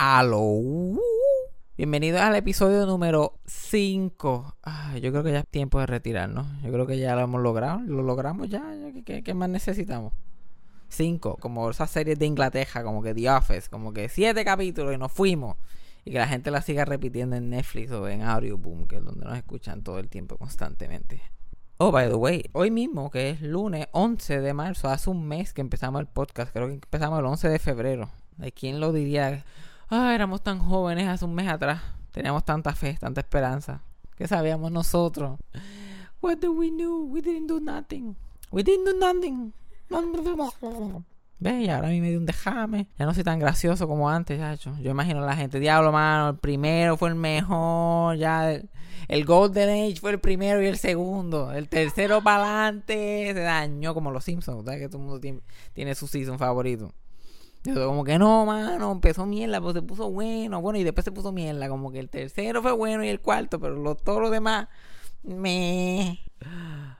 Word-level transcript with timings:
Aló. 0.00 0.62
Bienvenidos 1.76 2.20
al 2.20 2.36
episodio 2.36 2.86
número 2.86 3.40
5. 3.46 4.56
yo 5.02 5.10
creo 5.10 5.24
que 5.24 5.32
ya 5.32 5.40
es 5.40 5.48
tiempo 5.48 5.80
de 5.80 5.86
retirarnos. 5.86 6.46
Yo 6.62 6.70
creo 6.70 6.86
que 6.86 7.00
ya 7.00 7.16
lo 7.16 7.22
hemos 7.22 7.42
logrado. 7.42 7.80
Lo 7.80 8.04
logramos 8.04 8.48
ya. 8.48 8.62
¿Qué, 9.04 9.24
qué 9.24 9.34
más 9.34 9.48
necesitamos? 9.48 10.12
5. 10.90 11.38
Como 11.40 11.68
esas 11.68 11.90
series 11.90 12.16
de 12.16 12.26
Inglaterra, 12.26 12.84
como 12.84 13.02
que 13.02 13.12
The 13.12 13.28
Office. 13.28 13.68
Como 13.68 13.92
que 13.92 14.08
7 14.08 14.44
capítulos 14.44 14.94
y 14.94 14.98
nos 14.98 15.10
fuimos. 15.10 15.56
Y 16.04 16.12
que 16.12 16.18
la 16.18 16.28
gente 16.28 16.52
la 16.52 16.62
siga 16.62 16.84
repitiendo 16.84 17.34
en 17.34 17.50
Netflix 17.50 17.90
o 17.90 18.06
en 18.06 18.22
Audioboom, 18.22 18.86
que 18.86 18.98
es 18.98 19.04
donde 19.04 19.24
nos 19.24 19.36
escuchan 19.36 19.82
todo 19.82 19.98
el 19.98 20.08
tiempo 20.08 20.36
constantemente. 20.36 21.20
Oh, 21.78 21.90
by 21.90 22.08
the 22.08 22.14
way, 22.14 22.44
hoy 22.52 22.70
mismo, 22.70 23.10
que 23.10 23.30
es 23.30 23.42
lunes 23.42 23.88
11 23.90 24.42
de 24.42 24.54
marzo, 24.54 24.90
hace 24.90 25.10
un 25.10 25.26
mes 25.26 25.52
que 25.52 25.60
empezamos 25.60 26.00
el 26.00 26.06
podcast. 26.06 26.52
Creo 26.52 26.68
que 26.68 26.74
empezamos 26.74 27.18
el 27.18 27.24
11 27.26 27.48
de 27.48 27.58
febrero. 27.58 28.10
¿De 28.36 28.52
quién 28.52 28.78
lo 28.78 28.92
diría? 28.92 29.44
Ah, 29.90 30.14
éramos 30.14 30.42
tan 30.42 30.58
jóvenes 30.58 31.08
hace 31.08 31.24
un 31.24 31.34
mes 31.34 31.48
atrás. 31.48 31.80
Teníamos 32.12 32.44
tanta 32.44 32.74
fe, 32.74 32.96
tanta 33.00 33.20
esperanza. 33.20 33.82
¿Qué 34.16 34.26
sabíamos 34.28 34.70
nosotros? 34.70 35.38
What 36.20 36.38
do 36.38 36.52
we 36.52 36.70
know? 36.70 37.04
We 37.04 37.22
didn't 37.22 37.46
do 37.46 37.60
nothing. 37.60 38.16
We 38.50 38.62
didn't 38.62 38.84
do 38.84 38.98
nothing. 38.98 39.52
Ve, 41.40 41.62
y 41.62 41.68
ahora 41.70 41.88
a 41.88 41.90
mí 41.90 42.00
me 42.00 42.10
dio 42.10 42.18
un 42.18 42.26
dejame. 42.26 42.88
Ya 42.98 43.06
no 43.06 43.14
soy 43.14 43.22
tan 43.22 43.38
gracioso 43.38 43.86
como 43.86 44.10
antes, 44.10 44.38
chacho. 44.38 44.76
Yo 44.80 44.90
imagino 44.90 45.22
a 45.22 45.26
la 45.26 45.36
gente, 45.36 45.60
diablo, 45.60 45.92
mano, 45.92 46.30
el 46.30 46.36
primero 46.36 46.96
fue 46.96 47.10
el 47.10 47.14
mejor. 47.14 48.16
Ya 48.16 48.52
el, 49.08 49.24
Golden 49.24 49.70
Age 49.70 50.00
fue 50.00 50.10
el 50.10 50.20
primero 50.20 50.62
y 50.62 50.66
el 50.66 50.76
segundo. 50.76 51.52
El 51.52 51.68
tercero 51.68 52.20
para 52.22 52.64
adelante 52.64 53.32
se 53.32 53.40
dañó 53.40 53.94
como 53.94 54.10
los 54.10 54.24
Simpsons, 54.24 54.64
¿verdad? 54.64 54.80
Que 54.80 54.88
todo 54.88 54.98
el 54.98 55.04
mundo 55.04 55.20
tiene, 55.20 55.40
tiene 55.72 55.94
su 55.94 56.06
season 56.06 56.38
favorito. 56.38 56.92
Yo 57.74 57.86
como 57.86 58.04
que 58.04 58.18
no, 58.18 58.46
mano, 58.46 58.92
empezó 58.92 59.26
mierda, 59.26 59.60
pues 59.60 59.74
se 59.74 59.82
puso 59.82 60.10
bueno, 60.10 60.60
bueno, 60.60 60.78
y 60.78 60.84
después 60.84 61.04
se 61.04 61.12
puso 61.12 61.32
mierda, 61.32 61.68
como 61.68 61.90
que 61.92 61.98
el 61.98 62.08
tercero 62.08 62.62
fue 62.62 62.72
bueno 62.72 63.04
y 63.04 63.08
el 63.08 63.20
cuarto, 63.20 63.60
pero 63.60 63.76
los, 63.76 64.02
todos 64.02 64.20
los 64.20 64.30
demás, 64.30 64.68
me... 65.22 66.20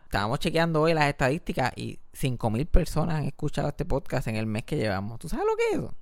Estábamos 0.05 0.39
chequeando 0.39 0.81
hoy 0.81 0.95
las 0.95 1.05
estadísticas 1.05 1.73
y 1.77 1.99
5.000 2.15 2.67
personas 2.67 3.19
han 3.19 3.25
escuchado 3.25 3.69
este 3.69 3.85
podcast 3.85 4.27
en 4.29 4.37
el 4.37 4.47
mes 4.47 4.65
que 4.65 4.77
llevamos. 4.77 5.19
¿Tú 5.19 5.29
sabes 5.29 5.45
lo 5.45 5.55
que 5.55 5.65
es 5.65 5.79
eso? 5.79 5.95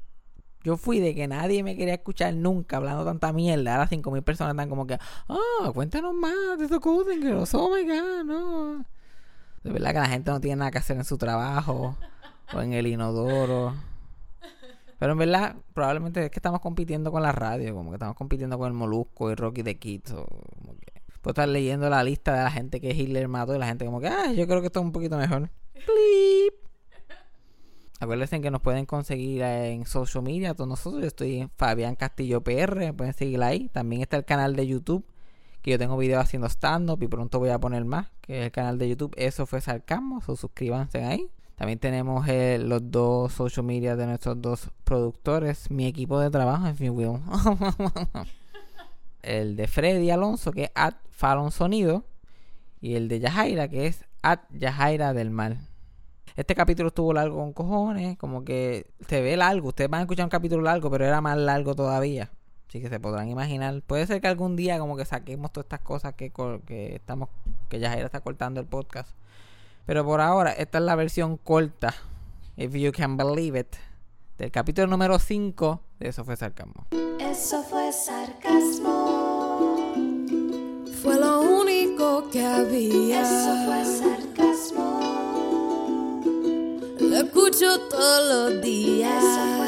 Yo 0.62 0.76
fui 0.76 1.00
de 1.00 1.14
que 1.14 1.26
nadie 1.28 1.62
me 1.62 1.76
quería 1.76 1.94
escuchar 1.94 2.34
nunca 2.34 2.76
hablando 2.76 3.04
tanta 3.04 3.32
mierda. 3.32 3.74
Ahora 3.74 3.88
5.000 3.88 4.22
personas 4.22 4.52
están 4.52 4.69
como 4.69 4.86
que, 4.86 4.98
ah, 5.28 5.70
cuéntanos 5.74 6.14
más 6.14 6.58
de 6.58 6.66
esos 6.66 6.80
cosas 6.80 7.14
que 7.20 7.30
los 7.30 7.52
oh 7.54 7.69
my 7.69 7.82
god, 7.82 8.24
no. 8.24 8.84
De 9.64 9.72
verdad 9.72 9.92
que 9.92 9.98
la 9.98 10.08
gente 10.08 10.30
no 10.30 10.41
tiene 10.41 10.56
nada 10.56 10.70
que 10.70 10.78
hacer 10.78 10.96
en 10.96 11.04
su 11.04 11.19
trabajo 11.19 11.96
o 12.52 12.60
en 12.60 12.72
el 12.72 12.86
inodoro. 12.86 13.74
Pero 14.98 15.12
en 15.12 15.19
verdad, 15.19 15.56
probablemente 15.75 16.25
es 16.25 16.30
que 16.30 16.39
estamos 16.39 16.61
compitiendo 16.61 17.12
con 17.12 17.22
la 17.22 17.33
radio, 17.33 17.75
como 17.75 17.91
que 17.91 17.97
estamos 17.97 18.16
compitiendo 18.16 18.58
con 18.58 18.69
el 18.69 18.72
Molusco 18.72 19.30
y 19.30 19.34
Rocky 19.34 19.62
de 19.62 19.78
Quito. 19.78 20.27
Puedo 21.20 21.33
estar 21.33 21.48
leyendo 21.48 21.91
la 21.91 22.03
lista 22.03 22.34
de 22.34 22.44
la 22.44 22.50
gente 22.50 22.80
que 22.80 22.91
Hitler 22.91 23.28
mató 23.28 23.55
y 23.55 23.58
la 23.58 23.66
gente 23.66 23.84
como 23.84 24.00
que, 24.00 24.08
ah, 24.08 24.33
yo 24.33 24.47
creo 24.47 24.61
que 24.61 24.69
esto 24.69 24.80
es 24.80 24.86
un 24.86 24.92
poquito 24.92 25.19
mejor. 25.19 25.50
Bleep. 25.75 26.55
Acuérdense 28.00 28.41
que 28.41 28.50
nos 28.50 28.62
pueden 28.62 28.86
conseguir 28.86 29.42
en 29.42 29.84
social 29.86 30.22
media, 30.22 30.55
todos 30.55 30.69
nosotros. 30.69 31.03
Yo 31.03 31.08
estoy 31.08 31.41
en 31.41 31.50
Fabián 31.50 31.97
Castillo 31.97 32.42
PR, 32.42 32.94
pueden 32.94 33.12
seguir 33.12 33.42
ahí. 33.42 33.69
También 33.69 34.03
está 34.03 34.16
el 34.16 34.25
canal 34.25 34.56
de 34.56 34.66
YouTube, 34.66 35.05
que 35.62 35.72
yo 35.72 35.78
tengo 35.78 35.97
videos 35.97 36.22
haciendo 36.22 36.48
stand-up 36.48 37.03
y 37.03 37.08
pronto 37.08 37.38
voy 37.38 37.50
a 37.50 37.58
poner 37.58 37.84
más, 37.84 38.08
que 38.20 38.38
es 38.38 38.44
el 38.47 38.53
canal 38.53 38.78
de 38.78 38.88
YouTube. 38.88 39.12
Eso 39.16 39.47
fue 39.47 39.60
Sarcasmo, 39.60 40.22
o 40.27 40.36
suscríbanse 40.36 41.05
ahí. 41.05 41.28
También 41.56 41.78
tenemos 41.78 42.28
eh, 42.28 42.58
los 42.62 42.90
dos 42.90 43.32
social 43.32 43.64
media 43.64 43.96
de 43.96 44.06
nuestros 44.06 44.40
dos 44.40 44.70
productores, 44.84 45.70
mi 45.70 45.86
equipo 45.86 46.20
de 46.20 46.30
trabajo, 46.30 46.66
en 46.66 46.76
fin, 46.76 46.90
will. 46.90 47.18
el 49.22 49.56
de 49.56 49.66
Freddy 49.66 50.10
Alonso, 50.10 50.52
que 50.52 50.64
es 50.64 50.70
at 50.74 50.96
Fallon 51.10 51.50
Sonido, 51.50 52.04
y 52.82 52.96
el 52.96 53.08
de 53.08 53.20
Yajaira, 53.20 53.68
que 53.68 53.86
es 53.86 54.04
at 54.20 54.40
Yajaira 54.50 55.14
del 55.14 55.31
Mal. 55.31 55.58
Este 56.36 56.54
capítulo 56.54 56.88
estuvo 56.88 57.14
largo 57.14 57.38
con 57.38 57.54
cojones, 57.54 58.19
como 58.19 58.44
que 58.44 58.91
se 59.08 59.22
ve 59.22 59.38
largo. 59.38 59.69
Ustedes 59.69 59.88
van 59.88 60.00
a 60.00 60.02
escuchar 60.02 60.26
un 60.26 60.31
capítulo 60.31 60.62
largo, 60.62 60.91
pero 60.91 61.06
era 61.06 61.22
más 61.22 61.38
largo 61.38 61.75
todavía. 61.75 62.31
Así 62.69 62.82
que 62.82 62.91
se 62.91 63.00
podrán 63.00 63.31
imaginar. 63.31 63.81
Puede 63.81 64.06
ser 64.06 64.20
que 64.20 64.28
algún 64.28 64.56
día 64.56 64.78
como 64.78 64.98
que 64.98 65.06
saquemos 65.06 65.50
todas 65.52 65.64
estas 65.64 65.81
cosas 65.81 66.12
que, 66.12 66.31
que 66.66 66.97
estamos, 66.97 67.31
que 67.70 67.78
Yajaira 67.78 68.04
está 68.04 68.20
cortando 68.20 68.60
el 68.60 68.66
podcast 68.66 69.08
pero 69.86 70.04
por 70.04 70.20
ahora, 70.20 70.52
esta 70.52 70.78
es 70.78 70.84
la 70.84 70.97
versión 70.97 71.36
corta, 71.36 71.94
if 72.56 72.74
you 72.74 72.91
can 72.92 73.16
believe 73.16 73.56
it, 73.58 73.76
del 74.36 74.50
capítulo 74.50 74.88
número 74.88 75.19
5 75.19 75.80
de 76.00 76.08
Eso 76.08 76.24
fue 76.24 76.36
sarcasmo. 76.36 76.86
Eso 77.19 77.62
fue 77.62 77.91
sarcasmo. 77.92 79.94
Fue 81.02 81.19
lo 81.19 81.41
único 81.41 82.28
que 82.30 82.44
había. 82.44 83.22
Eso 83.22 83.56
fue 83.64 83.82
sarcasmo. 83.84 85.00
Lo 87.00 87.16
escucho 87.16 87.80
todos 87.88 88.52
los 88.52 88.60
días. 88.62 89.22
Eso 89.22 89.56
fue 89.56 89.66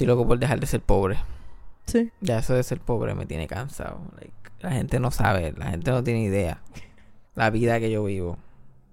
Estoy 0.00 0.06
loco 0.06 0.26
por 0.26 0.38
dejar 0.38 0.58
de 0.58 0.66
ser 0.66 0.80
pobre. 0.80 1.18
Sí. 1.84 2.10
Ya 2.22 2.38
eso 2.38 2.54
de 2.54 2.62
ser 2.62 2.80
pobre 2.80 3.14
me 3.14 3.26
tiene 3.26 3.46
cansado. 3.46 4.00
la 4.60 4.70
gente 4.70 4.98
no 4.98 5.10
sabe, 5.10 5.52
la 5.58 5.66
gente 5.66 5.90
no 5.90 6.02
tiene 6.02 6.22
idea. 6.22 6.62
La 7.34 7.50
vida 7.50 7.78
que 7.80 7.90
yo 7.90 8.02
vivo. 8.04 8.38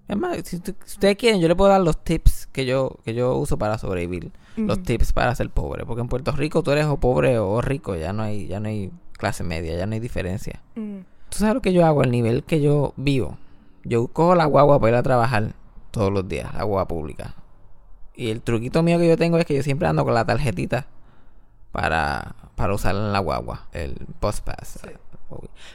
Es 0.06 0.18
más, 0.18 0.36
si, 0.44 0.56
ustedes 0.56 1.16
quieren, 1.16 1.40
yo 1.40 1.48
le 1.48 1.56
puedo 1.56 1.70
dar 1.70 1.80
los 1.80 2.04
tips 2.04 2.48
que 2.52 2.66
yo, 2.66 2.98
que 3.06 3.14
yo 3.14 3.36
uso 3.36 3.56
para 3.56 3.78
sobrevivir. 3.78 4.32
Los 4.58 4.82
tips 4.82 5.14
para 5.14 5.34
ser 5.34 5.48
pobre. 5.48 5.86
Porque 5.86 6.02
en 6.02 6.08
Puerto 6.08 6.32
Rico 6.32 6.62
tú 6.62 6.72
eres 6.72 6.84
o 6.84 6.98
pobre 6.98 7.38
o 7.38 7.62
rico. 7.62 7.96
Ya 7.96 8.12
no 8.12 8.24
hay, 8.24 8.46
ya 8.46 8.60
no 8.60 8.68
hay 8.68 8.90
clase 9.12 9.44
media, 9.44 9.78
ya 9.78 9.86
no 9.86 9.94
hay 9.94 10.00
diferencia. 10.00 10.60
¿Tú 10.74 11.38
sabes 11.38 11.54
lo 11.54 11.62
que 11.62 11.72
yo 11.72 11.86
hago? 11.86 12.02
El 12.02 12.10
nivel 12.10 12.44
que 12.44 12.60
yo 12.60 12.92
vivo. 12.98 13.38
Yo 13.82 14.08
cojo 14.08 14.34
la 14.34 14.44
guagua 14.44 14.78
para 14.78 14.90
ir 14.90 14.96
a 14.96 15.02
trabajar 15.02 15.54
todos 15.90 16.12
los 16.12 16.28
días, 16.28 16.52
la 16.52 16.64
guagua 16.64 16.86
pública. 16.86 17.34
Y 18.14 18.28
el 18.28 18.42
truquito 18.42 18.82
mío 18.82 18.98
que 18.98 19.08
yo 19.08 19.16
tengo 19.16 19.38
es 19.38 19.46
que 19.46 19.54
yo 19.54 19.62
siempre 19.62 19.88
ando 19.88 20.04
con 20.04 20.12
la 20.12 20.26
tarjetita 20.26 20.86
para, 21.72 22.34
para 22.54 22.74
usarla 22.74 23.06
en 23.06 23.12
la 23.12 23.18
guagua, 23.18 23.66
el 23.72 23.94
Bus 24.20 24.40
Pass. 24.40 24.80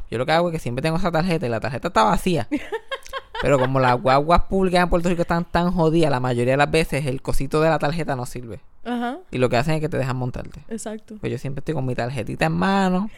Yo 0.09 0.17
lo 0.17 0.25
que 0.25 0.31
hago 0.31 0.49
es 0.49 0.53
que 0.53 0.59
siempre 0.59 0.81
tengo 0.81 0.97
esa 0.97 1.11
tarjeta 1.11 1.45
y 1.45 1.49
la 1.49 1.59
tarjeta 1.59 1.89
está 1.89 2.03
vacía. 2.03 2.47
Pero 3.41 3.59
como 3.59 3.79
las 3.79 4.01
guaguas 4.01 4.43
públicas 4.43 4.81
en 4.81 4.89
Puerto 4.89 5.09
Rico 5.09 5.23
están 5.23 5.43
tan 5.43 5.71
jodidas, 5.71 6.09
la 6.09 6.19
mayoría 6.19 6.53
de 6.53 6.57
las 6.57 6.71
veces 6.71 7.05
el 7.05 7.21
cosito 7.21 7.61
de 7.61 7.69
la 7.69 7.77
tarjeta 7.77 8.15
no 8.15 8.25
sirve. 8.25 8.61
Ajá. 8.85 9.17
Y 9.31 9.37
lo 9.37 9.49
que 9.49 9.57
hacen 9.57 9.75
es 9.75 9.81
que 9.81 9.89
te 9.89 9.97
dejan 9.97 10.15
montarte. 10.15 10.61
Exacto. 10.69 11.17
Pues 11.19 11.31
yo 11.31 11.37
siempre 11.37 11.59
estoy 11.59 11.73
con 11.73 11.85
mi 11.85 11.93
tarjetita 11.93 12.45
en 12.45 12.53
mano. 12.53 13.09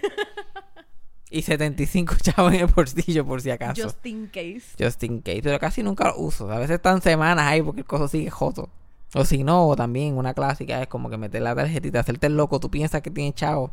y 1.29 1.41
75 1.43 2.15
chavos 2.21 2.53
en 2.53 2.61
el 2.61 2.67
bolsillo 2.67 3.25
por 3.25 3.41
si 3.41 3.51
acaso. 3.51 3.83
Just 3.83 4.05
in 4.05 4.27
case. 4.27 4.75
Just 4.79 5.03
in 5.03 5.21
case. 5.21 5.41
Pero 5.43 5.59
casi 5.59 5.83
nunca 5.83 6.05
lo 6.05 6.17
uso. 6.17 6.51
A 6.51 6.57
veces 6.57 6.77
están 6.77 7.01
semanas 7.01 7.45
ahí 7.45 7.61
porque 7.61 7.81
el 7.81 7.87
coso 7.87 8.07
sigue 8.07 8.31
joto. 8.31 8.69
O 9.15 9.23
si 9.25 9.43
no, 9.43 9.75
también 9.75 10.17
una 10.17 10.33
clásica 10.33 10.81
es 10.81 10.87
como 10.87 11.09
que 11.09 11.17
meter 11.17 11.41
la 11.41 11.55
tarjetita, 11.55 12.01
hacerte 12.01 12.27
el 12.27 12.35
loco, 12.35 12.59
tú 12.59 12.69
piensas 12.69 13.01
que 13.01 13.09
tienes 13.09 13.33
chavo 13.35 13.71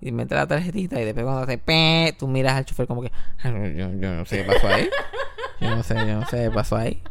y 0.00 0.10
meter 0.10 0.38
la 0.38 0.46
tarjetita 0.46 1.00
y 1.00 1.04
después 1.04 1.24
cuando 1.24 1.42
hace 1.42 1.58
pe, 1.58 2.14
tú 2.18 2.26
miras 2.26 2.54
al 2.54 2.64
chofer 2.64 2.86
como 2.86 3.02
que 3.02 3.12
yo, 3.44 3.88
no 3.88 4.24
sé 4.24 4.38
qué 4.38 4.44
pasó 4.44 4.68
ahí. 4.68 4.88
Yo 5.60 5.76
no 5.76 5.82
sé, 5.82 5.94
yo 5.94 6.20
no 6.20 6.26
sé 6.26 6.44
qué 6.44 6.50
pasó 6.50 6.76
ahí. 6.76 7.02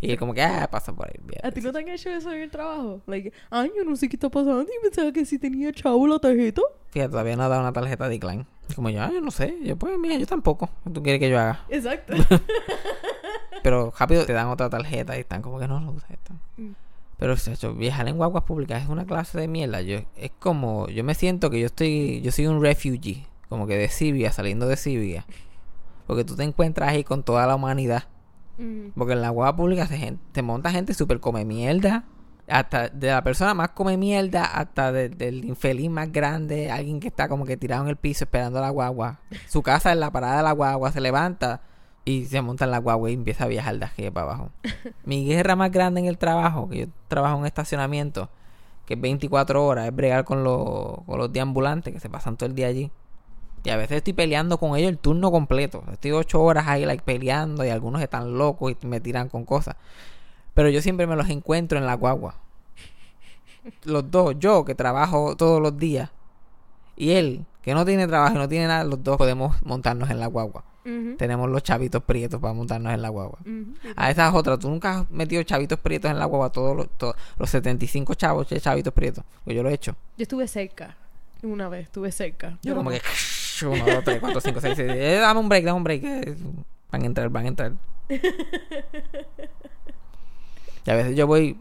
Y 0.00 0.10
él 0.10 0.18
como 0.18 0.34
que, 0.34 0.42
ah, 0.42 0.68
pasa 0.70 0.94
por 0.94 1.08
ahí. 1.08 1.14
¿A 1.42 1.50
ti 1.50 1.62
no 1.62 1.72
te 1.72 1.78
han 1.78 1.88
hecho 1.88 2.10
eso 2.10 2.30
en 2.30 2.42
el 2.42 2.50
trabajo? 2.50 3.00
Like, 3.06 3.32
ay, 3.48 3.72
yo 3.74 3.82
no 3.84 3.96
sé 3.96 4.08
qué 4.08 4.16
está 4.16 4.28
pasando. 4.28 4.62
Y 4.62 4.82
pensaba 4.82 5.10
que 5.10 5.24
si 5.24 5.38
tenía 5.38 5.72
chavo 5.72 6.06
la 6.06 6.18
tarjeta. 6.18 6.60
Fíjate, 6.90 7.10
todavía 7.10 7.36
no 7.36 7.44
ha 7.44 7.48
dado 7.48 7.62
una 7.62 7.72
tarjeta 7.72 8.04
de 8.04 8.10
decline. 8.10 8.46
Como 8.74 8.90
yo, 8.90 9.00
ah, 9.02 9.10
yo 9.12 9.22
no 9.22 9.30
sé. 9.30 9.56
Yo, 9.62 9.76
pues, 9.76 9.98
mira, 9.98 10.16
yo 10.16 10.26
tampoco. 10.26 10.68
¿Qué 10.84 10.90
tú 10.90 11.02
quieres 11.02 11.18
que 11.18 11.30
yo 11.30 11.38
haga? 11.38 11.64
Exacto. 11.70 12.14
Pero 13.66 13.92
rápido 13.98 14.24
te 14.24 14.32
dan 14.32 14.46
otra 14.46 14.70
tarjeta 14.70 15.16
y 15.16 15.22
están 15.22 15.42
como 15.42 15.58
que 15.58 15.66
no 15.66 15.80
lo 15.80 15.90
usan. 15.90 16.16
Mm. 16.56 16.70
Pero 17.18 17.34
hecho, 17.34 17.74
viajar 17.74 18.06
en 18.06 18.16
guaguas 18.16 18.44
públicas 18.44 18.80
es 18.80 18.88
una 18.88 19.06
clase 19.06 19.40
de 19.40 19.48
mierda. 19.48 19.80
Yo, 19.80 20.02
es 20.14 20.30
como, 20.38 20.86
yo 20.86 21.02
me 21.02 21.16
siento 21.16 21.50
que 21.50 21.58
yo 21.58 21.66
estoy, 21.66 22.20
yo 22.20 22.30
soy 22.30 22.46
un 22.46 22.62
refugee, 22.62 23.26
como 23.48 23.66
que 23.66 23.76
de 23.76 23.88
Siria, 23.88 24.30
saliendo 24.30 24.68
de 24.68 24.76
Siria. 24.76 25.26
Porque 26.06 26.22
tú 26.22 26.36
te 26.36 26.44
encuentras 26.44 26.90
ahí 26.90 27.02
con 27.02 27.24
toda 27.24 27.44
la 27.48 27.56
humanidad. 27.56 28.04
Mm. 28.56 28.90
Porque 28.94 29.14
en 29.14 29.22
la 29.22 29.30
guagua 29.30 29.56
pública 29.56 29.88
se, 29.88 30.16
te 30.30 30.42
monta 30.42 30.70
gente 30.70 30.94
súper 30.94 31.18
come 31.18 31.44
mierda. 31.44 32.04
Hasta 32.46 32.88
de 32.88 33.08
la 33.08 33.24
persona 33.24 33.52
más 33.52 33.70
come 33.70 33.96
mierda 33.96 34.44
hasta 34.44 34.92
del 34.92 35.44
infeliz 35.44 35.90
más 35.90 36.12
grande. 36.12 36.70
Alguien 36.70 37.00
que 37.00 37.08
está 37.08 37.28
como 37.28 37.44
que 37.44 37.56
tirado 37.56 37.82
en 37.82 37.88
el 37.88 37.96
piso 37.96 38.22
esperando 38.22 38.60
a 38.60 38.62
la 38.62 38.70
guagua. 38.70 39.18
Su 39.48 39.60
casa 39.64 39.90
en 39.90 39.98
la 39.98 40.12
parada 40.12 40.36
de 40.36 40.42
la 40.44 40.52
guagua 40.52 40.92
se 40.92 41.00
levanta 41.00 41.62
y 42.06 42.24
se 42.26 42.40
monta 42.40 42.64
en 42.64 42.70
la 42.70 42.78
guagua 42.78 43.10
y 43.10 43.14
empieza 43.14 43.44
a 43.44 43.48
viajar 43.48 43.78
de 43.78 43.84
aquí 43.84 44.10
para 44.10 44.26
abajo. 44.26 44.50
Mi 45.04 45.26
guerra 45.26 45.56
más 45.56 45.72
grande 45.72 46.00
en 46.00 46.06
el 46.06 46.18
trabajo, 46.18 46.70
que 46.70 46.78
yo 46.78 46.86
trabajo 47.08 47.34
en 47.34 47.40
un 47.40 47.46
estacionamiento, 47.46 48.30
que 48.86 48.94
es 48.94 49.00
24 49.00 49.66
horas, 49.66 49.86
es 49.86 49.94
bregar 49.94 50.24
con, 50.24 50.44
los, 50.44 51.00
con 51.04 51.18
los 51.18 51.32
deambulantes 51.32 51.92
que 51.92 51.98
se 51.98 52.08
pasan 52.08 52.36
todo 52.36 52.48
el 52.48 52.54
día 52.54 52.68
allí. 52.68 52.92
Y 53.64 53.70
a 53.70 53.76
veces 53.76 53.96
estoy 53.96 54.12
peleando 54.12 54.58
con 54.58 54.76
ellos 54.76 54.88
el 54.88 54.98
turno 54.98 55.32
completo. 55.32 55.82
Estoy 55.90 56.12
ocho 56.12 56.40
horas 56.40 56.68
ahí 56.68 56.86
like, 56.86 57.02
peleando 57.02 57.64
y 57.64 57.70
algunos 57.70 58.00
están 58.00 58.38
locos 58.38 58.72
y 58.80 58.86
me 58.86 59.00
tiran 59.00 59.28
con 59.28 59.44
cosas. 59.44 59.74
Pero 60.54 60.68
yo 60.68 60.80
siempre 60.80 61.08
me 61.08 61.16
los 61.16 61.28
encuentro 61.28 61.76
en 61.76 61.86
la 61.86 61.94
guagua. 61.94 62.36
Los 63.82 64.08
dos, 64.12 64.36
yo 64.38 64.64
que 64.64 64.76
trabajo 64.76 65.34
todos 65.34 65.60
los 65.60 65.76
días 65.76 66.10
y 66.94 67.10
él 67.10 67.44
que 67.62 67.74
no 67.74 67.84
tiene 67.84 68.06
trabajo 68.06 68.36
y 68.36 68.38
no 68.38 68.48
tiene 68.48 68.68
nada, 68.68 68.84
los 68.84 69.02
dos 69.02 69.16
podemos 69.16 69.60
montarnos 69.64 70.08
en 70.10 70.20
la 70.20 70.28
guagua. 70.28 70.62
Tenemos 71.18 71.48
los 71.50 71.62
chavitos 71.62 72.02
prietos 72.04 72.40
para 72.40 72.54
montarnos 72.54 72.92
en 72.94 73.02
la 73.02 73.08
guagua. 73.08 73.38
A 73.96 74.10
esas 74.10 74.32
otras, 74.34 74.58
tú 74.58 74.68
nunca 74.70 75.00
has 75.00 75.10
metido 75.10 75.42
chavitos 75.42 75.78
prietos 75.80 76.10
en 76.10 76.18
la 76.18 76.24
guagua, 76.26 76.50
todos 76.50 76.76
los, 76.76 76.88
todos 76.96 77.16
los 77.38 77.50
75 77.50 78.14
chavos 78.14 78.48
de 78.48 78.60
chavitos 78.60 78.92
prietos. 78.92 79.24
Pues 79.44 79.56
yo 79.56 79.62
lo 79.62 79.68
he 79.70 79.74
hecho. 79.74 79.96
Yo 80.16 80.22
estuve 80.22 80.46
cerca. 80.48 80.96
Una 81.42 81.68
vez 81.68 81.84
estuve 81.84 82.10
cerca. 82.12 82.58
Yo 82.62 82.74
como 82.76 82.90
no- 82.90 82.96
que 82.96 83.66
1, 83.66 83.84
2, 83.84 84.04
3, 84.04 84.20
4, 84.20 84.40
5, 84.40 84.60
6, 84.60 84.72
7. 84.76 85.14
Eh, 85.16 85.18
dame 85.18 85.40
un 85.40 85.48
break, 85.48 85.64
dame 85.64 85.76
un 85.78 85.84
break. 85.84 86.02
eh, 86.04 86.36
Van 86.90 87.02
a 87.02 87.06
entrar, 87.06 87.28
van 87.30 87.44
a 87.44 87.48
entrar. 87.48 87.72
Y 90.86 90.90
a 90.90 90.94
veces 90.94 91.16
yo 91.16 91.26
voy 91.26 91.58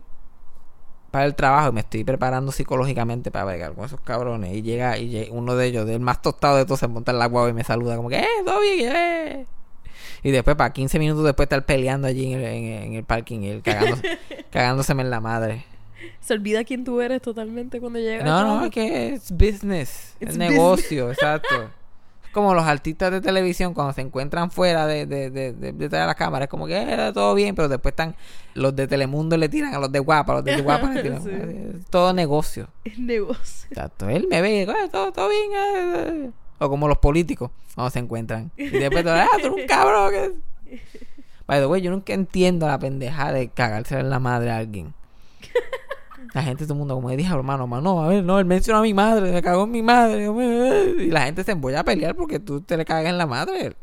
para 1.15 1.27
el 1.27 1.35
trabajo 1.35 1.69
y 1.69 1.71
me 1.71 1.79
estoy 1.79 2.03
preparando 2.03 2.51
psicológicamente 2.51 3.31
para 3.31 3.45
bregar 3.45 3.71
con 3.71 3.85
esos 3.85 4.01
cabrones. 4.01 4.53
Y 4.53 4.61
llega, 4.63 4.97
y 4.97 5.07
llega 5.07 5.31
uno 5.31 5.55
de 5.55 5.67
ellos, 5.67 5.87
del 5.87 6.01
más 6.01 6.21
tostado 6.21 6.57
de 6.57 6.65
todos, 6.65 6.81
se 6.81 6.89
monta 6.89 7.13
en 7.13 7.19
la 7.19 7.27
guagua 7.27 7.49
y 7.49 7.53
me 7.53 7.63
saluda 7.63 7.95
como 7.95 8.09
que, 8.09 8.19
¡eh, 8.19 8.27
todo 8.45 8.59
bien! 8.59 8.93
eh". 8.93 9.45
Y 10.23 10.31
después, 10.31 10.57
para 10.57 10.73
15 10.73 10.99
minutos 10.99 11.23
después, 11.23 11.45
estar 11.45 11.65
peleando 11.65 12.09
allí 12.09 12.33
en 12.33 12.39
el, 12.41 12.45
en 12.45 12.65
en 12.65 12.93
el 12.95 13.05
parking, 13.05 13.39
y 13.43 13.47
él 13.47 13.61
cagándose, 13.61 14.19
cagándoseme 14.51 15.03
en 15.03 15.09
la 15.09 15.21
madre. 15.21 15.63
Se 16.19 16.33
olvida 16.33 16.65
quién 16.65 16.83
tú 16.83 16.99
eres 16.99 17.21
totalmente 17.21 17.79
cuando 17.79 17.99
llegas. 17.99 18.25
No, 18.25 18.43
no, 18.43 18.65
es 18.65 18.71
que 18.71 19.13
es 19.13 19.31
business. 19.31 20.17
Es 20.19 20.35
negocio, 20.37 21.13
exacto. 21.13 21.69
Como 22.35 22.53
los 22.53 22.65
artistas 22.65 23.11
de 23.11 23.21
televisión 23.21 23.73
cuando 23.73 23.93
se 23.93 24.01
encuentran 24.01 24.51
fuera 24.51 24.85
de, 24.85 25.05
de, 25.05 25.29
de, 25.29 25.53
de- 25.53 25.71
detrás 25.71 26.01
de 26.01 26.07
la 26.07 26.15
cámara. 26.15 26.43
Es 26.43 26.49
como 26.51 26.67
que 26.67 26.75
eh, 26.81 27.11
todo 27.13 27.33
bien, 27.33 27.55
pero 27.55 27.69
después 27.69 27.93
están 27.93 28.13
los 28.55 28.75
de 28.75 28.89
Telemundo 28.89 29.37
le 29.37 29.47
tiran 29.47 29.73
a 29.73 29.79
los 29.79 29.89
de 29.89 29.99
Guapa, 29.99 30.33
los 30.33 30.43
de 30.43 30.61
Guapa 30.61 30.89
le 30.91 31.01
tiran. 31.01 31.23
Sí. 31.23 31.85
Todo 31.89 32.11
negocio. 32.11 32.67
Es 32.83 32.99
negocio. 32.99 33.69
Exacto. 33.69 34.09
Él 34.09 34.27
me 34.29 34.41
ve 34.41 34.53
y 34.53 34.59
digo, 34.59 34.73
"Eh, 34.73 34.89
todo, 34.91 35.13
todo 35.13 35.29
bien. 35.29 35.49
eh, 35.53 36.25
eh". 36.25 36.31
O 36.59 36.69
como 36.69 36.89
los 36.89 36.97
políticos 36.97 37.51
cuando 37.73 37.89
se 37.89 37.99
encuentran. 37.99 38.51
Y 38.57 38.67
después 38.67 39.05
todo, 39.05 39.13
ah, 39.13 39.27
tú 39.41 39.47
eres 39.47 39.51
un 39.61 39.65
cabrón. 39.67 40.11
que-". 40.11 40.79
By 41.47 41.59
the 41.61 41.67
way, 41.67 41.81
yo 41.81 41.89
nunca 41.91 42.11
entiendo 42.13 42.67
la 42.67 42.77
pendeja 42.79 43.31
de 43.31 43.47
cagarse 43.47 43.97
en 43.97 44.09
la 44.09 44.19
madre 44.19 44.51
a 44.51 44.57
alguien. 44.57 44.93
La 46.35 46.43
gente, 46.43 46.65
todo 46.65 46.73
el 46.73 46.79
mundo, 46.79 46.95
como 46.95 47.09
dije, 47.11 47.33
hermano, 47.33 47.63
hermano, 47.63 47.81
no, 47.81 48.03
a 48.03 48.09
ver, 48.09 48.21
no, 48.23 48.37
él 48.39 48.45
mencionó 48.45 48.79
a 48.79 48.81
mi 48.83 48.93
madre, 48.93 49.31
me 49.31 49.41
cagó 49.41 49.63
en 49.63 49.71
mi 49.71 49.81
madre. 49.81 50.25
Y 50.99 51.09
la 51.09 51.21
gente 51.21 51.43
se 51.45 51.53
embolla 51.53 51.79
a 51.79 51.83
pelear 51.85 52.13
porque 52.13 52.39
tú 52.39 52.59
te 52.61 52.75
le 52.75 52.83
cagas 52.83 53.05
en 53.09 53.17
la 53.17 53.25
madre. 53.25 53.73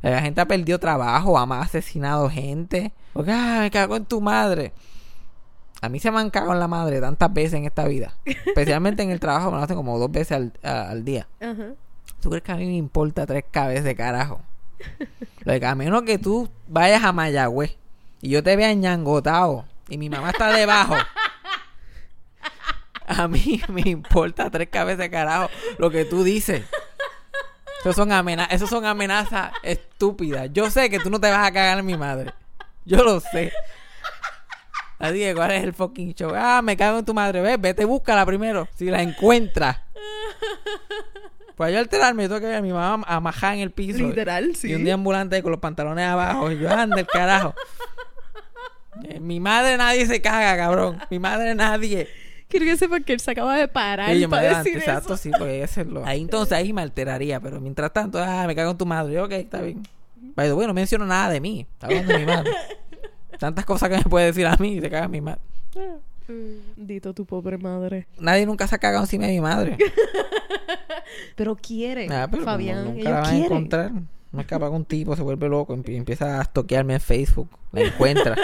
La 0.00 0.20
gente 0.22 0.40
ha 0.40 0.46
perdido 0.46 0.78
trabajo, 0.78 1.36
ha 1.38 1.60
asesinado 1.60 2.30
gente. 2.30 2.92
Porque, 3.12 3.32
ah, 3.32 3.58
me 3.60 3.70
cago 3.70 3.96
en 3.96 4.04
tu 4.04 4.20
madre. 4.20 4.72
A 5.80 5.88
mí 5.88 5.98
se 5.98 6.12
me 6.12 6.20
han 6.20 6.30
cagado 6.30 6.52
en 6.52 6.60
la 6.60 6.68
madre 6.68 7.00
tantas 7.00 7.32
veces 7.32 7.54
en 7.54 7.64
esta 7.64 7.84
vida. 7.86 8.14
Especialmente 8.24 9.02
en 9.02 9.10
el 9.10 9.18
trabajo, 9.18 9.50
me 9.50 9.56
lo 9.56 9.64
hacen 9.64 9.76
como 9.76 9.98
dos 9.98 10.10
veces 10.12 10.32
al, 10.36 10.52
a- 10.62 10.88
al 10.90 11.04
día. 11.04 11.26
Ajá. 11.40 11.72
¿Tú 12.20 12.30
crees 12.30 12.44
que 12.44 12.52
a 12.52 12.56
mí 12.56 12.66
me 12.66 12.76
importa 12.76 13.26
tres 13.26 13.44
cabezas 13.50 13.84
de 13.84 13.96
carajo? 13.96 14.40
Lo 15.40 15.58
que 15.58 15.66
a 15.66 15.74
menos 15.74 16.02
que 16.02 16.18
tú 16.18 16.48
vayas 16.68 17.02
a 17.02 17.12
Mayagüez 17.12 17.76
y 18.20 18.28
yo 18.30 18.42
te 18.44 18.54
vea 18.54 18.72
ñangotado 18.74 19.64
y 19.88 19.98
mi 19.98 20.08
mamá 20.08 20.30
está 20.30 20.52
debajo. 20.52 20.94
A 23.06 23.28
mí 23.28 23.60
me 23.68 23.82
importa 23.82 24.50
tres 24.50 24.68
cabezas 24.68 24.98
de 24.98 25.10
carajo 25.10 25.50
lo 25.78 25.90
que 25.90 26.04
tú 26.04 26.24
dices. 26.24 26.62
Esos 27.80 27.96
son, 27.96 28.12
amena 28.12 28.44
esos 28.44 28.70
son 28.70 28.86
amenazas 28.86 29.52
estúpidas. 29.62 30.48
Yo 30.52 30.70
sé 30.70 30.88
que 30.88 31.00
tú 31.00 31.10
no 31.10 31.20
te 31.20 31.30
vas 31.30 31.46
a 31.46 31.52
cagar 31.52 31.78
en 31.78 31.86
mi 31.86 31.96
madre. 31.96 32.32
Yo 32.84 33.02
lo 33.02 33.18
sé. 33.18 33.52
Así 35.00 35.18
que, 35.18 35.34
¿cuál 35.34 35.50
es 35.50 35.64
el 35.64 35.72
fucking 35.72 36.14
show? 36.14 36.32
Ah, 36.32 36.62
me 36.62 36.76
cago 36.76 37.00
en 37.00 37.04
tu 37.04 37.12
madre. 37.12 37.40
Ve, 37.40 37.56
vete, 37.56 37.84
búscala 37.84 38.24
primero. 38.24 38.68
Si 38.76 38.84
la 38.84 39.02
encuentras. 39.02 39.78
Pues 41.56 41.72
yo 41.72 41.78
alterarme, 41.80 42.22
yo 42.22 42.28
tengo 42.28 42.40
que 42.40 42.46
ver 42.46 42.56
a 42.56 42.62
mi 42.62 42.72
mamá 42.72 43.04
amajada 43.06 43.54
en 43.54 43.60
el 43.60 43.70
piso. 43.72 43.98
Literal, 43.98 44.54
sí. 44.56 44.70
Y 44.70 44.74
un 44.74 44.84
día 44.84 44.94
ambulante 44.94 45.36
ahí 45.36 45.42
con 45.42 45.50
los 45.50 45.60
pantalones 45.60 46.06
abajo. 46.06 46.50
Y 46.50 46.58
yo, 46.58 46.70
anda 46.70 47.00
el 47.00 47.06
carajo. 47.06 47.54
Eh, 49.04 49.20
mi 49.20 49.40
madre 49.40 49.76
nadie 49.76 50.06
se 50.06 50.22
caga, 50.22 50.56
cabrón. 50.56 51.00
Mi 51.10 51.18
madre 51.18 51.54
nadie. 51.54 52.08
Quiero 52.52 52.66
que 52.66 52.76
sepan 52.76 53.02
que 53.02 53.14
él 53.14 53.20
se 53.20 53.30
acaba 53.30 53.56
de 53.56 53.66
parar 53.66 54.14
Y 54.14 54.20
yo 54.20 54.28
me 54.28 54.32
para 54.36 54.42
adelanto, 54.42 54.64
decir 54.68 54.78
exacto, 54.78 55.14
eso. 55.14 55.22
sí, 55.22 55.30
porque 55.30 55.62
hacerlo. 55.64 56.02
Ahí 56.04 56.20
entonces 56.20 56.52
ahí 56.52 56.70
me 56.74 56.82
alteraría, 56.82 57.40
pero 57.40 57.58
mientras 57.62 57.90
tanto, 57.94 58.22
ah, 58.22 58.44
me 58.46 58.54
cago 58.54 58.72
en 58.72 58.76
tu 58.76 58.84
madre. 58.84 59.14
Yo, 59.14 59.24
ok, 59.24 59.32
está 59.32 59.62
bien. 59.62 59.82
Pero 60.36 60.54
bueno, 60.54 60.68
no 60.68 60.74
menciono 60.74 61.06
nada 61.06 61.30
de 61.30 61.40
mí. 61.40 61.66
Está 61.72 61.86
hablando 61.86 62.12
de 62.12 62.18
mi 62.18 62.26
madre. 62.26 62.50
Tantas 63.38 63.64
cosas 63.64 63.88
que 63.88 63.96
me 63.96 64.02
puede 64.04 64.26
decir 64.26 64.46
a 64.46 64.54
mí 64.58 64.74
y 64.74 64.80
se 64.82 64.90
caga 64.90 65.06
en 65.06 65.10
mi 65.10 65.20
madre. 65.22 65.40
Mm, 66.28 66.86
Dito 66.86 67.14
tu 67.14 67.24
pobre 67.24 67.56
madre. 67.56 68.06
Nadie 68.20 68.44
nunca 68.44 68.66
se 68.66 68.74
ha 68.74 68.78
cagado 68.78 69.02
encima 69.04 69.24
de 69.26 69.32
mi 69.32 69.40
madre. 69.40 69.78
Pero 71.36 71.56
quiere, 71.56 72.06
Ah, 72.10 72.28
pero 72.30 72.44
Fabián. 72.44 72.84
nunca 72.84 73.10
la 73.10 73.20
van 73.20 73.34
a 73.34 73.38
encontrar. 73.38 73.90
No 74.30 74.40
es 74.40 74.46
capaz 74.46 74.68
que 74.70 74.76
un 74.76 74.84
tipo 74.84 75.14
se 75.16 75.22
vuelve 75.22 75.48
loco 75.48 75.76
y 75.86 75.96
empieza 75.96 76.40
a 76.40 76.44
stalkearme 76.44 76.94
en 76.94 77.00
Facebook. 77.00 77.48
La 77.72 77.82
encuentra. 77.82 78.36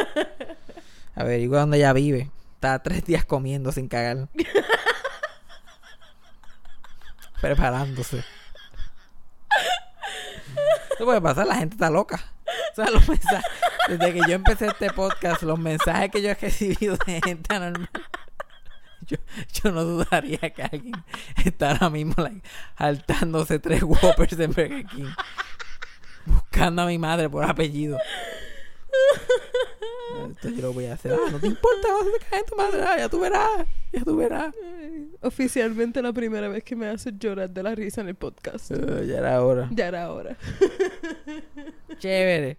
A 1.14 1.24
ver, 1.24 1.40
digo 1.40 1.56
dónde 1.56 1.78
ella 1.78 1.92
vive. 1.92 2.30
Está 2.58 2.76
tres 2.80 3.04
días 3.04 3.24
comiendo 3.24 3.70
sin 3.70 3.86
cagar. 3.86 4.28
Preparándose. 7.40 8.24
Eso 10.96 11.04
puede 11.04 11.20
pasar, 11.20 11.46
la 11.46 11.54
gente 11.54 11.76
está 11.76 11.88
loca. 11.88 12.20
O 12.72 12.74
sea, 12.74 12.90
los 12.90 13.08
mensajes, 13.08 13.48
desde 13.88 14.12
que 14.12 14.20
yo 14.28 14.34
empecé 14.34 14.66
este 14.66 14.90
podcast, 14.90 15.44
los 15.44 15.56
mensajes 15.56 16.10
que 16.10 16.20
yo 16.20 16.30
he 16.30 16.34
recibido 16.34 16.96
de 17.06 17.20
gente 17.24 17.54
anormal, 17.54 17.88
yo, 19.06 19.18
yo 19.52 19.70
no 19.70 19.84
dudaría 19.84 20.50
que 20.50 20.62
alguien 20.64 21.04
está 21.44 21.70
ahora 21.70 21.90
mismo 21.90 22.20
like, 22.20 22.42
saltándose 22.76 23.60
tres 23.60 23.84
Whoppers 23.84 24.36
de 24.36 24.48
Burger 24.48 24.84
King. 24.84 25.12
Buscando 26.26 26.82
a 26.82 26.86
mi 26.86 26.98
madre 26.98 27.30
por 27.30 27.44
apellido. 27.44 28.00
Esto 30.30 30.48
yo 30.48 30.62
lo 30.62 30.72
voy 30.72 30.86
a 30.86 30.94
hacer. 30.94 31.12
Ah, 31.12 31.30
no 31.30 31.38
te 31.38 31.46
importa, 31.46 31.88
vas 31.92 32.06
a 32.06 32.30
caer 32.30 32.42
en 32.42 32.46
tu 32.46 32.56
madre. 32.56 32.82
Ah, 32.82 32.98
ya 32.98 33.08
tú 33.08 33.20
verás. 33.20 33.66
Ya 33.92 34.04
tú 34.04 34.16
verás. 34.16 34.54
Oficialmente 35.22 36.02
la 36.02 36.12
primera 36.12 36.48
vez 36.48 36.64
que 36.64 36.76
me 36.76 36.88
hace 36.88 37.12
llorar 37.18 37.50
de 37.50 37.62
la 37.62 37.74
risa 37.74 38.00
en 38.00 38.08
el 38.08 38.14
podcast. 38.14 38.70
Eh, 38.70 39.06
ya 39.06 39.18
era 39.18 39.42
hora. 39.42 39.68
Ya 39.72 39.88
era 39.88 40.12
hora. 40.12 40.36
Chévere. 41.98 42.58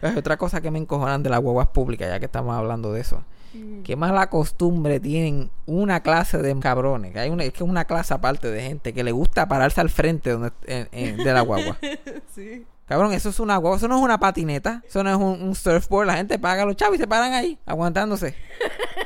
Pues, 0.00 0.16
otra 0.16 0.36
cosa 0.36 0.60
que 0.60 0.70
me 0.70 0.78
encojonan 0.78 1.22
de 1.22 1.30
las 1.30 1.40
guaguas 1.40 1.68
públicas, 1.68 2.08
ya 2.08 2.18
que 2.18 2.26
estamos 2.26 2.56
hablando 2.56 2.92
de 2.92 3.00
eso. 3.02 3.22
Mm. 3.52 3.82
Qué 3.82 3.96
mala 3.96 4.28
costumbre 4.30 5.00
tienen 5.00 5.50
una 5.66 6.00
clase 6.02 6.38
de 6.38 6.58
cabrones. 6.60 7.12
Que 7.12 7.20
hay 7.20 7.30
una, 7.30 7.44
es 7.44 7.52
que 7.52 7.64
es 7.64 7.68
una 7.68 7.84
clase 7.84 8.14
aparte 8.14 8.50
de 8.50 8.62
gente 8.62 8.92
que 8.92 9.02
le 9.04 9.12
gusta 9.12 9.48
pararse 9.48 9.80
al 9.80 9.90
frente 9.90 10.30
donde, 10.30 10.52
en- 10.66 10.88
en- 10.92 11.16
de 11.16 11.32
la 11.32 11.40
guagua. 11.42 11.76
Sí. 12.34 12.64
Cabrón, 12.86 13.12
eso 13.12 13.28
es 13.28 13.38
una 13.38 13.56
guagua, 13.56 13.76
eso 13.76 13.86
no 13.86 13.96
es 13.98 14.02
una 14.02 14.18
patineta, 14.18 14.82
eso 14.84 15.04
no 15.04 15.10
es 15.10 15.16
un, 15.16 15.42
un 15.48 15.54
surfboard. 15.54 16.06
La 16.08 16.14
gente 16.16 16.38
paga 16.40 16.62
a 16.62 16.66
los 16.66 16.74
chavos 16.76 16.96
y 16.96 16.98
se 16.98 17.06
paran 17.06 17.32
ahí, 17.34 17.56
aguantándose. 17.64 18.34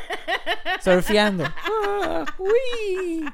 surfeando. 0.83 1.45
Ah, 1.45 2.25
uy. 2.39 3.25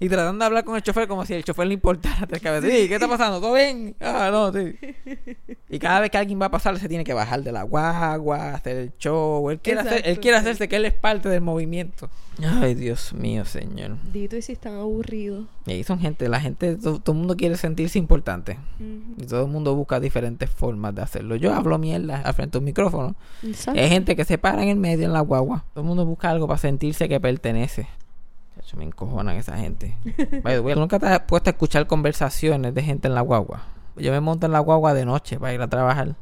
Y 0.00 0.08
tratando 0.08 0.38
de 0.38 0.46
hablar 0.46 0.64
con 0.64 0.76
el 0.76 0.82
chofer 0.82 1.08
como 1.08 1.26
si 1.26 1.34
el 1.34 1.42
chofer 1.42 1.66
le 1.66 1.74
importara 1.74 2.26
tres 2.26 2.40
cabezas. 2.40 2.70
Sí, 2.70 2.88
¿qué 2.88 2.94
está 2.94 3.08
pasando? 3.08 3.40
¿Todo 3.40 3.54
bien? 3.54 3.96
Ah, 4.00 4.28
no, 4.30 4.52
sí. 4.52 4.76
Y 5.70 5.78
cada 5.78 6.00
vez 6.00 6.10
que 6.10 6.16
alguien 6.16 6.40
va 6.40 6.46
a 6.46 6.50
pasar, 6.50 6.78
se 6.78 6.88
tiene 6.88 7.04
que 7.04 7.12
bajar 7.12 7.42
de 7.42 7.52
la 7.52 7.62
guagua, 7.62 8.54
hacer 8.54 8.76
el 8.76 8.92
show. 8.98 9.50
Él 9.50 9.58
quiere, 9.58 9.80
hacer, 9.80 10.02
él 10.06 10.18
quiere 10.18 10.38
sí. 10.38 10.40
hacerse 10.40 10.66
que 10.66 10.76
él 10.76 10.86
es 10.86 10.94
parte 10.94 11.28
del 11.28 11.42
movimiento. 11.42 12.08
Ay, 12.42 12.74
Dios 12.74 13.12
mío, 13.12 13.44
señor. 13.44 13.96
Dito, 14.12 14.36
y 14.36 14.42
si 14.42 14.52
están 14.52 14.76
aburridos. 14.76 15.46
Y 15.66 15.72
ahí 15.72 15.84
son 15.84 15.98
gente, 15.98 16.28
la 16.28 16.40
gente, 16.40 16.76
todo, 16.76 17.00
todo 17.00 17.12
el 17.12 17.18
mundo 17.18 17.36
quiere 17.36 17.56
sentirse 17.56 17.98
importante. 17.98 18.58
Y 19.18 19.26
todo 19.26 19.42
el 19.42 19.50
mundo 19.50 19.74
busca 19.74 20.00
diferentes 20.00 20.48
formas 20.48 20.94
de 20.94 21.02
hacerlo. 21.02 21.36
Yo 21.36 21.52
hablo 21.52 21.76
mierda 21.78 22.22
al 22.22 22.32
frente 22.32 22.52
de 22.52 22.58
un 22.60 22.64
micrófono. 22.64 23.16
Exacto. 23.42 23.78
Hay 23.78 23.88
gente 23.88 24.16
que 24.16 24.24
se 24.24 24.38
para 24.38 24.62
en 24.62 24.68
el 24.68 24.76
medio 24.76 25.04
en 25.04 25.12
la 25.12 25.20
guagua. 25.20 25.64
Todo 25.74 25.82
el 25.82 25.88
mundo 25.88 26.06
busca 26.06 26.30
algo 26.30 26.46
para 26.46 26.58
sentirse 26.58 27.08
que 27.08 27.20
pertenece. 27.20 27.88
Chacho, 28.60 28.76
me 28.76 28.84
encojonan 28.84 29.36
esa 29.36 29.56
gente. 29.56 29.94
By 30.42 30.54
the 30.54 30.60
way, 30.60 30.74
¿tú 30.74 30.80
nunca 30.80 30.98
te 30.98 31.06
has 31.06 31.20
puesto 31.20 31.50
a 31.50 31.52
escuchar 31.52 31.86
conversaciones 31.86 32.74
de 32.74 32.82
gente 32.82 33.08
en 33.08 33.14
la 33.14 33.20
guagua? 33.20 33.62
Yo 33.96 34.10
me 34.12 34.20
monto 34.20 34.46
en 34.46 34.52
la 34.52 34.58
guagua 34.60 34.94
de 34.94 35.04
noche 35.04 35.38
para 35.38 35.52
ir 35.54 35.60
a 35.62 35.68
trabajar. 35.68 36.14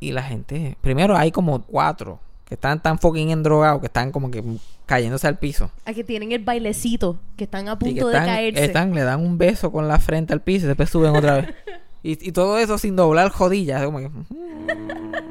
Y 0.00 0.12
la 0.12 0.22
gente... 0.22 0.76
Primero 0.80 1.16
hay 1.16 1.30
como 1.32 1.62
cuatro 1.62 2.20
que 2.44 2.54
están 2.54 2.80
tan 2.82 2.98
fucking 2.98 3.30
endrogados 3.30 3.80
que 3.80 3.86
están 3.86 4.10
como 4.10 4.30
que 4.30 4.42
cayéndose 4.86 5.26
al 5.26 5.38
piso. 5.38 5.70
A 5.84 5.92
que 5.92 6.02
tienen 6.02 6.32
el 6.32 6.42
bailecito, 6.44 7.18
que 7.36 7.44
están 7.44 7.68
a 7.68 7.78
que 7.78 7.84
punto 7.86 8.08
están, 8.10 8.24
de 8.24 8.28
caerse. 8.30 8.64
están- 8.64 8.94
le 8.94 9.02
dan 9.02 9.20
un 9.20 9.36
beso 9.38 9.70
con 9.70 9.86
la 9.86 9.98
frente 9.98 10.32
al 10.32 10.40
piso 10.40 10.64
y 10.64 10.68
después 10.68 10.88
suben 10.90 11.14
otra 11.16 11.34
vez. 11.36 11.54
Y, 12.00 12.28
y 12.28 12.32
todo 12.32 12.58
eso 12.58 12.78
sin 12.78 12.94
doblar 12.94 13.28
jodillas. 13.30 13.84
como 13.84 13.98
que- 13.98 14.08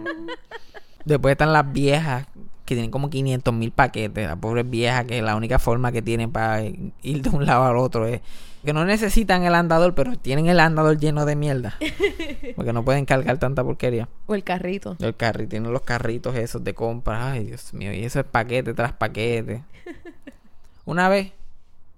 Después 1.05 1.31
están 1.31 1.53
las 1.53 1.71
viejas 1.71 2.27
que 2.67 2.75
tienen 2.75 2.91
como 2.91 3.09
500 3.09 3.53
mil 3.53 3.71
paquetes. 3.71 4.27
Las 4.27 4.37
pobres 4.37 4.69
viejas 4.69 5.05
que 5.05 5.21
la 5.21 5.35
única 5.35 5.57
forma 5.57 5.91
que 5.91 6.01
tienen 6.01 6.31
para 6.31 6.63
ir 6.63 7.21
de 7.21 7.29
un 7.29 7.45
lado 7.45 7.63
al 7.63 7.77
otro 7.77 8.05
es 8.05 8.19
que 8.65 8.73
no 8.73 8.83
necesitan 8.83 9.43
el 9.45 9.55
andador, 9.55 9.95
pero 9.95 10.17
tienen 10.17 10.47
el 10.47 10.59
andador 10.59 10.97
lleno 10.99 11.25
de 11.25 11.37
mierda. 11.37 11.77
Porque 12.57 12.73
no 12.73 12.83
pueden 12.83 13.05
cargar 13.05 13.37
tanta 13.37 13.63
porquería. 13.63 14.09
O 14.25 14.35
el 14.35 14.43
carrito. 14.43 14.97
El 14.99 15.15
carrito, 15.15 15.51
tienen 15.51 15.71
los 15.71 15.83
carritos 15.83 16.35
esos 16.35 16.61
de 16.63 16.73
compra. 16.73 17.31
Ay, 17.31 17.45
Dios 17.45 17.73
mío, 17.73 17.93
y 17.93 18.03
eso 18.03 18.19
es 18.19 18.25
paquete 18.25 18.73
tras 18.73 18.91
paquete. 18.91 19.63
Una 20.85 21.07
vez, 21.07 21.31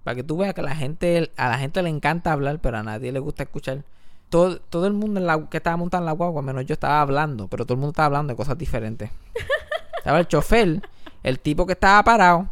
para 0.04 0.14
que 0.14 0.22
tú 0.22 0.36
veas 0.36 0.54
que 0.54 0.62
la 0.62 0.76
gente, 0.76 1.32
a 1.36 1.48
la 1.48 1.58
gente 1.58 1.82
le 1.82 1.88
encanta 1.88 2.30
hablar, 2.32 2.60
pero 2.60 2.78
a 2.78 2.82
nadie 2.84 3.10
le 3.10 3.18
gusta 3.18 3.42
escuchar. 3.42 3.82
Todo, 4.28 4.60
todo 4.60 4.86
el 4.86 4.92
mundo 4.92 5.18
en 5.18 5.26
la- 5.26 5.48
que 5.50 5.56
estaba 5.56 5.76
montando 5.76 6.04
en 6.04 6.06
la 6.06 6.12
guagua, 6.12 6.40
menos 6.42 6.64
yo 6.64 6.74
estaba 6.74 7.00
hablando, 7.00 7.48
pero 7.48 7.64
todo 7.64 7.74
el 7.74 7.80
mundo 7.80 7.90
estaba 7.90 8.06
hablando 8.06 8.32
de 8.32 8.36
cosas 8.36 8.56
diferentes. 8.56 9.10
Estaba 10.10 10.18
el 10.18 10.26
chofer, 10.26 10.82
el 11.22 11.38
tipo 11.38 11.66
que 11.66 11.74
estaba 11.74 12.02
parado, 12.02 12.48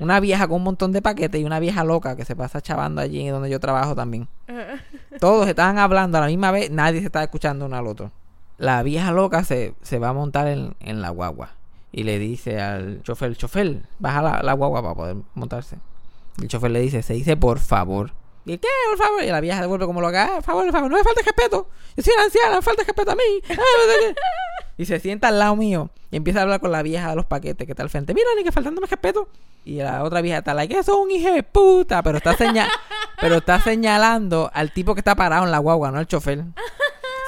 una 0.00 0.20
vieja 0.20 0.46
con 0.46 0.58
un 0.58 0.64
montón 0.64 0.92
de 0.92 1.00
paquetes 1.00 1.40
y 1.40 1.44
una 1.44 1.58
vieja 1.58 1.82
loca 1.82 2.14
que 2.14 2.26
se 2.26 2.36
pasa 2.36 2.60
chavando 2.60 3.00
allí 3.00 3.26
donde 3.28 3.48
yo 3.48 3.58
trabajo 3.58 3.94
también. 3.94 4.28
Todos 5.18 5.48
estaban 5.48 5.78
hablando 5.78 6.18
a 6.18 6.20
la 6.20 6.26
misma 6.26 6.50
vez, 6.50 6.70
nadie 6.70 7.00
se 7.00 7.06
estaba 7.06 7.22
escuchando 7.22 7.64
uno 7.64 7.76
al 7.78 7.86
otro. 7.86 8.12
La 8.58 8.82
vieja 8.82 9.12
loca 9.12 9.44
se, 9.44 9.72
se 9.80 9.98
va 9.98 10.10
a 10.10 10.12
montar 10.12 10.46
en, 10.48 10.74
en 10.80 11.00
la 11.00 11.08
guagua 11.08 11.52
y 11.90 12.02
le 12.02 12.18
dice 12.18 12.60
al 12.60 13.02
chofer, 13.02 13.34
chofer, 13.34 13.80
baja 13.98 14.20
la, 14.20 14.42
la 14.42 14.52
guagua 14.52 14.82
para 14.82 14.94
poder 14.94 15.16
montarse. 15.32 15.78
El 16.38 16.48
chofer 16.48 16.70
le 16.70 16.80
dice, 16.80 17.00
se 17.00 17.14
dice 17.14 17.34
por 17.38 17.60
favor. 17.60 18.12
¿Y 18.46 18.58
qué? 18.58 18.68
Por 18.90 18.98
favor. 18.98 19.22
Y 19.22 19.26
la 19.26 19.40
vieja 19.40 19.60
devuelve 19.60 19.86
como 19.86 20.00
loca, 20.00 20.24
"Ah, 20.24 20.34
por 20.36 20.44
favor, 20.44 20.64
por 20.64 20.72
favor, 20.72 20.90
no 20.90 20.96
me 20.96 21.04
falta 21.04 21.20
respeto. 21.24 21.68
Yo 21.96 22.02
soy 22.02 22.14
una 22.14 22.24
anciana, 22.24 22.56
me 22.56 22.62
falta 22.62 22.82
respeto 22.84 23.10
a 23.10 23.14
mí. 23.16 23.22
Ah, 23.50 23.54
no 23.54 23.92
sé 23.92 23.98
qué". 24.00 24.14
Y 24.78 24.86
se 24.86 24.98
sienta 24.98 25.28
al 25.28 25.38
lado 25.38 25.56
mío 25.56 25.90
y 26.10 26.16
empieza 26.16 26.38
a 26.38 26.42
hablar 26.42 26.58
con 26.60 26.72
la 26.72 26.82
vieja 26.82 27.10
de 27.10 27.16
los 27.16 27.26
paquetes 27.26 27.66
que 27.66 27.72
está 27.72 27.82
al 27.82 27.90
frente. 27.90 28.14
Mira, 28.14 28.28
ni 28.36 28.42
que 28.44 28.50
faltándome 28.52 28.86
respeto. 28.86 29.28
Y 29.64 29.74
la 29.76 30.02
otra 30.04 30.22
vieja 30.22 30.38
está 30.38 30.54
like, 30.54 30.72
eso 30.78 30.92
es 30.92 30.98
un 30.98 31.10
hijo 31.10 31.32
de 31.34 31.42
puta. 31.42 32.02
Pero 32.02 32.16
está, 32.16 32.34
seña 32.34 32.66
pero 33.20 33.36
está 33.36 33.60
señalando 33.60 34.50
al 34.54 34.72
tipo 34.72 34.94
que 34.94 35.00
está 35.00 35.14
parado 35.14 35.44
en 35.44 35.50
la 35.50 35.58
guagua, 35.58 35.90
no 35.90 35.98
al 35.98 36.06
chofer. 36.06 36.44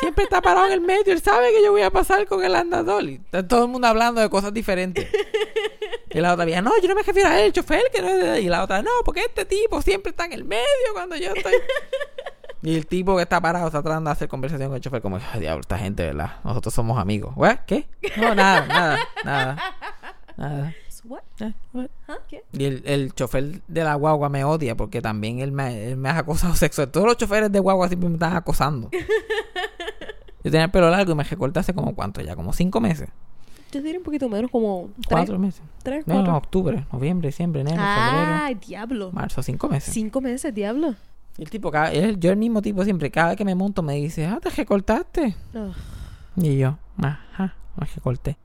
Siempre 0.00 0.24
está 0.24 0.40
parado 0.40 0.66
en 0.66 0.72
el 0.72 0.80
medio. 0.80 1.12
Él 1.12 1.20
sabe 1.20 1.52
que 1.52 1.62
yo 1.62 1.70
voy 1.72 1.82
a 1.82 1.90
pasar 1.90 2.26
con 2.26 2.42
el 2.42 2.56
andador. 2.56 3.04
Está 3.04 3.46
todo 3.46 3.64
el 3.64 3.68
mundo 3.70 3.86
hablando 3.86 4.20
de 4.22 4.30
cosas 4.30 4.52
diferentes. 4.54 5.08
Y 6.14 6.20
la 6.20 6.32
otra 6.32 6.44
vieja, 6.44 6.60
no, 6.62 6.72
yo 6.80 6.88
no 6.88 6.94
me 6.94 7.02
refiero 7.02 7.28
a 7.28 7.38
él, 7.40 7.46
el 7.46 7.52
chofer. 7.52 7.82
Que 7.92 8.02
no 8.02 8.08
es... 8.08 8.40
Y 8.42 8.48
la 8.48 8.62
otra, 8.62 8.82
no, 8.82 8.90
porque 9.04 9.20
este 9.20 9.44
tipo 9.44 9.80
siempre 9.82 10.10
está 10.10 10.24
en 10.26 10.32
el 10.34 10.44
medio 10.44 10.64
cuando 10.92 11.16
yo 11.16 11.32
estoy. 11.34 11.52
Y 12.64 12.76
el 12.76 12.86
tipo 12.86 13.16
que 13.16 13.22
está 13.22 13.40
parado 13.40 13.66
está 13.66 13.82
tratando 13.82 14.08
de 14.08 14.12
hacer 14.12 14.28
conversación 14.28 14.68
con 14.68 14.76
el 14.76 14.80
chofer, 14.80 15.02
como, 15.02 15.18
"Ay, 15.32 15.40
diablo, 15.40 15.62
esta 15.62 15.76
gente, 15.76 16.04
¿verdad? 16.06 16.36
Nosotros 16.44 16.72
somos 16.72 16.96
amigos. 16.96 17.32
¿What? 17.34 17.56
¿Qué? 17.66 17.88
No, 18.16 18.36
nada, 18.36 18.64
nada, 18.68 18.98
nada. 19.24 19.58
Nada. 20.36 20.74
What? 21.02 21.22
Eh, 21.40 21.52
what? 21.72 21.88
¿Qué? 22.28 22.44
Y 22.52 22.64
el, 22.66 22.82
el 22.86 23.12
chofer 23.14 23.62
de 23.66 23.82
la 23.82 23.96
guagua 23.96 24.28
me 24.28 24.44
odia 24.44 24.76
porque 24.76 25.02
también 25.02 25.40
él 25.40 25.50
me, 25.50 25.88
él 25.88 25.96
me 25.96 26.10
ha 26.10 26.18
acosado 26.18 26.54
sexual. 26.54 26.88
Todos 26.92 27.06
los 27.08 27.16
choferes 27.16 27.50
de 27.50 27.58
guagua 27.58 27.88
siempre 27.88 28.08
me 28.08 28.14
están 28.14 28.36
acosando. 28.36 28.90
Yo 30.44 30.50
tenía 30.52 30.64
el 30.66 30.70
pelo 30.70 30.88
largo 30.88 31.10
y 31.10 31.14
me 31.16 31.24
recorté 31.24 31.58
hace 31.58 31.74
como 31.74 31.96
cuánto 31.96 32.20
ya, 32.20 32.36
como 32.36 32.52
cinco 32.52 32.80
meses. 32.80 33.08
Yo 33.72 33.80
un 33.80 34.02
poquito 34.02 34.28
menos, 34.28 34.50
como 34.50 34.90
tres, 34.96 35.06
Cuatro 35.08 35.38
meses. 35.38 35.62
tres, 35.82 36.06
No, 36.06 36.14
cuatro. 36.14 36.32
no, 36.32 36.38
octubre, 36.38 36.86
noviembre, 36.92 37.28
diciembre, 37.28 37.62
enero, 37.62 37.80
Ay, 37.80 38.54
febrero, 38.54 38.60
diablo. 38.66 39.12
marzo, 39.12 39.42
cinco 39.42 39.68
meses. 39.68 39.92
Cinco 39.94 40.20
meses, 40.20 40.54
diablo. 40.54 40.94
El 41.38 41.48
tipo, 41.48 41.70
cada, 41.70 41.92
yo 41.92 42.30
el 42.30 42.36
mismo 42.36 42.60
tipo 42.60 42.84
siempre, 42.84 43.10
cada 43.10 43.28
vez 43.28 43.36
que 43.38 43.44
me 43.44 43.54
monto 43.54 43.82
me 43.82 43.94
dice, 43.94 44.26
ah, 44.26 44.38
te 44.42 44.50
recortaste. 44.50 45.34
Y 46.36 46.58
yo, 46.58 46.76
ajá, 46.98 47.54
me 47.76 47.86
recorté. 47.86 48.36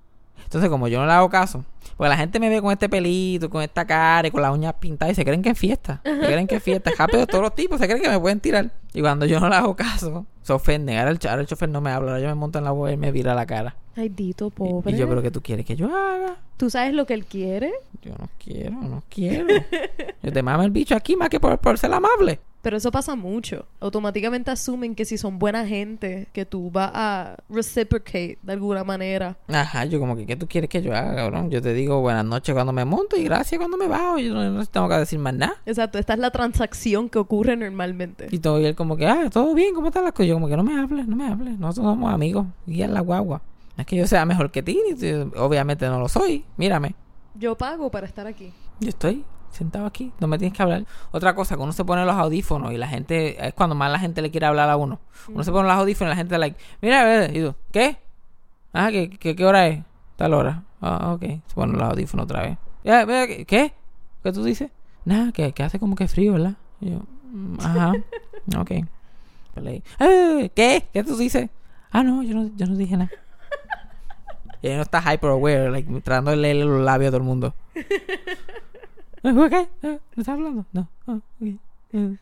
Entonces, 0.43 0.69
como 0.69 0.87
yo 0.87 0.99
no 1.01 1.05
le 1.05 1.11
hago 1.11 1.29
caso, 1.29 1.65
porque 1.97 2.09
la 2.09 2.15
gente 2.15 2.39
me 2.39 2.47
ve 2.47 2.61
con 2.61 2.71
este 2.71 2.87
pelito, 2.87 3.49
con 3.49 3.61
esta 3.61 3.85
cara 3.85 4.27
y 4.27 4.31
con 4.31 4.41
las 4.41 4.53
uñas 4.53 4.75
pintadas 4.79 5.11
y 5.11 5.15
se 5.15 5.25
creen 5.25 5.41
que 5.41 5.49
es 5.49 5.59
fiesta. 5.59 5.99
Se 6.05 6.17
creen 6.19 6.47
que 6.47 6.55
es 6.55 6.63
fiesta. 6.63 6.91
Rápido, 6.97 7.27
todos 7.27 7.43
los 7.43 7.53
tipos 7.55 7.79
se 7.81 7.87
creen 7.87 8.01
que 8.01 8.09
me 8.09 8.19
pueden 8.19 8.39
tirar. 8.39 8.71
Y 8.93 9.01
cuando 9.01 9.25
yo 9.25 9.41
no 9.41 9.49
le 9.49 9.55
hago 9.55 9.75
caso, 9.75 10.25
se 10.41 10.53
ofenden. 10.53 10.97
Ahora 10.97 11.11
el, 11.11 11.19
ahora 11.27 11.41
el 11.41 11.47
chofer 11.47 11.67
no 11.67 11.81
me 11.81 11.91
habla, 11.91 12.11
ahora 12.11 12.21
yo 12.23 12.29
me 12.29 12.35
monto 12.35 12.59
en 12.59 12.63
la 12.65 12.71
web 12.71 12.93
y 12.93 12.97
me 12.97 13.11
vira 13.11 13.35
la 13.35 13.45
cara. 13.45 13.75
Ay, 13.97 14.09
Dito, 14.09 14.51
pobre. 14.51 14.95
Y 14.95 14.99
yo, 14.99 15.09
¿pero 15.09 15.23
qué 15.23 15.31
tú 15.31 15.41
quieres 15.41 15.65
que 15.65 15.75
yo 15.75 15.87
haga? 15.87 16.37
¿Tú 16.55 16.69
sabes 16.69 16.93
lo 16.93 17.07
que 17.07 17.15
él 17.15 17.25
quiere? 17.25 17.73
Yo 18.03 18.11
no 18.11 18.29
quiero, 18.37 18.79
no 18.79 19.03
quiero. 19.09 19.47
Yo 20.21 20.31
te 20.31 20.43
mamo 20.43 20.61
el 20.63 20.69
bicho 20.69 20.95
aquí 20.95 21.15
más 21.15 21.29
que 21.29 21.39
por, 21.39 21.57
por 21.57 21.79
ser 21.79 21.91
amable. 21.91 22.39
Pero 22.61 22.77
eso 22.77 22.91
pasa 22.91 23.15
mucho. 23.15 23.65
Automáticamente 23.79 24.51
asumen 24.51 24.93
que 24.93 25.05
si 25.05 25.17
son 25.17 25.39
buena 25.39 25.65
gente, 25.65 26.27
que 26.33 26.45
tú 26.45 26.69
vas 26.69 26.91
a 26.93 27.37
reciprocate 27.49 28.37
de 28.41 28.53
alguna 28.53 28.83
manera. 28.83 29.37
Ajá, 29.47 29.85
yo 29.85 29.99
como 29.99 30.15
que, 30.15 30.25
¿qué 30.25 30.35
tú 30.35 30.47
quieres 30.47 30.69
que 30.69 30.81
yo 30.81 30.93
haga, 30.93 31.15
cabrón? 31.15 31.49
Yo 31.49 31.61
te 31.61 31.73
digo 31.73 32.01
buenas 32.01 32.25
noches 32.25 32.53
cuando 32.53 32.73
me 32.73 32.85
monto 32.85 33.15
y 33.15 33.23
gracias 33.23 33.57
cuando 33.57 33.77
me 33.77 33.87
bajo. 33.87 34.19
Yo 34.19 34.33
no, 34.33 34.49
no 34.49 34.65
tengo 34.65 34.89
que 34.89 34.95
decir 34.95 35.17
más 35.17 35.33
nada. 35.33 35.55
Exacto, 35.65 35.97
esta 35.97 36.13
es 36.13 36.19
la 36.19 36.29
transacción 36.31 37.09
que 37.09 37.19
ocurre 37.19 37.55
normalmente. 37.55 38.27
Y 38.31 38.39
todo 38.39 38.59
y 38.59 38.65
él 38.65 38.75
como 38.75 38.97
que, 38.97 39.07
ah, 39.07 39.29
todo 39.31 39.53
bien, 39.55 39.73
¿cómo 39.73 39.87
están 39.87 40.03
las 40.03 40.13
cosas? 40.13 40.27
Yo 40.27 40.33
como 40.35 40.47
que 40.47 40.57
no 40.57 40.63
me 40.63 40.79
hables, 40.79 41.07
no 41.07 41.15
me 41.15 41.27
hables. 41.27 41.57
Nosotros 41.57 41.93
somos 41.93 42.13
amigos. 42.13 42.47
Es 42.67 42.89
la 42.89 43.01
guagua. 43.01 43.41
No 43.77 43.81
es 43.81 43.85
que 43.87 43.95
yo 43.95 44.07
sea 44.07 44.25
mejor 44.25 44.51
que 44.51 44.63
ti, 44.63 44.79
obviamente 45.37 45.87
no 45.87 45.99
lo 45.99 46.09
soy. 46.09 46.43
Mírame. 46.57 46.95
Yo 47.35 47.55
pago 47.55 47.91
para 47.91 48.07
estar 48.07 48.25
aquí. 48.27 48.51
Yo 48.79 48.89
estoy 48.89 49.23
sentado 49.51 49.85
aquí, 49.85 50.11
no 50.19 50.27
me 50.27 50.37
tienes 50.37 50.55
que 50.57 50.61
hablar. 50.63 50.85
Otra 51.11 51.33
cosa, 51.35 51.55
que 51.55 51.61
uno 51.61 51.71
se 51.71 51.85
pone 51.85 52.03
los 52.05 52.15
audífonos 52.15 52.73
y 52.73 52.77
la 52.77 52.87
gente, 52.87 53.47
es 53.47 53.53
cuando 53.53 53.75
más 53.75 53.91
la 53.91 53.99
gente 53.99 54.21
le 54.21 54.31
quiere 54.31 54.45
hablar 54.47 54.69
a 54.69 54.77
uno. 54.77 54.99
Uno 55.29 55.43
se 55.43 55.51
pone 55.51 55.67
los 55.67 55.77
audífonos 55.77 56.11
y 56.11 56.13
la 56.13 56.15
gente 56.17 56.37
like, 56.37 56.57
mira, 56.81 57.27
y 57.31 57.41
tú, 57.41 57.55
¿qué? 57.71 57.97
Ah, 58.73 58.89
¿qué, 58.91 59.09
qué, 59.09 59.35
qué 59.35 59.45
hora 59.45 59.67
es? 59.67 59.83
Tal 60.15 60.33
hora. 60.33 60.63
Ah, 60.81 61.13
ok. 61.13 61.21
Se 61.47 61.55
pone 61.55 61.73
los 61.73 61.83
audífonos 61.83 62.23
otra 62.25 62.41
vez. 62.41 62.57
¿qué? 62.83 63.45
¿Qué? 63.47 63.73
¿Qué 64.23 64.31
tú 64.31 64.43
dices? 64.43 64.71
Nada, 65.05 65.31
que, 65.31 65.51
que 65.53 65.63
hace 65.63 65.79
como 65.79 65.95
que 65.95 66.07
frío, 66.07 66.33
¿verdad? 66.33 66.53
Y 66.81 66.91
yo, 66.91 67.01
"Mm, 67.31 67.57
ajá. 67.59 67.93
ok. 68.59 68.71
Pues 69.53 69.81
"Eh, 69.99 70.51
¿Qué? 70.55 70.87
¿Qué 70.91 71.03
tú 71.03 71.15
dices? 71.15 71.49
Ah, 71.91 72.03
no, 72.03 72.21
yo 72.23 72.33
no, 72.35 72.49
yo 72.55 72.65
no 72.67 72.75
dije 72.75 72.97
nada. 72.97 73.09
Y 74.61 74.67
él 74.67 74.77
no 74.77 74.81
está 74.83 74.99
hyper 75.13 75.29
aware, 75.29 75.69
like, 75.69 75.91
tratando 76.01 76.31
de 76.31 76.37
leerle 76.37 76.65
los 76.65 76.81
labios 76.81 77.09
a 77.09 77.11
todo 77.11 77.17
el 77.17 77.23
mundo. 77.23 77.53
¿Qué? 79.21 79.67
¿Me 79.81 79.99
estás 80.17 80.29
hablando? 80.29 80.65
No. 80.71 80.87
Ah, 81.07 81.17
ok. 81.41 81.47
Mm. 81.91 82.13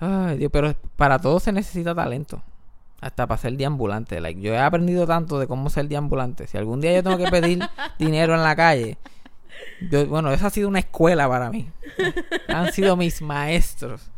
Ay, 0.00 0.38
Dios, 0.38 0.50
pero 0.52 0.74
para 0.96 1.18
todo 1.18 1.38
se 1.40 1.52
necesita 1.52 1.94
talento. 1.94 2.42
Hasta 3.00 3.26
para 3.26 3.40
ser 3.40 3.56
deambulante. 3.56 4.20
Like, 4.20 4.40
yo 4.40 4.52
he 4.54 4.58
aprendido 4.58 5.06
tanto 5.06 5.38
de 5.38 5.46
cómo 5.46 5.68
ser 5.70 5.88
deambulante. 5.88 6.46
Si 6.46 6.56
algún 6.56 6.80
día 6.80 6.94
yo 6.94 7.02
tengo 7.02 7.18
que 7.18 7.30
pedir 7.30 7.60
dinero 7.98 8.34
en 8.34 8.42
la 8.42 8.56
calle, 8.56 8.96
yo- 9.90 10.06
bueno, 10.06 10.32
esa 10.32 10.46
ha 10.46 10.50
sido 10.50 10.68
una 10.68 10.78
escuela 10.78 11.28
para 11.28 11.50
mí. 11.50 11.68
Han 12.48 12.72
sido 12.72 12.96
mis 12.96 13.20
maestros. 13.22 14.10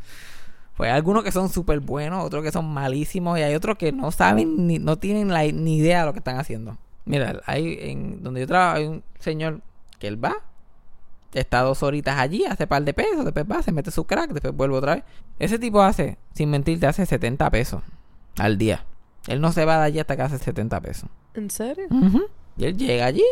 Pues 0.77 0.91
hay 0.91 0.97
algunos 0.97 1.25
que 1.25 1.33
son 1.33 1.49
súper 1.49 1.81
buenos, 1.81 2.23
otros 2.25 2.43
que 2.45 2.53
son 2.53 2.67
malísimos 2.73 3.39
y 3.39 3.43
hay 3.43 3.55
otros 3.55 3.79
que 3.79 3.93
no 3.93 4.11
saben 4.13 4.67
ni 4.67 4.79
no 4.79 4.97
tienen 4.99 5.29
la, 5.33 5.43
ni 5.45 5.79
idea 5.79 6.01
de 6.01 6.07
lo 6.07 6.13
que 6.13 6.19
están 6.19 6.39
haciendo. 6.39 6.77
Mira, 7.07 7.41
hay 7.47 7.79
en 7.81 8.23
donde 8.23 8.41
yo 8.41 8.47
trabajo 8.47 8.77
hay 8.77 8.85
un 8.87 9.03
señor 9.19 9.63
que 9.99 10.09
él 10.09 10.23
va, 10.23 10.43
está 11.41 11.63
dos 11.63 11.83
horitas 11.83 12.19
allí, 12.19 12.45
hace 12.45 12.67
par 12.67 12.85
de 12.85 12.95
pesos, 12.95 13.25
después 13.25 13.47
va, 13.51 13.63
se 13.63 13.73
mete 13.73 13.91
su 13.91 14.05
crack, 14.05 14.33
después 14.33 14.55
vuelve 14.55 14.77
otra 14.77 14.97
vez. 14.97 15.05
Ese 15.39 15.59
tipo 15.59 15.83
hace, 15.83 16.19
sin 16.33 16.51
mentirte, 16.51 16.87
hace 16.87 17.07
70 17.07 17.51
pesos 17.51 17.83
al 18.39 18.59
día. 18.59 18.85
Él 19.27 19.41
no 19.41 19.53
se 19.53 19.65
va 19.65 19.79
de 19.79 19.85
allí 19.85 19.99
hasta 19.99 20.17
que 20.17 20.23
hace 20.23 20.39
70 20.39 20.81
pesos. 20.81 21.09
¿En 21.35 21.51
serio? 21.51 21.87
Ujú. 21.91 22.25
Y 22.57 22.65
él 22.65 22.77
llega 22.77 23.07
allí, 23.07 23.25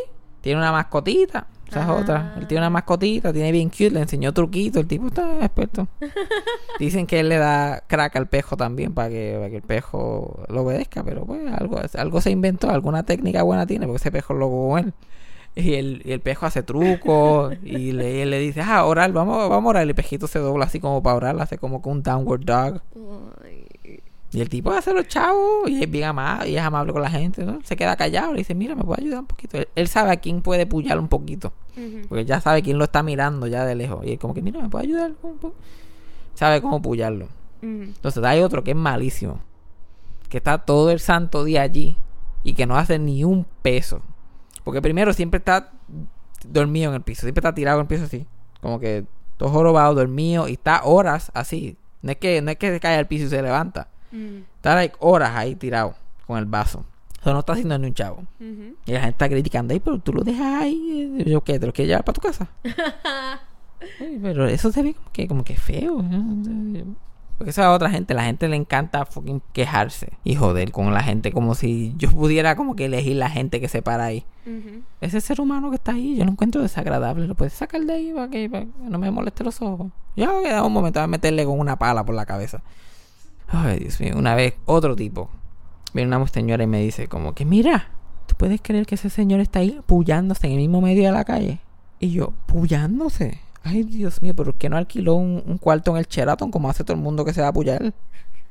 tiene 0.44 0.58
una 0.60 0.70
mascotita. 0.72 1.46
Esa 1.68 1.80
es 1.80 1.88
Ah. 1.88 1.94
otra. 1.94 2.34
Él 2.38 2.46
tiene 2.46 2.60
una 2.60 2.70
mascotita, 2.70 3.32
tiene 3.32 3.50
bien 3.50 3.68
cute, 3.70 3.90
le 3.90 4.00
enseñó 4.00 4.32
truquito. 4.32 4.78
El 4.78 4.86
tipo 4.86 5.06
está 5.08 5.38
experto. 5.40 5.88
Dicen 6.78 7.06
que 7.06 7.20
él 7.20 7.28
le 7.30 7.38
da 7.38 7.82
crack 7.86 8.14
al 8.16 8.28
pejo 8.28 8.56
también 8.56 8.92
para 8.92 9.08
que, 9.08 9.34
para 9.38 9.50
que 9.50 9.56
el 9.56 9.62
pejo 9.62 10.44
lo 10.48 10.62
obedezca, 10.62 11.02
pero 11.02 11.24
pues 11.24 11.40
algo, 11.52 11.80
algo 11.96 12.20
se 12.20 12.30
inventó, 12.30 12.70
alguna 12.70 13.02
técnica 13.04 13.42
buena 13.42 13.66
tiene, 13.66 13.86
porque 13.86 13.96
ese 13.96 14.12
pejo 14.12 14.34
lo 14.34 14.48
con 14.50 14.78
él. 14.78 14.92
Y 15.56 15.74
el, 15.74 16.02
y 16.04 16.12
el 16.12 16.20
pejo 16.20 16.46
hace 16.46 16.62
trucos 16.62 17.54
y 17.62 17.92
le, 17.92 18.16
y 18.16 18.20
él 18.20 18.30
le 18.30 18.38
dice, 18.40 18.60
ah, 18.60 18.84
orar, 18.84 19.12
vamos, 19.12 19.48
vamos 19.48 19.66
a 19.66 19.70
orar. 19.70 19.86
Y 19.86 19.90
el 19.90 19.94
pejito 19.94 20.26
se 20.26 20.40
dobla 20.40 20.66
así 20.66 20.80
como 20.80 21.02
para 21.02 21.16
orar, 21.16 21.40
hace 21.40 21.58
como 21.58 21.80
que 21.80 21.88
un 21.88 22.02
downward 22.02 22.44
dog. 22.44 22.82
Ay. 23.42 23.63
Y 24.34 24.40
el 24.40 24.48
tipo 24.48 24.72
hace 24.72 24.92
los 24.92 25.06
chavos 25.06 25.70
y 25.70 25.80
es 25.80 25.88
bien 25.88 26.06
amable 26.06 26.50
y 26.50 26.56
es 26.56 26.62
amable 26.62 26.92
con 26.92 27.00
la 27.00 27.08
gente, 27.08 27.44
¿no? 27.44 27.60
Se 27.62 27.76
queda 27.76 27.94
callado, 27.94 28.32
le 28.32 28.38
dice, 28.38 28.56
mira, 28.56 28.74
me 28.74 28.82
puede 28.82 29.02
ayudar 29.02 29.20
un 29.20 29.26
poquito. 29.26 29.56
Él, 29.58 29.68
él 29.76 29.86
sabe 29.86 30.10
a 30.10 30.16
quién 30.16 30.42
puede 30.42 30.66
pullar 30.66 30.98
un 30.98 31.06
poquito, 31.06 31.52
porque 32.08 32.24
ya 32.24 32.40
sabe 32.40 32.60
quién 32.62 32.76
lo 32.76 32.84
está 32.84 33.04
mirando 33.04 33.46
ya 33.46 33.64
de 33.64 33.76
lejos. 33.76 34.04
Y 34.04 34.10
él 34.10 34.18
como 34.18 34.34
que, 34.34 34.42
mira, 34.42 34.60
me 34.60 34.68
puede 34.68 34.86
ayudar 34.86 35.12
un 35.22 35.38
poco. 35.38 35.54
Sabe 36.34 36.60
cómo 36.60 36.82
pullarlo. 36.82 37.28
Entonces 37.62 38.24
hay 38.24 38.40
otro 38.40 38.64
que 38.64 38.72
es 38.72 38.76
malísimo, 38.76 39.38
que 40.28 40.38
está 40.38 40.58
todo 40.58 40.90
el 40.90 40.98
santo 40.98 41.44
día 41.44 41.62
allí 41.62 41.96
y 42.42 42.54
que 42.54 42.66
no 42.66 42.76
hace 42.76 42.98
ni 42.98 43.22
un 43.22 43.46
peso. 43.62 44.02
Porque 44.64 44.82
primero 44.82 45.12
siempre 45.12 45.38
está 45.38 45.70
dormido 46.44 46.90
en 46.90 46.96
el 46.96 47.02
piso, 47.02 47.22
siempre 47.22 47.38
está 47.38 47.54
tirado 47.54 47.78
en 47.78 47.82
el 47.82 47.86
piso 47.86 48.02
así, 48.02 48.26
como 48.60 48.80
que 48.80 49.04
todo 49.36 49.50
jorobado, 49.50 49.94
dormido 49.94 50.48
y 50.48 50.54
está 50.54 50.82
horas 50.82 51.30
así. 51.34 51.76
No 52.02 52.10
es 52.10 52.16
que, 52.16 52.42
no 52.42 52.50
es 52.50 52.56
que 52.56 52.72
se 52.72 52.80
cae 52.80 52.98
al 52.98 53.06
piso 53.06 53.26
y 53.26 53.28
se 53.28 53.40
levanta. 53.40 53.88
Ujú. 54.14 54.44
Está 54.56 54.74
like, 54.76 54.94
horas 55.00 55.32
ahí 55.34 55.54
tirado 55.56 55.94
con 56.26 56.38
el 56.38 56.46
vaso. 56.46 56.84
Eso 57.20 57.32
no 57.32 57.40
está 57.40 57.54
haciendo 57.54 57.78
ni 57.78 57.86
un 57.88 57.94
chavo. 57.94 58.22
Y 58.38 58.92
la 58.92 59.00
gente 59.00 59.10
está 59.10 59.28
criticando, 59.28 59.72
ay, 59.74 59.80
pero 59.80 59.98
tú 59.98 60.12
lo 60.12 60.22
dejas 60.22 60.62
ahí. 60.62 61.14
eh, 61.18 61.30
¿Yo 61.30 61.42
qué? 61.42 61.58
¿Te 61.58 61.66
lo 61.66 61.72
quieres 61.72 61.88
llevar 61.88 62.04
para 62.04 62.14
tu 62.14 62.20
casa? 62.20 62.48
Ay, 64.00 64.18
pero 64.22 64.46
eso 64.46 64.72
se 64.72 64.82
ve 64.82 64.94
como 64.94 65.12
que, 65.12 65.28
como 65.28 65.44
que 65.44 65.56
feo. 65.56 66.00
¿no? 66.02 66.94
Porque 67.36 67.50
esa 67.50 67.62
es 67.62 67.68
otra 67.68 67.90
gente, 67.90 68.14
la 68.14 68.24
gente 68.24 68.46
le 68.48 68.56
encanta 68.56 69.04
fucking 69.04 69.42
quejarse 69.52 70.12
y 70.22 70.36
joder 70.36 70.70
con 70.70 70.94
la 70.94 71.02
gente, 71.02 71.32
como 71.32 71.54
si 71.54 71.92
yo 71.98 72.10
pudiera 72.10 72.54
como 72.56 72.76
que 72.76 72.84
elegir 72.84 73.16
la 73.16 73.28
gente 73.28 73.60
que 73.60 73.68
se 73.68 73.82
para 73.82 74.04
ahí. 74.04 74.24
Ese 75.00 75.20
ser 75.20 75.40
humano 75.40 75.70
que 75.70 75.76
está 75.76 75.92
ahí, 75.92 76.16
yo 76.16 76.24
lo 76.24 76.30
encuentro 76.30 76.62
desagradable. 76.62 77.26
Lo 77.26 77.34
puedes 77.34 77.52
sacar 77.54 77.80
de 77.82 77.92
ahí 77.92 78.12
para 78.14 78.28
que, 78.28 78.48
para 78.48 78.64
que 78.64 78.70
no 78.88 78.98
me 78.98 79.10
moleste 79.10 79.42
los 79.44 79.60
ojos. 79.60 79.90
Ya 80.16 80.30
voy 80.30 80.46
a 80.46 80.62
un 80.62 80.72
momento 80.72 81.00
a 81.00 81.06
meterle 81.06 81.44
con 81.44 81.58
una 81.58 81.76
pala 81.76 82.04
por 82.04 82.14
la 82.14 82.24
cabeza. 82.24 82.62
Ay, 83.54 83.78
Dios 83.78 84.00
mío. 84.00 84.14
Una 84.16 84.34
vez, 84.34 84.54
otro 84.64 84.96
tipo. 84.96 85.30
Viene 85.92 86.14
una 86.14 86.26
señora 86.26 86.64
y 86.64 86.66
me 86.66 86.80
dice 86.80 87.06
como 87.06 87.34
que, 87.34 87.44
mira, 87.44 87.88
¿tú 88.26 88.34
puedes 88.36 88.60
creer 88.60 88.84
que 88.84 88.96
ese 88.96 89.10
señor 89.10 89.40
está 89.40 89.60
ahí 89.60 89.80
pullándose 89.86 90.46
en 90.48 90.54
el 90.54 90.58
mismo 90.58 90.80
medio 90.80 91.04
de 91.04 91.12
la 91.12 91.24
calle? 91.24 91.60
Y 92.00 92.10
yo, 92.10 92.32
pullándose. 92.46 93.40
Ay, 93.62 93.84
Dios 93.84 94.20
mío, 94.20 94.34
¿por 94.34 94.54
qué 94.54 94.68
no 94.68 94.76
alquiló 94.76 95.14
un, 95.14 95.58
cuarto 95.58 95.92
en 95.92 95.98
el 95.98 96.06
Sheraton 96.06 96.50
como 96.50 96.68
hace 96.68 96.84
todo 96.84 96.96
el 96.96 97.02
mundo 97.02 97.24
que 97.24 97.32
se 97.32 97.40
va 97.40 97.48
a 97.48 97.52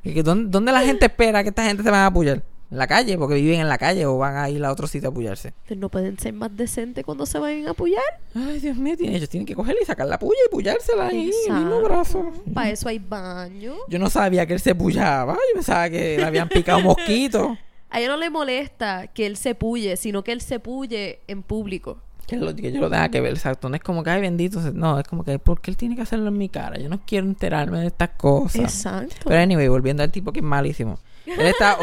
que 0.02 0.22
dónde, 0.22 0.50
dónde 0.50 0.72
la 0.72 0.80
gente 0.80 1.06
espera 1.06 1.42
que 1.42 1.50
esta 1.50 1.64
gente 1.64 1.82
se 1.82 1.90
vaya 1.90 2.06
a 2.06 2.12
pullar? 2.12 2.42
En 2.70 2.78
la 2.78 2.86
calle, 2.86 3.16
porque 3.18 3.34
viven 3.36 3.60
en 3.60 3.68
la 3.68 3.78
calle 3.78 4.06
o 4.06 4.16
van 4.18 4.36
a 4.36 4.48
ir 4.50 4.64
a 4.64 4.72
otro 4.72 4.86
sitio 4.86 5.10
a 5.10 5.12
pullarse. 5.14 5.48
Entonces, 5.48 5.78
¿No 5.78 5.88
pueden 5.90 6.18
ser 6.18 6.32
más 6.32 6.56
decentes 6.56 7.04
cuando 7.04 7.24
se 7.26 7.38
vayan 7.38 7.68
a 7.68 7.70
apoyar? 7.70 8.02
Ay, 8.34 8.58
Dios 8.60 8.76
mío, 8.76 8.96
tiene- 8.96 9.16
ellos 9.16 9.28
tienen 9.28 9.46
que 9.46 9.54
cogerla 9.54 9.80
y 9.82 9.84
sacar 9.84 10.06
la 10.08 10.18
puya 10.18 10.38
y 10.46 10.50
pullársela 10.50 11.06
ahí 11.08 11.30
en 11.46 11.52
el 11.54 11.60
mismo 11.60 11.82
brazo. 11.82 12.32
Para 12.52 12.70
eso 12.70 12.88
hay 12.88 12.98
baño. 12.98 13.74
Yo 13.88 13.98
no 13.98 14.10
sabía 14.10 14.46
que 14.46 14.54
él 14.54 14.60
se 14.60 14.74
pullaba. 14.74 15.34
Yo 15.34 15.54
pensaba 15.54 15.88
que 15.90 16.16
le 16.16 16.24
habían 16.24 16.48
picado 16.48 16.80
mosquitos. 16.80 17.56
A 17.90 18.00
ella 18.00 18.08
no 18.08 18.16
le 18.16 18.28
molesta 18.28 19.06
que 19.06 19.24
él 19.24 19.36
se 19.36 19.54
puye, 19.54 19.96
sino 19.96 20.24
que 20.24 20.32
él 20.32 20.40
se 20.40 20.58
puye 20.58 21.20
en 21.28 21.44
público. 21.44 22.00
Que, 22.26 22.36
lo- 22.36 22.56
que 22.56 22.72
yo 22.72 22.80
lo 22.80 22.90
tenga 22.90 23.08
que 23.10 23.20
ver, 23.20 23.34
exacto. 23.34 23.68
No 23.68 23.76
es 23.76 23.82
como 23.82 24.02
que, 24.02 24.10
ay, 24.10 24.20
bendito. 24.20 24.58
No, 24.72 24.98
es 24.98 25.06
como 25.06 25.22
que, 25.22 25.38
¿por 25.38 25.60
qué 25.60 25.70
él 25.70 25.76
tiene 25.76 25.94
que 25.94 26.02
hacerlo 26.02 26.26
en 26.28 26.36
mi 26.38 26.48
cara? 26.48 26.76
Yo 26.78 26.88
no 26.88 27.02
quiero 27.06 27.26
enterarme 27.26 27.78
de 27.80 27.86
estas 27.88 28.08
cosas. 28.16 28.62
Exacto. 28.62 29.14
Pero 29.26 29.40
anyway, 29.40 29.68
volviendo 29.68 30.02
al 30.02 30.10
tipo 30.10 30.32
que 30.32 30.40
es 30.40 30.44
malísimo. 30.44 30.98
Él 31.26 31.46
está, 31.46 31.76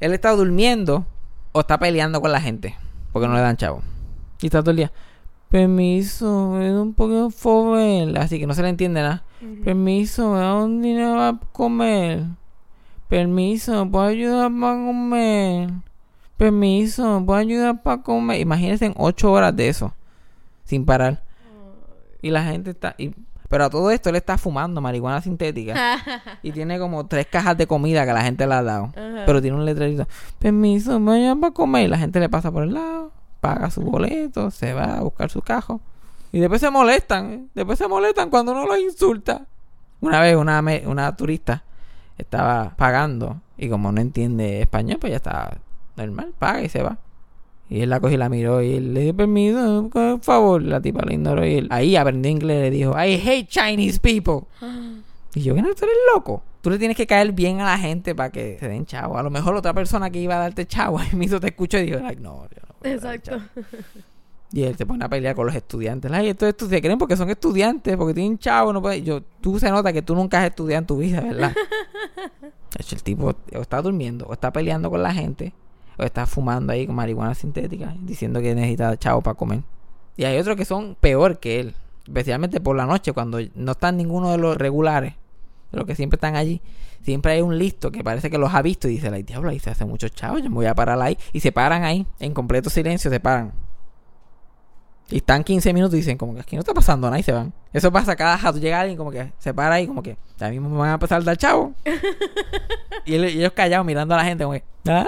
él 0.00 0.12
está 0.12 0.30
durmiendo 0.32 1.06
o 1.52 1.60
está 1.60 1.78
peleando 1.78 2.20
con 2.20 2.32
la 2.32 2.40
gente. 2.40 2.76
Porque 3.12 3.28
no 3.28 3.34
le 3.34 3.40
dan 3.40 3.56
chavo. 3.56 3.82
Y 4.40 4.46
está 4.46 4.60
todo 4.60 4.72
el 4.72 4.76
día. 4.78 4.92
Permiso, 5.48 6.58
da 6.58 6.82
un 6.82 6.94
poco 6.94 7.30
fobel. 7.30 8.16
Así 8.16 8.38
que 8.38 8.46
no 8.46 8.54
se 8.54 8.62
le 8.62 8.68
entiende 8.70 9.00
nada. 9.02 9.22
Permiso, 9.64 10.32
me 10.32 10.38
da 10.40 10.54
un 10.56 10.82
dinero 10.82 11.12
para 11.14 11.38
comer. 11.52 12.24
Permiso, 13.08 13.84
¿me 13.84 13.90
puedo 13.90 14.06
ayudar 14.06 14.50
para 14.58 14.74
comer? 14.84 15.70
Permiso, 16.36 17.20
¿me 17.20 17.26
puedo 17.26 17.38
ayudar 17.38 17.82
para 17.82 18.02
comer? 18.02 18.40
Imagínense 18.40 18.86
en 18.86 18.94
ocho 18.96 19.30
horas 19.30 19.54
de 19.54 19.68
eso. 19.68 19.94
Sin 20.64 20.84
parar. 20.84 21.22
Y 22.22 22.30
la 22.30 22.42
gente 22.44 22.70
está... 22.70 22.94
y- 22.98 23.12
pero 23.54 23.66
a 23.66 23.70
todo 23.70 23.92
esto 23.92 24.08
él 24.10 24.16
está 24.16 24.36
fumando 24.36 24.80
marihuana 24.80 25.20
sintética. 25.20 26.02
y 26.42 26.50
tiene 26.50 26.76
como 26.76 27.06
tres 27.06 27.28
cajas 27.30 27.56
de 27.56 27.68
comida 27.68 28.04
que 28.04 28.12
la 28.12 28.24
gente 28.24 28.48
le 28.48 28.54
ha 28.54 28.64
dado. 28.64 28.86
Ajá. 28.86 29.22
Pero 29.24 29.40
tiene 29.40 29.56
un 29.56 29.64
letrerito. 29.64 30.08
Permiso, 30.40 30.98
me 30.98 31.18
ayudan 31.18 31.40
para 31.40 31.54
comer. 31.54 31.84
Y 31.84 31.86
la 31.86 31.96
gente 31.96 32.18
le 32.18 32.28
pasa 32.28 32.50
por 32.50 32.64
el 32.64 32.74
lado. 32.74 33.12
Paga 33.40 33.70
su 33.70 33.82
boleto. 33.82 34.50
Se 34.50 34.72
va 34.72 34.96
a 34.96 35.00
buscar 35.02 35.30
su 35.30 35.40
cajo. 35.40 35.80
Y 36.32 36.40
después 36.40 36.60
se 36.60 36.68
molestan. 36.68 37.32
¿eh? 37.32 37.46
Después 37.54 37.78
se 37.78 37.86
molestan 37.86 38.28
cuando 38.28 38.50
uno 38.50 38.66
los 38.66 38.80
insulta. 38.80 39.46
Una 40.00 40.20
vez 40.20 40.34
una, 40.34 40.60
una 40.86 41.14
turista 41.14 41.62
estaba 42.18 42.74
pagando. 42.76 43.40
Y 43.56 43.68
como 43.68 43.92
no 43.92 44.00
entiende 44.00 44.62
español, 44.62 44.98
pues 45.00 45.12
ya 45.12 45.18
está 45.18 45.58
normal. 45.94 46.34
Paga 46.40 46.60
y 46.60 46.68
se 46.68 46.82
va. 46.82 46.98
Y 47.74 47.80
él 47.80 47.90
la 47.90 47.98
cogió 47.98 48.14
y 48.14 48.18
la 48.18 48.28
miró 48.28 48.62
y 48.62 48.74
él 48.74 48.94
le 48.94 49.00
dio 49.00 49.16
permiso, 49.16 49.90
por 49.92 50.20
favor. 50.22 50.62
La 50.62 50.80
tipa 50.80 51.04
la 51.04 51.12
ignoró 51.12 51.44
y 51.44 51.54
él 51.54 51.66
ahí 51.72 51.96
aprendió 51.96 52.30
inglés 52.30 52.58
y 52.58 52.60
le 52.60 52.70
dijo, 52.70 52.92
I 52.92 53.14
hate 53.14 53.48
Chinese 53.48 53.98
people. 53.98 54.46
Y 55.34 55.42
yo, 55.42 55.56
¿qué 55.56 55.60
no? 55.60 55.74
¿Tú 55.74 55.84
eres 55.84 55.96
loco? 56.14 56.40
Tú 56.60 56.70
le 56.70 56.78
tienes 56.78 56.96
que 56.96 57.04
caer 57.04 57.32
bien 57.32 57.60
a 57.60 57.64
la 57.64 57.78
gente 57.78 58.14
para 58.14 58.30
que 58.30 58.58
se 58.60 58.68
den 58.68 58.86
chavo. 58.86 59.18
A 59.18 59.24
lo 59.24 59.30
mejor 59.30 59.56
otra 59.56 59.74
persona 59.74 60.08
que 60.08 60.20
iba 60.20 60.36
a 60.36 60.38
darte 60.38 60.66
chavo 60.66 60.98
ahí 61.00 61.16
mismo 61.16 61.40
te 61.40 61.48
escuchó 61.48 61.78
y 61.78 61.86
dijo, 61.86 61.98
like, 61.98 62.22
no, 62.22 62.44
yo 62.44 62.62
no 62.62 62.74
voy 62.80 62.92
a 62.92 62.96
dar 62.96 63.14
Exacto. 63.16 63.30
chavo". 63.30 63.64
Y 64.52 64.62
él 64.62 64.76
se 64.76 64.86
pone 64.86 65.04
a 65.04 65.08
pelear 65.08 65.34
con 65.34 65.46
los 65.46 65.56
estudiantes. 65.56 66.12
Ay, 66.12 66.28
estos 66.28 66.50
estudiantes 66.50 66.80
creen 66.80 66.98
porque 66.98 67.16
son 67.16 67.28
estudiantes, 67.28 67.96
porque 67.96 68.14
tienen 68.14 68.38
chavo, 68.38 68.72
no. 68.72 68.94
Yo, 68.94 69.20
tú 69.40 69.58
se 69.58 69.68
nota 69.68 69.92
que 69.92 70.02
tú 70.02 70.14
nunca 70.14 70.38
has 70.38 70.46
estudiado 70.50 70.78
en 70.78 70.86
tu 70.86 70.98
vida, 70.98 71.20
¿verdad? 71.22 71.52
De 72.40 72.82
hecho, 72.82 72.94
el 72.94 73.02
tipo 73.02 73.34
o 73.52 73.60
está 73.60 73.82
durmiendo, 73.82 74.26
o 74.26 74.32
está 74.32 74.52
peleando 74.52 74.90
con 74.90 75.02
la 75.02 75.12
gente, 75.12 75.52
o 75.98 76.02
está 76.02 76.26
fumando 76.26 76.72
ahí 76.72 76.86
con 76.86 76.96
marihuana 76.96 77.34
sintética, 77.34 77.94
diciendo 78.00 78.40
que 78.40 78.54
necesita 78.54 78.96
chavo 78.96 79.20
para 79.20 79.34
comer. 79.34 79.62
Y 80.16 80.24
hay 80.24 80.38
otros 80.38 80.56
que 80.56 80.64
son 80.64 80.96
peor 81.00 81.38
que 81.38 81.60
él, 81.60 81.74
especialmente 82.06 82.60
por 82.60 82.76
la 82.76 82.86
noche, 82.86 83.12
cuando 83.12 83.38
no 83.54 83.72
están 83.72 83.96
ninguno 83.96 84.30
de 84.30 84.38
los 84.38 84.56
regulares, 84.56 85.14
de 85.72 85.78
los 85.78 85.86
que 85.86 85.94
siempre 85.94 86.16
están 86.16 86.36
allí. 86.36 86.60
Siempre 87.02 87.32
hay 87.32 87.42
un 87.42 87.58
listo 87.58 87.90
que 87.92 88.02
parece 88.02 88.30
que 88.30 88.38
los 88.38 88.54
ha 88.54 88.62
visto 88.62 88.88
y 88.88 88.92
dice, 88.92 89.10
la 89.10 89.18
diablo, 89.18 89.50
ahí 89.50 89.58
se 89.58 89.70
hace 89.70 89.84
muchos 89.84 90.12
chavos, 90.12 90.42
yo 90.42 90.48
me 90.48 90.54
voy 90.56 90.66
a 90.66 90.74
parar 90.74 91.00
ahí. 91.02 91.18
Y 91.32 91.40
se 91.40 91.52
paran 91.52 91.84
ahí, 91.84 92.06
en 92.18 92.32
completo 92.32 92.70
silencio, 92.70 93.10
se 93.10 93.20
paran. 93.20 93.52
Y 95.10 95.18
están 95.18 95.44
15 95.44 95.72
minutos 95.74 95.94
y 95.94 95.98
dicen 95.98 96.16
como 96.16 96.34
que 96.34 96.40
aquí 96.40 96.56
no 96.56 96.60
está 96.60 96.72
pasando 96.72 97.08
nada 97.08 97.18
y 97.18 97.22
se 97.22 97.32
van. 97.32 97.52
Eso 97.72 97.92
pasa 97.92 98.16
cada 98.16 98.36
rato. 98.36 98.58
Llega 98.58 98.80
alguien 98.80 98.96
como 98.96 99.10
que 99.10 99.32
se 99.38 99.52
para 99.52 99.74
ahí 99.74 99.86
como 99.86 100.02
que 100.02 100.16
ya 100.38 100.48
mismo 100.48 100.70
me 100.70 100.78
van 100.78 100.90
a 100.90 100.94
a 100.94 101.20
dar 101.20 101.36
chavo. 101.36 101.74
y 103.04 103.14
ellos 103.14 103.52
callados 103.52 103.84
mirando 103.84 104.14
a 104.14 104.18
la 104.18 104.24
gente 104.24 104.44
como 104.44 104.54
que 104.54 104.64
¿ah? 104.88 105.06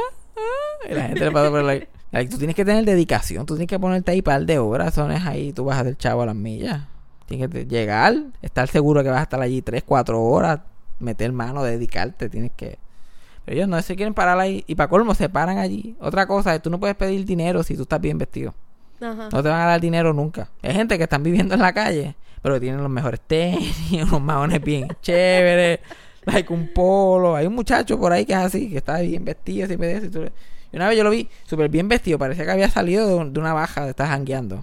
Y 0.88 0.94
la 0.94 1.02
gente 1.08 1.24
le 1.24 1.30
pasa 1.32 1.50
por. 1.50 1.62
Like, 1.62 2.30
tú 2.30 2.38
tienes 2.38 2.54
que 2.56 2.64
tener 2.64 2.84
dedicación. 2.84 3.46
Tú 3.46 3.54
tienes 3.54 3.68
que 3.68 3.78
ponerte 3.78 4.12
ahí 4.12 4.22
par 4.22 4.44
de 4.46 4.58
horas. 4.58 4.96
Es 4.96 5.26
ahí. 5.26 5.52
Tú 5.52 5.64
vas 5.64 5.78
a 5.78 5.80
hacer 5.80 5.96
chavo 5.96 6.22
a 6.22 6.26
las 6.26 6.36
millas. 6.36 6.82
Tienes 7.26 7.48
que 7.50 7.66
llegar. 7.66 8.14
Estar 8.42 8.68
seguro 8.68 9.02
que 9.02 9.10
vas 9.10 9.20
a 9.20 9.22
estar 9.24 9.40
allí 9.40 9.62
3, 9.62 9.82
4 9.84 10.22
horas. 10.22 10.60
Meter 11.00 11.32
mano, 11.32 11.62
dedicarte. 11.62 12.28
Tienes 12.28 12.52
que... 12.56 12.78
Pero 13.44 13.56
ellos 13.56 13.68
no 13.68 13.80
se 13.82 13.96
quieren 13.96 14.14
parar 14.14 14.38
ahí. 14.38 14.64
Y 14.66 14.74
para 14.76 14.88
colmo 14.88 15.14
se 15.14 15.28
paran 15.28 15.58
allí. 15.58 15.96
Otra 16.00 16.26
cosa 16.26 16.54
es 16.54 16.62
tú 16.62 16.70
no 16.70 16.78
puedes 16.80 16.96
pedir 16.96 17.24
dinero 17.24 17.62
si 17.62 17.76
tú 17.76 17.82
estás 17.82 18.00
bien 18.00 18.18
vestido. 18.18 18.54
Ajá. 19.00 19.28
No 19.30 19.42
te 19.42 19.48
van 19.48 19.60
a 19.60 19.66
dar 19.66 19.80
dinero 19.80 20.12
nunca. 20.12 20.48
Hay 20.62 20.72
gente 20.72 20.96
que 20.96 21.04
están 21.04 21.22
viviendo 21.22 21.54
en 21.54 21.60
la 21.60 21.72
calle, 21.72 22.14
pero 22.42 22.58
tienen 22.58 22.80
los 22.80 22.90
mejores 22.90 23.20
tenis, 23.20 23.76
unos 23.92 24.22
maones 24.22 24.62
bien 24.62 24.88
chéveres, 25.02 25.80
like 26.24 26.50
un 26.52 26.72
polo. 26.72 27.36
Hay 27.36 27.46
un 27.46 27.54
muchacho 27.54 27.98
por 27.98 28.12
ahí 28.12 28.24
que 28.24 28.32
es 28.32 28.38
así, 28.38 28.70
que 28.70 28.78
está 28.78 29.00
bien 29.00 29.24
vestido, 29.24 29.66
así 29.66 29.74
y 29.74 30.08
tú 30.08 30.22
le- 30.22 30.32
y 30.76 30.78
una 30.78 30.88
vez 30.90 30.98
yo 30.98 31.04
lo 31.04 31.10
vi 31.10 31.26
súper 31.44 31.70
bien 31.70 31.88
vestido, 31.88 32.18
parecía 32.18 32.44
que 32.44 32.50
había 32.50 32.68
salido 32.68 33.08
de, 33.08 33.14
un- 33.14 33.32
de 33.32 33.40
una 33.40 33.54
baja 33.54 33.84
de 33.84 33.90
estar 33.90 34.06
jangueando. 34.08 34.62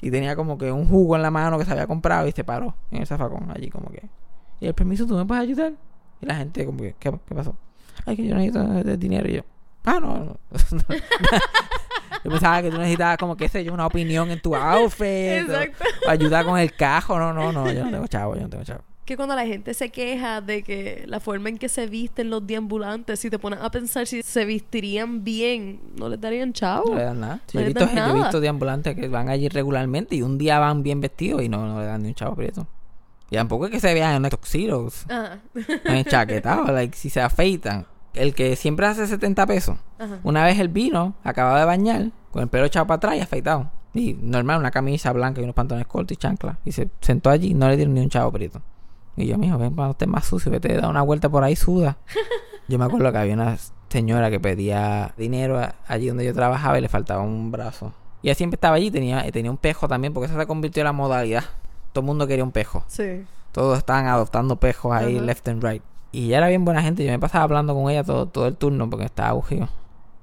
Y 0.00 0.10
tenía 0.12 0.36
como 0.36 0.56
que 0.58 0.70
un 0.70 0.86
jugo 0.86 1.16
en 1.16 1.22
la 1.22 1.30
mano 1.32 1.58
que 1.58 1.64
se 1.64 1.72
había 1.72 1.88
comprado 1.88 2.28
y 2.28 2.32
se 2.32 2.44
paró 2.44 2.76
en 2.92 3.00
el 3.00 3.06
zafacón 3.08 3.50
allí 3.50 3.68
como 3.68 3.90
que. 3.90 4.02
Y 4.60 4.66
el 4.66 4.74
permiso, 4.74 5.06
¿tú 5.06 5.16
me 5.16 5.24
puedes 5.24 5.42
ayudar? 5.42 5.72
Y 6.20 6.26
la 6.26 6.36
gente 6.36 6.64
como 6.64 6.78
que, 6.78 6.94
¿qué, 7.00 7.10
qué 7.26 7.34
pasó? 7.34 7.56
Ay, 8.06 8.14
que 8.16 8.26
yo 8.28 8.36
necesito 8.36 8.96
dinero. 8.96 9.28
Y 9.28 9.32
yo, 9.38 9.42
ah, 9.84 9.98
no, 10.00 10.18
no. 10.24 10.38
yo 12.24 12.30
pensaba 12.30 12.62
que 12.62 12.70
tú 12.70 12.78
necesitabas 12.78 13.16
como, 13.18 13.36
qué 13.36 13.48
sé 13.48 13.64
yo, 13.64 13.74
una 13.74 13.86
opinión 13.86 14.30
en 14.30 14.40
tu 14.40 14.54
outfit. 14.54 15.00
o- 15.48 15.52
Exacto. 15.52 15.84
O, 16.06 16.10
ayudar 16.10 16.44
con 16.44 16.58
el 16.58 16.72
cajo. 16.74 17.18
No, 17.18 17.32
no, 17.32 17.52
no, 17.52 17.70
yo 17.72 17.84
no 17.84 17.90
tengo 17.90 18.06
chavo, 18.06 18.34
yo 18.36 18.42
no 18.42 18.48
tengo 18.50 18.64
chavo. 18.64 18.82
Que 19.04 19.16
cuando 19.16 19.34
la 19.36 19.46
gente 19.46 19.74
se 19.74 19.90
queja 19.90 20.40
de 20.40 20.62
que 20.62 21.04
la 21.06 21.20
forma 21.20 21.50
en 21.50 21.58
que 21.58 21.68
se 21.68 21.86
visten 21.86 22.30
los 22.30 22.46
deambulantes, 22.46 23.20
si 23.20 23.28
te 23.28 23.38
pones 23.38 23.60
a 23.60 23.70
pensar 23.70 24.06
si 24.06 24.22
se 24.22 24.44
vestirían 24.46 25.22
bien, 25.24 25.78
no 25.98 26.08
les 26.08 26.18
darían 26.20 26.54
chavo. 26.54 26.90
No 26.90 26.96
le 26.96 27.04
dan 27.04 27.20
nada. 27.20 27.40
Sí, 27.46 27.58
No 27.58 27.60
yo, 27.60 27.66
he 27.66 27.68
visto, 27.68 27.84
yo 27.84 27.90
he 27.90 27.94
nada. 27.94 28.14
visto 28.14 28.40
de 28.40 28.48
ambulantes 28.48 28.94
que 28.96 29.08
van 29.08 29.28
allí 29.28 29.48
regularmente 29.48 30.16
y 30.16 30.22
un 30.22 30.38
día 30.38 30.58
van 30.58 30.82
bien 30.82 31.02
vestidos 31.02 31.42
y 31.42 31.50
no, 31.50 31.66
no 31.66 31.80
le 31.80 31.86
dan 31.86 32.02
ni 32.02 32.08
un 32.08 32.14
chavo 32.14 32.34
prieto. 32.34 32.66
Y 33.30 33.36
tampoco 33.36 33.66
es 33.66 33.72
que 33.72 33.80
se 33.80 33.92
vean 33.92 34.24
en 34.24 34.30
tuxedos. 34.30 35.04
Ajá. 35.10 35.38
enchaquetados, 35.84 36.70
like, 36.70 36.96
si 36.96 37.10
se 37.10 37.20
afeitan. 37.20 37.86
El 38.14 38.34
que 38.34 38.56
siempre 38.56 38.86
hace 38.86 39.06
70 39.06 39.46
pesos. 39.46 39.76
Ajá. 39.98 40.18
Una 40.22 40.44
vez 40.44 40.58
él 40.60 40.68
vino, 40.68 41.14
acababa 41.24 41.58
de 41.60 41.66
bañar, 41.66 42.10
con 42.30 42.42
el 42.42 42.48
pelo 42.48 42.64
echado 42.64 42.86
para 42.86 42.96
atrás 42.96 43.16
y 43.16 43.20
afeitado. 43.20 43.70
Y 43.92 44.14
normal, 44.14 44.60
una 44.60 44.70
camisa 44.70 45.12
blanca 45.12 45.40
y 45.40 45.44
unos 45.44 45.54
pantalones 45.54 45.86
cortos 45.86 46.12
y 46.14 46.16
chanclas. 46.16 46.56
Y 46.64 46.72
se 46.72 46.88
sentó 47.00 47.28
allí 47.30 47.48
y 47.48 47.54
no 47.54 47.68
le 47.68 47.76
dieron 47.76 47.94
ni 47.94 48.00
un 48.00 48.08
chavo 48.10 48.30
prieto. 48.32 48.62
Y 49.16 49.26
yo, 49.26 49.38
mijo, 49.38 49.58
ven 49.58 49.74
cuando 49.74 49.92
estés 49.92 50.08
más 50.08 50.24
sucio, 50.24 50.50
vete 50.50 50.72
a 50.72 50.80
dar 50.80 50.90
una 50.90 51.02
vuelta 51.02 51.28
por 51.28 51.44
ahí, 51.44 51.56
suda. 51.56 51.98
yo 52.68 52.78
me 52.78 52.84
acuerdo 52.84 53.12
que 53.12 53.18
había 53.18 53.34
una 53.34 53.56
señora 53.88 54.30
que 54.30 54.40
pedía 54.40 55.14
dinero 55.16 55.60
allí 55.86 56.08
donde 56.08 56.24
yo 56.24 56.34
trabajaba 56.34 56.78
y 56.78 56.80
le 56.80 56.88
faltaba 56.88 57.22
un 57.22 57.52
brazo. 57.52 57.92
Y 58.22 58.28
ella 58.28 58.34
siempre 58.34 58.56
estaba 58.56 58.76
allí, 58.76 58.90
tenía, 58.90 59.30
tenía 59.30 59.50
un 59.50 59.58
pejo 59.58 59.86
también, 59.86 60.12
porque 60.12 60.26
eso 60.26 60.38
se 60.38 60.46
convirtió 60.46 60.80
en 60.80 60.86
la 60.86 60.92
modalidad. 60.92 61.44
Todo 61.92 62.02
el 62.02 62.06
mundo 62.06 62.26
quería 62.26 62.42
un 62.42 62.52
pejo. 62.52 62.84
Sí. 62.88 63.24
Todos 63.52 63.78
estaban 63.78 64.06
adoptando 64.06 64.56
pejos 64.56 64.92
ahí, 64.92 65.16
Ajá. 65.16 65.24
left 65.26 65.46
and 65.48 65.62
right. 65.62 65.82
Y 66.10 66.26
ella 66.26 66.38
era 66.38 66.48
bien 66.48 66.64
buena 66.64 66.82
gente. 66.82 67.04
Yo 67.04 67.10
me 67.12 67.18
pasaba 67.18 67.44
hablando 67.44 67.74
con 67.74 67.90
ella 67.90 68.02
todo, 68.02 68.26
todo 68.26 68.46
el 68.46 68.56
turno 68.56 68.88
porque 68.88 69.04
estaba 69.04 69.28
aburrido. 69.30 69.68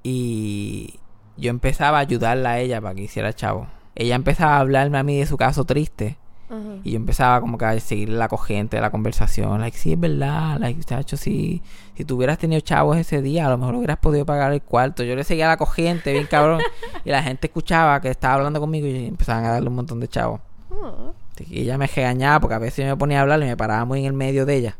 Y 0.02 0.98
yo 1.36 1.50
empezaba 1.50 1.98
a 1.98 2.00
ayudarla 2.00 2.50
a 2.50 2.58
ella 2.58 2.80
para 2.80 2.94
que 2.94 3.02
hiciera 3.02 3.32
chavo. 3.32 3.68
Ella 3.94 4.16
empezaba 4.16 4.56
a 4.56 4.60
hablarme 4.60 4.98
a 4.98 5.02
mí 5.02 5.18
de 5.18 5.26
su 5.26 5.36
caso 5.36 5.64
triste. 5.64 6.18
Ajá. 6.52 6.76
Y 6.84 6.90
yo 6.90 6.96
empezaba 6.96 7.40
como 7.40 7.56
que 7.56 7.64
a 7.64 7.80
seguir 7.80 8.10
la 8.10 8.28
corriente 8.28 8.76
de 8.76 8.82
la 8.82 8.90
conversación. 8.90 9.58
Like, 9.60 9.76
sí, 9.78 9.92
es 9.94 9.98
verdad. 10.00 10.58
Like, 10.58 10.76
muchacho, 10.76 11.16
sí. 11.16 11.62
Si 11.96 12.04
tú 12.04 12.16
hubieras 12.16 12.36
tenido 12.38 12.60
chavos 12.60 12.98
ese 12.98 13.22
día, 13.22 13.46
a 13.46 13.50
lo 13.50 13.56
mejor 13.58 13.76
hubieras 13.76 13.98
podido 13.98 14.26
pagar 14.26 14.52
el 14.52 14.60
cuarto. 14.60 15.02
Yo 15.02 15.16
le 15.16 15.24
seguía 15.24 15.48
la 15.48 15.56
corriente, 15.56 16.12
bien 16.12 16.26
cabrón. 16.26 16.60
y 17.04 17.10
la 17.10 17.22
gente 17.22 17.46
escuchaba 17.46 18.00
que 18.02 18.10
estaba 18.10 18.34
hablando 18.34 18.60
conmigo 18.60 18.86
y 18.86 19.06
empezaban 19.06 19.46
a 19.46 19.52
darle 19.52 19.68
un 19.68 19.76
montón 19.76 19.98
de 20.00 20.08
chavos. 20.08 20.40
Ah. 20.70 21.12
Y 21.48 21.62
ella 21.62 21.78
me 21.78 21.86
regañaba 21.86 22.38
porque 22.38 22.54
a 22.54 22.58
veces 22.58 22.84
yo 22.84 22.90
me 22.92 22.96
ponía 22.96 23.18
a 23.18 23.22
hablar 23.22 23.40
y 23.42 23.46
me 23.46 23.56
paraba 23.56 23.84
muy 23.84 24.00
en 24.00 24.06
el 24.06 24.12
medio 24.12 24.44
de 24.46 24.56
ella. 24.56 24.76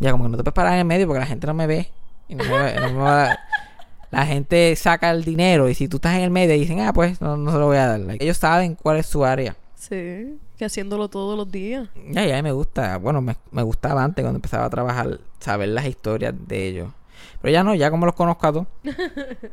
Ya 0.00 0.10
como 0.10 0.24
que 0.24 0.30
no 0.30 0.36
te 0.38 0.42
puedes 0.42 0.54
parar 0.54 0.72
en 0.72 0.78
el 0.80 0.84
medio 0.86 1.06
porque 1.06 1.20
la 1.20 1.26
gente 1.26 1.46
no 1.46 1.54
me 1.54 1.66
ve. 1.66 1.90
Y 2.28 2.34
no 2.34 2.44
me 2.44 2.74
no 2.74 2.88
me 2.88 2.94
va 2.94 3.24
a- 3.32 3.38
La 4.10 4.26
gente 4.26 4.74
saca 4.76 5.10
el 5.10 5.24
dinero 5.24 5.68
y 5.68 5.74
si 5.74 5.88
tú 5.88 5.96
estás 5.98 6.14
en 6.16 6.22
el 6.22 6.30
medio 6.30 6.54
dicen, 6.54 6.80
ah, 6.80 6.92
pues 6.92 7.20
no, 7.20 7.36
no 7.36 7.52
se 7.52 7.58
lo 7.58 7.66
voy 7.66 7.76
a 7.76 7.86
dar. 7.86 8.00
Like, 8.00 8.24
ellos 8.24 8.36
saben 8.38 8.74
cuál 8.74 8.96
es 8.98 9.06
su 9.06 9.24
área. 9.24 9.54
Sí, 9.76 10.38
que 10.62 10.66
haciéndolo 10.66 11.08
todos 11.08 11.36
los 11.36 11.50
días. 11.50 11.88
Ya, 12.10 12.24
ya 12.24 12.40
me 12.40 12.52
gusta. 12.52 12.96
Bueno, 12.98 13.20
me, 13.20 13.34
me 13.50 13.64
gustaba 13.64 14.04
antes 14.04 14.22
cuando 14.22 14.36
empezaba 14.36 14.66
a 14.66 14.70
trabajar, 14.70 15.18
saber 15.40 15.70
las 15.70 15.86
historias 15.86 16.32
de 16.46 16.68
ellos. 16.68 16.88
Pero 17.40 17.52
ya 17.52 17.64
no, 17.64 17.74
ya 17.74 17.90
como 17.90 18.06
los 18.06 18.14
conozco 18.14 18.46
a 18.46 18.52
todos. 18.52 18.66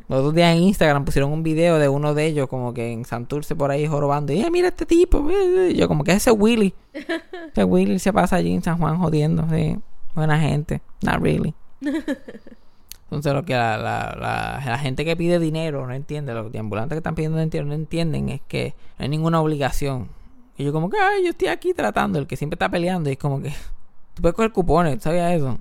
Los 0.08 0.20
otros 0.20 0.36
días 0.36 0.56
en 0.56 0.62
Instagram 0.62 1.06
pusieron 1.06 1.32
un 1.32 1.42
video 1.42 1.80
de 1.80 1.90
uno 1.90 2.14
de 2.14 2.28
ellos 2.28 2.48
como 2.48 2.76
que 2.76 2.92
en 2.92 3.06
Santurce 3.06 3.56
por 3.56 3.72
ahí 3.72 3.88
jorobando. 3.88 4.32
Y 4.34 4.42
"Eh, 4.42 4.52
mira 4.52 4.68
este 4.68 4.86
tipo. 4.86 5.28
eh, 5.32 5.70
eh". 5.70 5.74
Yo 5.76 5.88
como 5.88 6.04
que 6.04 6.12
es 6.12 6.18
ese 6.18 6.30
Willy. 6.32 6.76
Ese 7.52 7.64
Willy 7.64 7.98
se 7.98 8.14
pasa 8.14 8.36
allí 8.36 8.54
en 8.54 8.62
San 8.62 8.78
Juan 8.78 9.00
jodiendo. 9.00 9.48
Sí. 9.50 9.80
Buena 10.14 10.40
gente. 10.40 10.82
Not 11.02 11.22
really. 11.24 11.56
Entonces 13.06 13.34
lo 13.34 13.44
que 13.44 13.54
la, 13.56 13.78
la, 13.78 14.16
la, 14.20 14.62
la 14.64 14.78
gente 14.78 15.04
que 15.04 15.16
pide 15.18 15.40
dinero 15.40 15.88
no 15.88 15.94
entiende, 15.94 16.32
los 16.36 16.54
ambulantes 16.54 16.94
que 16.96 17.00
están 17.00 17.16
pidiendo 17.16 17.40
dinero 17.40 17.66
no 17.66 17.74
entienden 17.74 18.30
es 18.30 18.42
que 18.48 18.76
no 19.00 19.04
hay 19.04 19.10
ninguna 19.10 19.42
obligación. 19.42 20.10
Y 20.60 20.66
yo 20.66 20.74
como 20.74 20.90
que, 20.90 20.98
ay, 21.00 21.24
yo 21.24 21.30
estoy 21.30 21.48
aquí 21.48 21.74
tratando, 21.74 22.20
el 22.20 22.28
que 22.28 22.36
siempre 22.36 22.56
está 22.56 22.68
peleando 22.68 23.10
y 23.10 23.14
es 23.14 23.18
como 23.18 23.42
que, 23.42 23.50
tú 24.14 24.22
puedes 24.22 24.36
coger 24.36 24.52
cupones, 24.52 24.96
¿tú 24.98 25.04
¿sabías 25.04 25.32
eso? 25.32 25.58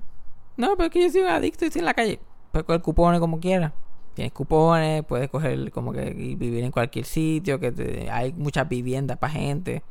No, 0.57 0.75
pero 0.75 0.87
es 0.87 0.89
que 0.91 1.01
yo 1.01 1.09
soy 1.09 1.21
adicto 1.21 1.63
y 1.63 1.67
estoy 1.69 1.79
en 1.79 1.85
la 1.85 1.93
calle. 1.93 2.19
Puedes 2.51 2.65
coger 2.65 2.81
cupones 2.81 3.21
como 3.21 3.39
quieras. 3.39 3.71
Tienes 4.13 4.33
cupones, 4.33 5.05
puedes 5.05 5.29
coger 5.29 5.71
como 5.71 5.93
que 5.93 6.09
vivir 6.09 6.65
en 6.65 6.71
cualquier 6.71 7.05
sitio, 7.05 7.61
que 7.61 7.71
te- 7.71 8.11
hay 8.11 8.33
muchas 8.33 8.67
viviendas 8.67 9.17
para 9.17 9.31
gente. 9.31 9.83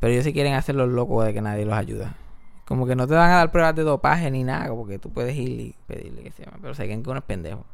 Pero 0.00 0.12
ellos 0.12 0.24
sí 0.24 0.32
quieren 0.32 0.54
hacer 0.54 0.74
los 0.74 0.88
locos 0.88 1.24
de 1.24 1.32
que 1.32 1.40
nadie 1.40 1.64
los 1.64 1.74
ayuda. 1.74 2.16
Como 2.64 2.84
que 2.86 2.96
no 2.96 3.06
te 3.06 3.14
van 3.14 3.30
a 3.30 3.36
dar 3.36 3.52
pruebas 3.52 3.76
de 3.76 3.84
dopaje 3.84 4.28
ni 4.32 4.42
nada, 4.42 4.74
porque 4.74 4.98
tú 4.98 5.10
puedes 5.12 5.36
ir 5.36 5.48
y 5.60 5.74
pedirle 5.86 6.24
que 6.24 6.32
se 6.32 6.44
llama. 6.44 6.58
Pero 6.60 6.74
se 6.74 6.82
creen 6.84 7.04
que 7.04 7.10
uno 7.10 7.20
es 7.20 7.24
pendejo. 7.24 7.64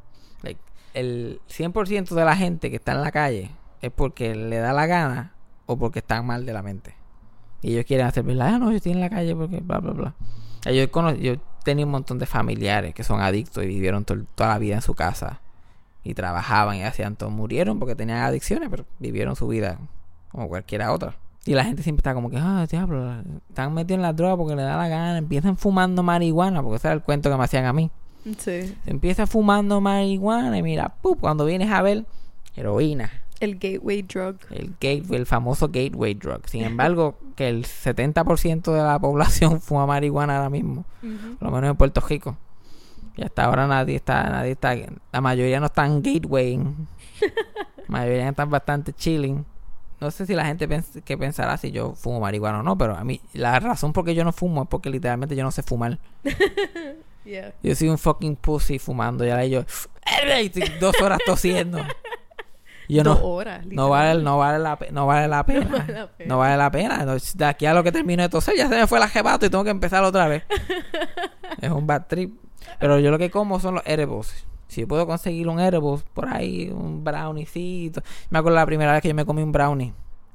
Like, 0.42 0.60
el 0.92 1.40
100% 1.48 2.14
de 2.14 2.24
la 2.26 2.36
gente 2.36 2.68
que 2.68 2.76
está 2.76 2.92
en 2.92 3.00
la 3.00 3.10
calle 3.10 3.50
es 3.80 3.90
porque 3.90 4.34
le 4.34 4.58
da 4.58 4.74
la 4.74 4.84
gana 4.86 5.32
o 5.72 5.76
porque 5.78 5.98
están 6.00 6.26
mal 6.26 6.44
de 6.46 6.52
la 6.52 6.62
mente. 6.62 6.94
Y 7.60 7.72
ellos 7.72 7.84
quieren 7.84 8.06
hacer. 8.06 8.24
Ah, 8.40 8.58
no, 8.58 8.70
yo 8.70 8.76
estoy 8.76 8.92
en 8.92 9.00
la 9.00 9.10
calle 9.10 9.34
porque 9.36 9.60
bla, 9.60 9.78
bla, 9.78 9.92
bla. 9.92 10.14
Yo, 10.72 11.12
yo 11.14 11.34
tenía 11.64 11.84
un 11.84 11.90
montón 11.92 12.18
de 12.18 12.26
familiares 12.26 12.94
que 12.94 13.04
son 13.04 13.20
adictos 13.20 13.62
y 13.64 13.66
vivieron 13.68 14.04
to- 14.04 14.24
toda 14.34 14.50
la 14.50 14.58
vida 14.58 14.74
en 14.76 14.82
su 14.82 14.94
casa. 14.94 15.40
Y 16.04 16.14
trabajaban 16.14 16.76
y 16.76 16.82
hacían 16.82 17.14
todo. 17.14 17.30
Murieron 17.30 17.78
porque 17.78 17.94
tenían 17.94 18.18
adicciones, 18.18 18.68
pero 18.70 18.84
vivieron 18.98 19.36
su 19.36 19.46
vida 19.46 19.78
como 20.30 20.48
cualquiera 20.48 20.92
otra. 20.92 21.14
Y 21.44 21.54
la 21.54 21.64
gente 21.64 21.82
siempre 21.82 22.00
está 22.00 22.14
como 22.14 22.30
que, 22.30 22.36
ah, 22.38 22.66
diablo, 22.68 23.22
están 23.48 23.74
metidos 23.74 23.98
en 23.98 24.02
la 24.02 24.12
droga 24.12 24.36
porque 24.36 24.56
le 24.56 24.62
da 24.62 24.76
la 24.76 24.88
gana. 24.88 25.18
Empiezan 25.18 25.56
fumando 25.56 26.02
marihuana, 26.02 26.62
porque 26.62 26.76
ese 26.76 26.88
era 26.88 26.94
el 26.94 27.02
cuento 27.02 27.30
que 27.30 27.36
me 27.36 27.44
hacían 27.44 27.64
a 27.66 27.72
mí. 27.72 27.90
Sí. 28.38 28.76
Empieza 28.86 29.26
fumando 29.26 29.80
marihuana 29.80 30.56
y 30.58 30.62
mira, 30.62 30.88
¡pum! 31.02 31.16
cuando 31.18 31.44
vienes 31.44 31.70
a 31.70 31.82
ver, 31.82 32.04
heroína. 32.56 33.10
El 33.42 33.58
gateway 33.58 34.02
drug. 34.02 34.36
El 34.50 34.76
gateway, 34.80 35.18
el 35.18 35.26
famoso 35.26 35.66
gateway 35.66 36.14
drug. 36.14 36.46
Sin 36.46 36.62
embargo, 36.64 37.18
que 37.34 37.48
el 37.48 37.64
70% 37.64 38.72
de 38.72 38.82
la 38.82 38.98
población 39.00 39.60
fuma 39.60 39.84
marihuana 39.84 40.36
ahora 40.36 40.48
mismo. 40.48 40.84
Por 41.00 41.48
lo 41.48 41.50
menos 41.50 41.70
en 41.70 41.76
Puerto 41.76 42.00
Rico. 42.00 42.36
Y 43.16 43.24
hasta 43.24 43.44
ahora 43.44 43.66
nadie 43.66 43.96
está, 43.96 44.22
nadie 44.30 44.52
está, 44.52 44.76
la 45.12 45.20
mayoría 45.20 45.58
no 45.58 45.66
están 45.66 46.02
gateway. 46.02 46.56
La 47.88 47.98
mayoría 47.98 48.28
están 48.28 48.48
bastante 48.48 48.94
chilling. 48.94 49.44
No 50.00 50.10
sé 50.10 50.24
si 50.24 50.34
la 50.34 50.46
gente 50.46 50.66
pens 50.66 51.00
que 51.04 51.18
pensará 51.18 51.58
si 51.58 51.72
yo 51.72 51.94
fumo 51.94 52.20
marihuana 52.20 52.60
o 52.60 52.62
no, 52.62 52.78
pero 52.78 52.96
a 52.96 53.04
mí 53.04 53.20
la 53.34 53.60
razón 53.60 53.92
por 53.92 54.04
qué 54.04 54.14
yo 54.14 54.24
no 54.24 54.32
fumo 54.32 54.62
es 54.62 54.68
porque 54.68 54.88
literalmente 54.88 55.36
yo 55.36 55.42
no 55.42 55.50
sé 55.50 55.62
fumar. 55.62 55.98
Yeah. 57.24 57.54
Yo 57.62 57.74
soy 57.74 57.88
un 57.88 57.98
fucking 57.98 58.36
pussy 58.36 58.78
fumando 58.78 59.24
y 59.24 59.30
ahora 59.30 59.46
yo 59.46 59.64
dos 60.80 61.00
horas 61.00 61.18
tosiendo. 61.24 61.78
Y 62.88 62.94
yo 62.96 63.02
Dos 63.04 63.20
no, 63.20 63.26
horas. 63.26 63.64
no 63.66 63.88
vale, 63.88 64.22
no 64.22 64.38
vale 64.38 64.58
la, 64.58 64.78
no 64.90 65.06
vale 65.06 65.28
la 65.28 65.44
pena. 65.46 65.66
vale 65.70 65.92
la 65.92 66.06
pena. 66.08 66.28
No 66.28 66.38
vale 66.38 66.56
la 66.56 66.70
pena. 66.70 66.96
Entonces, 67.00 67.36
de 67.36 67.44
aquí 67.44 67.66
a 67.66 67.74
lo 67.74 67.82
que 67.82 67.92
termino 67.92 68.22
de 68.22 68.28
toser 68.28 68.54
ya 68.56 68.68
se 68.68 68.74
me 68.76 68.86
fue 68.86 68.98
el 68.98 69.08
jebato 69.08 69.46
y 69.46 69.50
tengo 69.50 69.64
que 69.64 69.70
empezar 69.70 70.02
otra 70.04 70.26
vez. 70.28 70.42
es 71.60 71.70
un 71.70 71.86
bad 71.86 72.06
trip. 72.06 72.34
Pero 72.78 72.98
yo 72.98 73.10
lo 73.10 73.18
que 73.18 73.30
como 73.30 73.60
son 73.60 73.76
los 73.76 73.86
edibles. 73.86 74.44
Si 74.68 74.80
yo 74.82 74.88
puedo 74.88 75.06
conseguir 75.06 75.48
un 75.48 75.60
edible 75.60 76.02
por 76.14 76.28
ahí, 76.28 76.70
un 76.70 77.04
browniecito. 77.04 78.02
Me 78.30 78.38
acuerdo 78.38 78.56
la 78.56 78.66
primera 78.66 78.92
vez 78.92 79.02
que 79.02 79.08
yo 79.08 79.14
me 79.14 79.24
comí 79.26 79.42
un 79.42 79.52
brownie. 79.52 79.88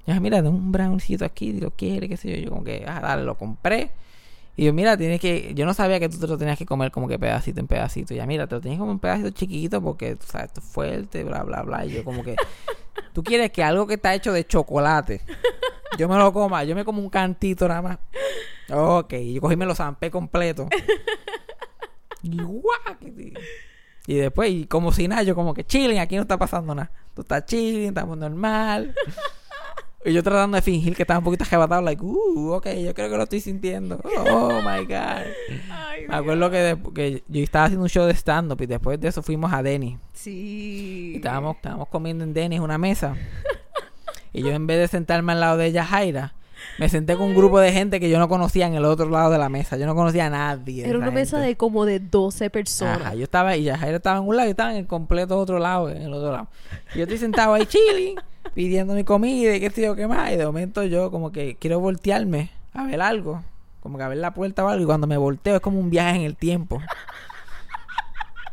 Yo 0.05 0.13
dije, 0.13 0.19
mira, 0.19 0.37
tengo 0.37 0.55
un 0.55 0.71
browniecito 0.71 1.25
aquí, 1.25 1.53
lo 1.59 1.71
quiere, 1.71 2.07
qué 2.07 2.15
sé 2.17 2.29
yo. 2.29 2.37
Yo 2.45 2.49
como 2.51 2.63
que, 2.63 2.85
ah, 2.87 2.99
dale, 3.01 3.23
lo 3.23 3.35
compré. 3.35 3.91
Y 4.57 4.65
yo, 4.65 4.73
mira, 4.73 4.97
tienes 4.97 5.21
que... 5.21 5.53
Yo 5.53 5.65
no 5.67 5.73
sabía 5.75 5.99
que 5.99 6.09
tú 6.09 6.17
te 6.17 6.25
lo 6.25 6.35
tenías 6.37 6.57
que 6.57 6.65
comer 6.65 6.91
como 6.91 7.07
que 7.07 7.19
pedacito 7.19 7.59
en 7.59 7.67
pedacito. 7.67 8.15
Ya, 8.15 8.25
mira, 8.25 8.47
te 8.47 8.55
lo 8.55 8.61
tienes 8.61 8.79
comer 8.79 8.93
un 8.93 8.99
pedacito 8.99 9.29
chiquito 9.29 9.83
porque, 9.83 10.15
tú 10.15 10.25
sabes, 10.25 10.47
esto 10.47 10.61
es 10.61 10.65
fuerte, 10.65 11.23
bla, 11.23 11.43
bla, 11.43 11.61
bla. 11.61 11.85
Y 11.85 11.91
yo 11.91 12.03
como 12.03 12.23
que... 12.23 12.35
Tú 13.13 13.23
quieres 13.23 13.51
que 13.51 13.63
algo 13.63 13.85
que 13.85 13.93
está 13.95 14.15
hecho 14.15 14.33
de 14.33 14.45
chocolate, 14.45 15.21
yo 15.97 16.09
me 16.09 16.17
lo 16.17 16.33
coma. 16.33 16.63
Yo 16.63 16.75
me 16.75 16.83
como 16.83 17.01
un 17.01 17.09
cantito 17.09 17.67
nada 17.67 17.81
más. 17.81 17.99
Ok, 18.71 19.13
y 19.13 19.33
yo 19.33 19.41
cogí 19.41 19.53
y 19.53 19.57
me 19.57 19.65
lo 19.65 19.75
zampé 19.75 20.11
completo. 20.11 20.67
Y 22.23 22.41
guau, 22.41 22.97
Y 24.07 24.15
después, 24.15 24.51
y 24.51 24.65
como 24.65 24.91
si 24.91 25.07
nada, 25.07 25.23
yo 25.23 25.35
como 25.35 25.53
que 25.53 25.63
chilling, 25.63 25.99
aquí 25.99 26.15
no 26.15 26.23
está 26.23 26.37
pasando 26.37 26.73
nada. 26.73 26.91
Tú 27.13 27.21
estás 27.21 27.45
chilling, 27.45 27.89
estamos 27.89 28.17
normal. 28.17 28.93
Y 30.07 30.13
yo 30.13 30.23
tratando 30.23 30.55
de 30.55 30.61
fingir 30.61 30.95
que 30.95 31.03
estaba 31.03 31.17
un 31.17 31.25
poquito 31.25 31.43
arrebatado, 31.43 31.81
like, 31.81 32.01
uh, 32.01 32.53
ok, 32.53 32.67
yo 32.81 32.93
creo 32.93 33.09
que 33.09 33.17
lo 33.17 33.23
estoy 33.23 33.41
sintiendo. 33.41 33.99
Oh 34.31 34.61
my 34.61 34.85
god. 34.85 35.25
Ay, 35.69 36.07
Me 36.07 36.15
acuerdo 36.15 36.49
que, 36.49 36.77
que 36.95 37.23
yo 37.27 37.43
estaba 37.43 37.65
haciendo 37.65 37.83
un 37.83 37.89
show 37.89 38.05
de 38.05 38.13
stand-up 38.13 38.61
y 38.61 38.67
después 38.67 39.01
de 39.01 39.09
eso 39.09 39.21
fuimos 39.21 39.51
a 39.51 39.61
Denny. 39.61 39.97
Sí. 40.13 41.11
Y 41.11 41.15
estábamos, 41.17 41.57
estábamos 41.57 41.89
comiendo 41.89 42.23
en 42.23 42.33
Denny 42.33 42.55
en 42.55 42.61
una 42.61 42.77
mesa. 42.77 43.17
Y 44.31 44.43
yo 44.43 44.51
en 44.51 44.65
vez 44.65 44.79
de 44.79 44.87
sentarme 44.87 45.33
al 45.33 45.41
lado 45.41 45.57
de 45.57 45.65
ella, 45.65 45.83
Jaira, 45.83 46.35
me 46.77 46.89
senté 46.89 47.15
con 47.15 47.27
un 47.27 47.35
grupo 47.35 47.59
de 47.59 47.71
gente 47.71 47.99
que 47.99 48.09
yo 48.09 48.19
no 48.19 48.29
conocía 48.29 48.67
en 48.67 48.75
el 48.75 48.85
otro 48.85 49.09
lado 49.09 49.31
de 49.31 49.37
la 49.37 49.49
mesa. 49.49 49.77
Yo 49.77 49.85
no 49.85 49.95
conocía 49.95 50.27
a 50.27 50.29
nadie. 50.29 50.87
Era 50.87 50.97
una 50.97 51.11
mesa 51.11 51.39
de 51.39 51.55
como 51.57 51.85
de 51.85 51.99
12 51.99 52.49
personas. 52.49 53.01
Ajá, 53.01 53.15
yo 53.15 53.23
estaba 53.23 53.57
y 53.57 53.67
Jaira 53.67 53.97
estaba 53.97 54.17
en 54.19 54.27
un 54.27 54.35
lado 54.35 54.47
y 54.47 54.51
estaba 54.51 54.71
en 54.71 54.77
el 54.77 54.87
completo 54.87 55.37
otro 55.37 55.59
lado, 55.59 55.89
en 55.89 56.03
el 56.03 56.13
otro 56.13 56.31
lado. 56.31 56.47
Y 56.93 56.99
yo 56.99 57.03
estoy 57.03 57.17
sentado 57.17 57.53
ahí 57.53 57.65
chilling, 57.65 58.15
pidiendo 58.57 58.95
mi 58.95 59.03
comida 59.03 59.55
y 59.55 59.59
qué 59.59 59.69
sé 59.69 59.83
yo 59.83 59.95
qué 59.95 60.07
más. 60.07 60.31
Y 60.31 60.35
de 60.35 60.43
momento 60.43 60.83
yo 60.83 61.11
como 61.11 61.31
que 61.31 61.57
quiero 61.57 61.79
voltearme 61.79 62.49
a 62.73 62.85
ver 62.85 63.03
algo. 63.03 63.43
Como 63.81 63.99
que 63.99 64.03
a 64.03 64.07
ver 64.07 64.17
la 64.17 64.33
puerta 64.33 64.65
o 64.65 64.67
algo. 64.67 64.81
Y 64.81 64.87
cuando 64.87 65.05
me 65.05 65.15
volteo 65.15 65.57
es 65.57 65.61
como 65.61 65.79
un 65.79 65.91
viaje 65.91 66.15
en 66.15 66.23
el 66.23 66.35
tiempo. 66.35 66.81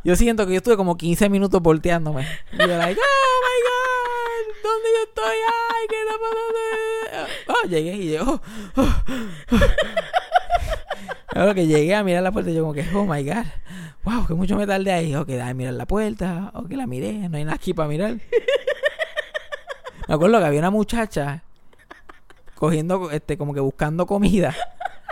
Yo 0.03 0.15
siento 0.15 0.45
que 0.45 0.51
yo 0.51 0.57
estuve 0.57 0.77
como 0.77 0.95
15 0.95 1.27
minutos 1.29 1.59
volteándome. 1.59 2.27
Y 2.53 2.57
yo 2.57 2.67
like, 2.67 3.01
oh 3.01 3.41
my 3.41 3.57
god, 3.65 4.53
¿dónde 4.63 4.89
yo 4.95 5.03
estoy? 5.07 5.37
Ay, 5.71 5.87
¿qué 5.89 5.95
está 6.03 6.13
pasando? 6.21 7.33
Oh, 7.47 7.67
llegué 7.67 7.93
y 7.95 8.11
yo, 8.13 8.23
oh, 8.25 8.41
oh. 8.77 9.59
Luego 11.33 11.53
que 11.55 11.65
llegué 11.65 11.95
a 11.95 12.03
mirar 12.03 12.21
la 12.21 12.31
puerta, 12.31 12.51
yo 12.51 12.61
como 12.61 12.73
que, 12.73 12.85
oh 12.93 13.05
my 13.05 13.23
god, 13.23 13.45
wow, 14.03 14.27
que 14.27 14.35
mucho 14.35 14.55
me 14.55 14.67
tardé 14.67 14.91
ahí. 14.91 15.15
Ok, 15.15 15.29
déjame 15.29 15.55
mirar 15.55 15.73
la 15.73 15.87
puerta, 15.87 16.51
ok, 16.53 16.71
la 16.73 16.85
miré, 16.85 17.27
no 17.27 17.37
hay 17.37 17.43
nada 17.43 17.55
aquí 17.55 17.73
para 17.73 17.89
mirar. 17.89 18.19
Me 20.07 20.15
acuerdo 20.15 20.39
que 20.39 20.45
había 20.45 20.59
una 20.59 20.71
muchacha 20.71 21.43
cogiendo, 22.55 23.11
este, 23.11 23.37
como 23.37 23.53
que 23.53 23.59
buscando 23.59 24.05
comida. 24.05 24.55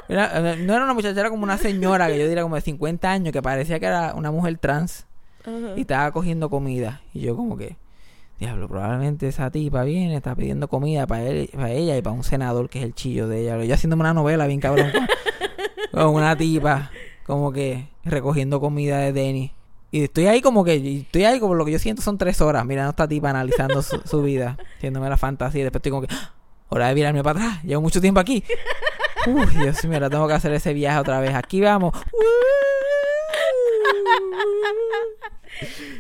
Era- 0.08 0.39
no 0.58 0.73
era 0.73 0.84
una 0.84 0.93
muchacha, 0.93 1.19
era 1.19 1.29
como 1.29 1.43
una 1.43 1.58
señora 1.58 2.08
que 2.08 2.19
yo 2.19 2.27
diría 2.27 2.43
como 2.43 2.56
de 2.56 2.62
50 2.62 3.10
años, 3.12 3.32
que 3.32 3.41
parecía 3.41 3.79
que 3.79 3.86
era 3.86 4.13
una 4.15 4.32
mujer 4.32 4.58
trans 4.58 5.06
y 5.77 5.82
estaba 5.82 6.12
cogiendo 6.12 6.49
comida. 6.49 7.01
Y 7.13 7.21
yo 7.21 7.36
como 7.36 7.58
que, 7.58 7.77
diablo, 8.39 8.67
probablemente 8.67 9.27
esa 9.27 9.49
tipa 9.49 9.84
viene, 9.84 10.15
está 10.15 10.36
pidiendo 10.36 10.67
comida 10.67 11.08
para, 11.08 11.23
él, 11.23 11.49
para 11.53 11.71
ella 11.71 11.97
y 11.97 12.01
para 12.01 12.15
un 12.15 12.23
senador 12.23 12.69
que 12.69 12.79
es 12.79 12.86
el 12.86 12.93
chillo 12.93 13.27
de 13.27 13.41
ella. 13.41 13.63
Yo 13.63 13.73
haciéndome 13.73 14.01
una 14.01 14.13
novela 14.13 14.45
bien 14.47 14.60
cabrón 14.60 14.91
con, 14.91 15.08
con 15.91 16.15
una 16.15 16.36
tipa, 16.36 16.91
como 17.25 17.51
que 17.51 17.88
recogiendo 18.03 18.60
comida 18.60 18.99
de 18.99 19.13
Denny. 19.13 19.51
Y 19.93 20.06
estoy 20.06 20.25
ahí 20.25 20.41
como 20.41 20.63
que, 20.63 20.73
estoy 21.01 21.23
ahí 21.25 21.39
como 21.39 21.53
lo 21.53 21.65
que 21.65 21.71
yo 21.71 21.77
siento 21.77 22.01
son 22.01 22.17
tres 22.17 22.41
horas 22.41 22.65
mirando 22.65 22.88
a 22.88 22.89
esta 22.93 23.08
tipa 23.08 23.29
analizando 23.29 23.84
su, 23.84 24.01
su 24.03 24.23
vida, 24.23 24.58
haciéndome 24.77 25.08
la 25.08 25.17
fantasía. 25.17 25.62
Y 25.62 25.63
después 25.65 25.82
estoy 25.82 25.91
como 25.91 26.08
que, 26.08 26.15
¡Ah! 26.15 26.34
hora 26.69 26.88
de 26.88 26.95
virarme 26.95 27.21
para 27.21 27.39
atrás, 27.39 27.63
llevo 27.63 27.84
mucho 27.84 28.01
tiempo 28.01 28.19
aquí. 28.19 28.43
Uy, 29.27 29.45
Dios 29.45 29.86
mío, 29.86 29.93
ahora 29.93 30.10
tengo 30.10 30.27
que 30.27 30.34
hacer 30.34 30.51
ese 30.53 30.73
viaje 30.73 30.97
otra 30.97 31.19
vez. 31.19 31.36
Aquí 31.36 31.62
vamos. 31.62 31.93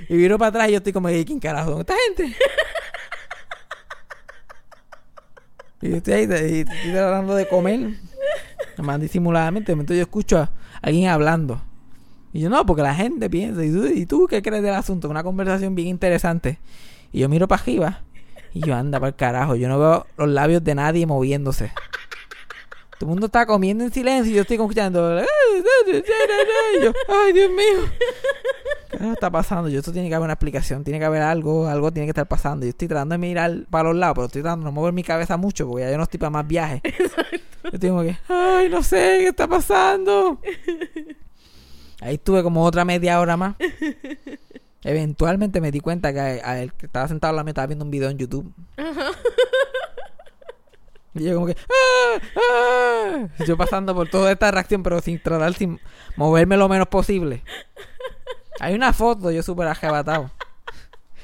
Y 0.09 0.17
viro 0.17 0.39
para 0.39 0.49
atrás 0.49 0.69
y 0.69 0.71
yo 0.71 0.77
estoy 0.77 0.91
como, 0.91 1.09
"Ey, 1.09 1.23
¿quién 1.23 1.39
carajo? 1.39 1.69
¿Dónde 1.69 1.81
está 1.81 1.93
gente? 2.07 2.35
Y 5.83 5.89
yo 5.91 5.97
estoy 5.97 6.13
ahí, 6.13 6.23
y 6.23 6.59
estoy 6.61 6.91
tratando 6.91 7.35
de 7.35 7.47
comer. 7.47 7.91
Más 8.79 8.99
disimuladamente. 8.99 9.71
De 9.71 9.75
momento 9.75 9.93
yo 9.93 10.01
escucho 10.01 10.39
a 10.39 10.49
alguien 10.81 11.09
hablando. 11.09 11.61
Y 12.33 12.39
yo, 12.39 12.49
no, 12.49 12.65
porque 12.65 12.81
la 12.81 12.95
gente 12.95 13.29
piensa. 13.29 13.63
¿Y 13.63 13.71
tú, 13.71 13.85
¿y 13.85 14.05
tú 14.07 14.27
qué 14.27 14.41
crees 14.41 14.63
del 14.63 14.73
asunto? 14.73 15.07
Una 15.07 15.23
conversación 15.23 15.75
bien 15.75 15.87
interesante. 15.89 16.59
Y 17.11 17.19
yo 17.19 17.29
miro 17.29 17.47
para 17.47 17.61
arriba. 17.61 18.01
Y 18.55 18.61
yo, 18.61 18.75
anda 18.75 18.99
para 18.99 19.09
el 19.09 19.15
carajo. 19.15 19.55
Yo 19.55 19.69
no 19.69 19.79
veo 19.79 20.07
los 20.17 20.29
labios 20.29 20.63
de 20.63 20.73
nadie 20.73 21.05
moviéndose. 21.05 21.71
Todo 22.97 23.05
el 23.05 23.07
mundo 23.07 23.27
está 23.27 23.45
comiendo 23.45 23.83
en 23.83 23.91
silencio 23.91 24.31
y 24.31 24.35
yo 24.35 24.41
estoy 24.41 24.55
escuchando. 24.55 25.21
Y 26.75 26.83
yo, 26.83 26.91
ay, 27.07 27.33
Dios 27.33 27.51
mío. 27.51 27.87
¿Qué 28.97 29.11
está 29.11 29.29
pasando? 29.29 29.69
Yo, 29.69 29.79
esto 29.79 29.91
tiene 29.91 30.09
que 30.09 30.15
haber 30.15 30.25
una 30.25 30.33
explicación, 30.33 30.83
tiene 30.83 30.99
que 30.99 31.05
haber 31.05 31.21
algo, 31.21 31.67
algo 31.67 31.91
tiene 31.91 32.07
que 32.07 32.11
estar 32.11 32.27
pasando. 32.27 32.65
Yo 32.65 32.71
estoy 32.71 32.87
tratando 32.87 33.13
de 33.13 33.19
mirar 33.19 33.65
para 33.69 33.89
los 33.89 33.97
lados, 33.97 34.15
pero 34.15 34.25
estoy 34.25 34.41
tratando 34.41 34.65
de 34.65 34.71
no 34.71 34.71
mover 34.71 34.93
mi 34.93 35.03
cabeza 35.03 35.37
mucho 35.37 35.67
porque 35.67 35.83
ya 35.83 35.91
yo 35.91 35.97
no 35.97 36.03
estoy 36.03 36.19
para 36.19 36.31
más 36.31 36.47
viajes. 36.47 36.81
Yo 37.63 37.69
estoy 37.73 37.89
como 37.89 38.01
que, 38.01 38.17
ay, 38.27 38.69
no 38.69 38.83
sé 38.83 39.19
qué 39.21 39.27
está 39.27 39.47
pasando. 39.47 40.39
Ahí 42.03 42.15
estuve 42.15 42.43
como 42.43 42.63
otra 42.65 42.83
media 42.85 43.19
hora 43.19 43.37
más. 43.37 43.55
Eventualmente 44.83 45.61
me 45.61 45.71
di 45.71 45.79
cuenta 45.79 46.11
que 46.11 46.19
a- 46.19 46.49
a 46.49 46.59
el 46.59 46.73
que 46.73 46.87
estaba 46.87 47.07
sentado 47.07 47.29
al 47.29 47.35
lado 47.37 47.45
mío 47.45 47.51
estaba 47.51 47.67
viendo 47.67 47.85
un 47.85 47.91
video 47.91 48.09
en 48.09 48.17
YouTube. 48.17 48.53
Y 51.15 51.25
yo 51.25 51.35
como 51.35 51.45
que... 51.45 51.55
¡Ah! 51.55 52.19
¡Ah! 52.35 53.27
Yo 53.45 53.55
pasando 53.55 53.93
por 53.93 54.09
toda 54.09 54.31
esta 54.31 54.49
reacción, 54.49 54.81
pero 54.81 54.99
sin 54.99 55.21
tratar, 55.21 55.53
sin 55.53 55.79
moverme 56.15 56.57
lo 56.57 56.67
menos 56.67 56.87
posible. 56.87 57.43
Hay 58.59 58.73
una 58.73 58.93
foto, 58.93 59.29
yo 59.29 59.43
súper 59.43 59.67
arrebatado. 59.67 60.31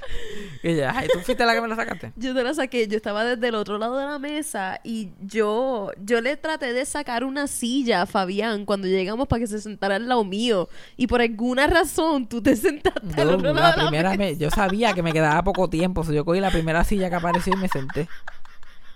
Y 0.62 0.72
ella, 0.72 0.92
ay, 0.94 1.08
¿tú 1.14 1.20
fuiste 1.20 1.46
la 1.46 1.54
que 1.54 1.62
me 1.62 1.70
la 1.70 1.76
sacaste? 1.78 2.12
Yo 2.18 2.34
te 2.36 2.44
la 2.44 2.54
saqué, 2.54 2.86
yo 2.88 2.98
estaba 2.98 3.24
desde 3.24 3.48
el 3.48 3.56
otro 3.56 3.78
lado 3.78 3.98
de 3.98 4.06
la 4.06 4.20
mesa 4.20 4.82
y 4.84 5.12
yo, 5.22 5.92
yo 6.04 6.20
le 6.20 6.36
traté 6.36 6.74
de 6.74 6.84
sacar 6.86 7.24
una 7.24 7.48
silla 7.48 8.02
a 8.02 8.06
Fabián 8.06 8.66
cuando 8.66 8.86
llegamos 8.88 9.30
para 9.30 9.40
que 9.40 9.48
se 9.48 9.62
sentara 9.62 9.96
al 9.96 10.10
lado 10.10 10.26
mío. 10.26 10.68
Y 10.98 11.08
por 11.08 11.22
alguna 11.22 11.66
razón 11.68 12.28
tú 12.28 12.42
te 12.42 12.58
sentaste 12.58 13.22
al 13.22 13.30
Yo, 13.30 13.36
otro 13.36 13.54
la 13.54 13.62
lado 13.62 13.72
de 13.72 13.78
la 13.78 13.84
primera 13.90 14.10
mesa. 14.12 14.18
vez, 14.18 14.38
yo 14.38 14.50
sabía 14.52 14.94
que 14.94 15.02
me 15.02 15.14
quedaba 15.14 15.42
poco 15.44 15.70
tiempo, 15.70 16.04
so 16.04 16.12
yo 16.12 16.26
cogí 16.26 16.42
la 16.42 16.52
primera 16.52 16.84
silla 16.84 17.10
que 17.10 17.16
apareció 17.16 17.54
y 17.54 17.58
me 17.58 17.70
senté. 17.70 18.10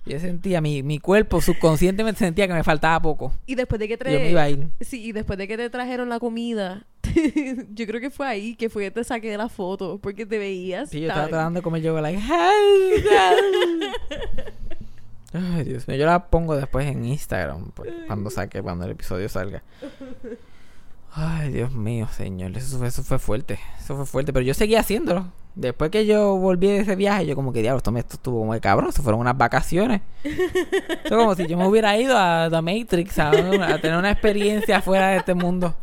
Yo 0.05 0.19
sentía, 0.19 0.59
mi, 0.59 0.83
mi 0.83 0.99
cuerpo 0.99 1.39
subconscientemente 1.39 2.19
sentía 2.19 2.45
que 2.47 2.53
me 2.53 2.63
faltaba 2.65 3.01
poco. 3.01 3.31
Y 3.45 3.55
después 3.55 3.79
de 3.79 3.87
que 3.87 3.97
Yo 3.97 4.19
me 4.19 4.31
iba 4.31 4.41
a 4.43 4.45
te... 4.47 4.51
ir. 4.51 4.67
Sí, 4.81 5.01
y 5.01 5.11
después 5.13 5.37
de 5.39 5.47
que 5.47 5.55
te 5.55 5.69
trajeron 5.69 6.09
la 6.09 6.19
comida, 6.19 6.85
yo 7.73 7.85
creo 7.87 8.01
que 8.01 8.09
fue 8.09 8.27
ahí 8.27 8.55
que 8.55 8.69
fue 8.69 8.83
que 8.83 8.91
te 8.91 9.03
saqué 9.03 9.35
la 9.37 9.49
foto, 9.49 9.99
porque 10.01 10.25
te 10.25 10.37
veías. 10.37 10.89
Sí, 10.89 10.99
yo 11.01 11.07
estaba 11.07 11.23
tan- 11.23 11.29
tratando 11.31 11.59
de 11.59 11.63
comer 11.63 11.81
yo, 11.81 11.99
like, 12.01 12.21
Ay, 15.35 15.63
Dios 15.63 15.87
mío, 15.87 15.97
yo 15.97 16.05
la 16.05 16.27
pongo 16.27 16.55
después 16.55 16.85
en 16.87 17.03
Instagram, 17.05 17.71
pues, 17.73 17.91
cuando 18.05 18.29
saque, 18.29 18.61
cuando 18.61 18.85
el 18.85 18.91
episodio 18.91 19.27
salga. 19.29 19.63
Ay, 21.15 21.51
Dios 21.51 21.71
mío, 21.73 22.07
señor, 22.11 22.55
eso 22.55 22.77
fue, 22.77 22.87
eso 22.87 23.03
fue 23.03 23.17
fuerte, 23.19 23.59
eso 23.79 23.95
fue 23.95 24.05
fuerte, 24.05 24.31
pero 24.33 24.45
yo 24.45 24.53
seguía 24.53 24.79
haciéndolo. 24.81 25.25
Después 25.55 25.91
que 25.91 26.05
yo 26.07 26.35
volví 26.37 26.67
de 26.67 26.79
ese 26.79 26.95
viaje, 26.95 27.25
yo 27.27 27.35
como 27.35 27.51
que, 27.53 27.61
diablo, 27.61 27.77
esto, 27.77 27.91
me- 27.91 27.99
esto 27.99 28.15
estuvo 28.15 28.43
muy 28.45 28.59
cabrón, 28.59 28.89
eso 28.89 29.01
fueron 29.03 29.21
unas 29.21 29.37
vacaciones. 29.37 30.01
Eso 30.23 31.17
como 31.17 31.33
si 31.35 31.47
yo 31.47 31.57
me 31.57 31.67
hubiera 31.67 31.97
ido 31.97 32.15
a 32.17 32.47
The 32.51 32.61
Matrix, 32.61 33.17
a, 33.19 33.29
a 33.29 33.77
tener 33.79 33.97
una 33.97 34.11
experiencia 34.11 34.81
fuera 34.81 35.09
de 35.09 35.17
este 35.17 35.33
mundo. 35.33 35.75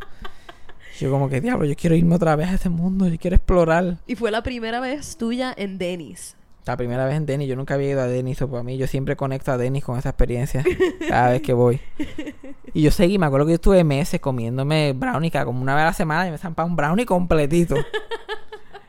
Yo 1.01 1.09
como 1.09 1.29
que, 1.29 1.41
diablo, 1.41 1.65
yo 1.65 1.75
quiero 1.75 1.95
irme 1.95 2.13
otra 2.13 2.35
vez 2.35 2.49
a 2.49 2.53
este 2.53 2.69
mundo, 2.69 3.07
yo 3.07 3.17
quiero 3.17 3.35
explorar. 3.35 3.97
Y 4.05 4.15
fue 4.15 4.29
la 4.29 4.43
primera 4.43 4.79
vez 4.79 5.17
tuya 5.17 5.51
en 5.57 5.79
Denis. 5.79 6.37
La 6.67 6.77
primera 6.77 7.05
vez 7.05 7.15
en 7.15 7.25
Denis, 7.25 7.49
yo 7.49 7.55
nunca 7.55 7.73
había 7.73 7.89
ido 7.89 8.01
a 8.01 8.07
Denis, 8.07 8.39
o 8.43 8.47
para 8.47 8.61
mí 8.61 8.77
yo 8.77 8.85
siempre 8.85 9.15
conecto 9.15 9.51
a 9.51 9.57
Denis 9.57 9.83
con 9.83 9.97
esa 9.97 10.09
experiencia 10.09 10.63
cada 11.09 11.31
vez 11.31 11.41
que 11.41 11.53
voy. 11.53 11.81
Y 12.73 12.83
yo 12.83 12.91
seguí, 12.91 13.17
me 13.17 13.25
acuerdo 13.25 13.47
que 13.47 13.53
yo 13.53 13.55
estuve 13.55 13.83
meses 13.83 14.21
comiéndome 14.21 14.93
brownie, 14.93 15.29
cada 15.29 15.43
como 15.43 15.61
una 15.61 15.75
vez 15.75 15.81
a 15.81 15.85
la 15.87 15.93
semana 15.93 16.27
y 16.27 16.31
me 16.31 16.37
zampaba 16.37 16.69
un 16.69 16.75
brownie 16.75 17.05
completito. 17.05 17.75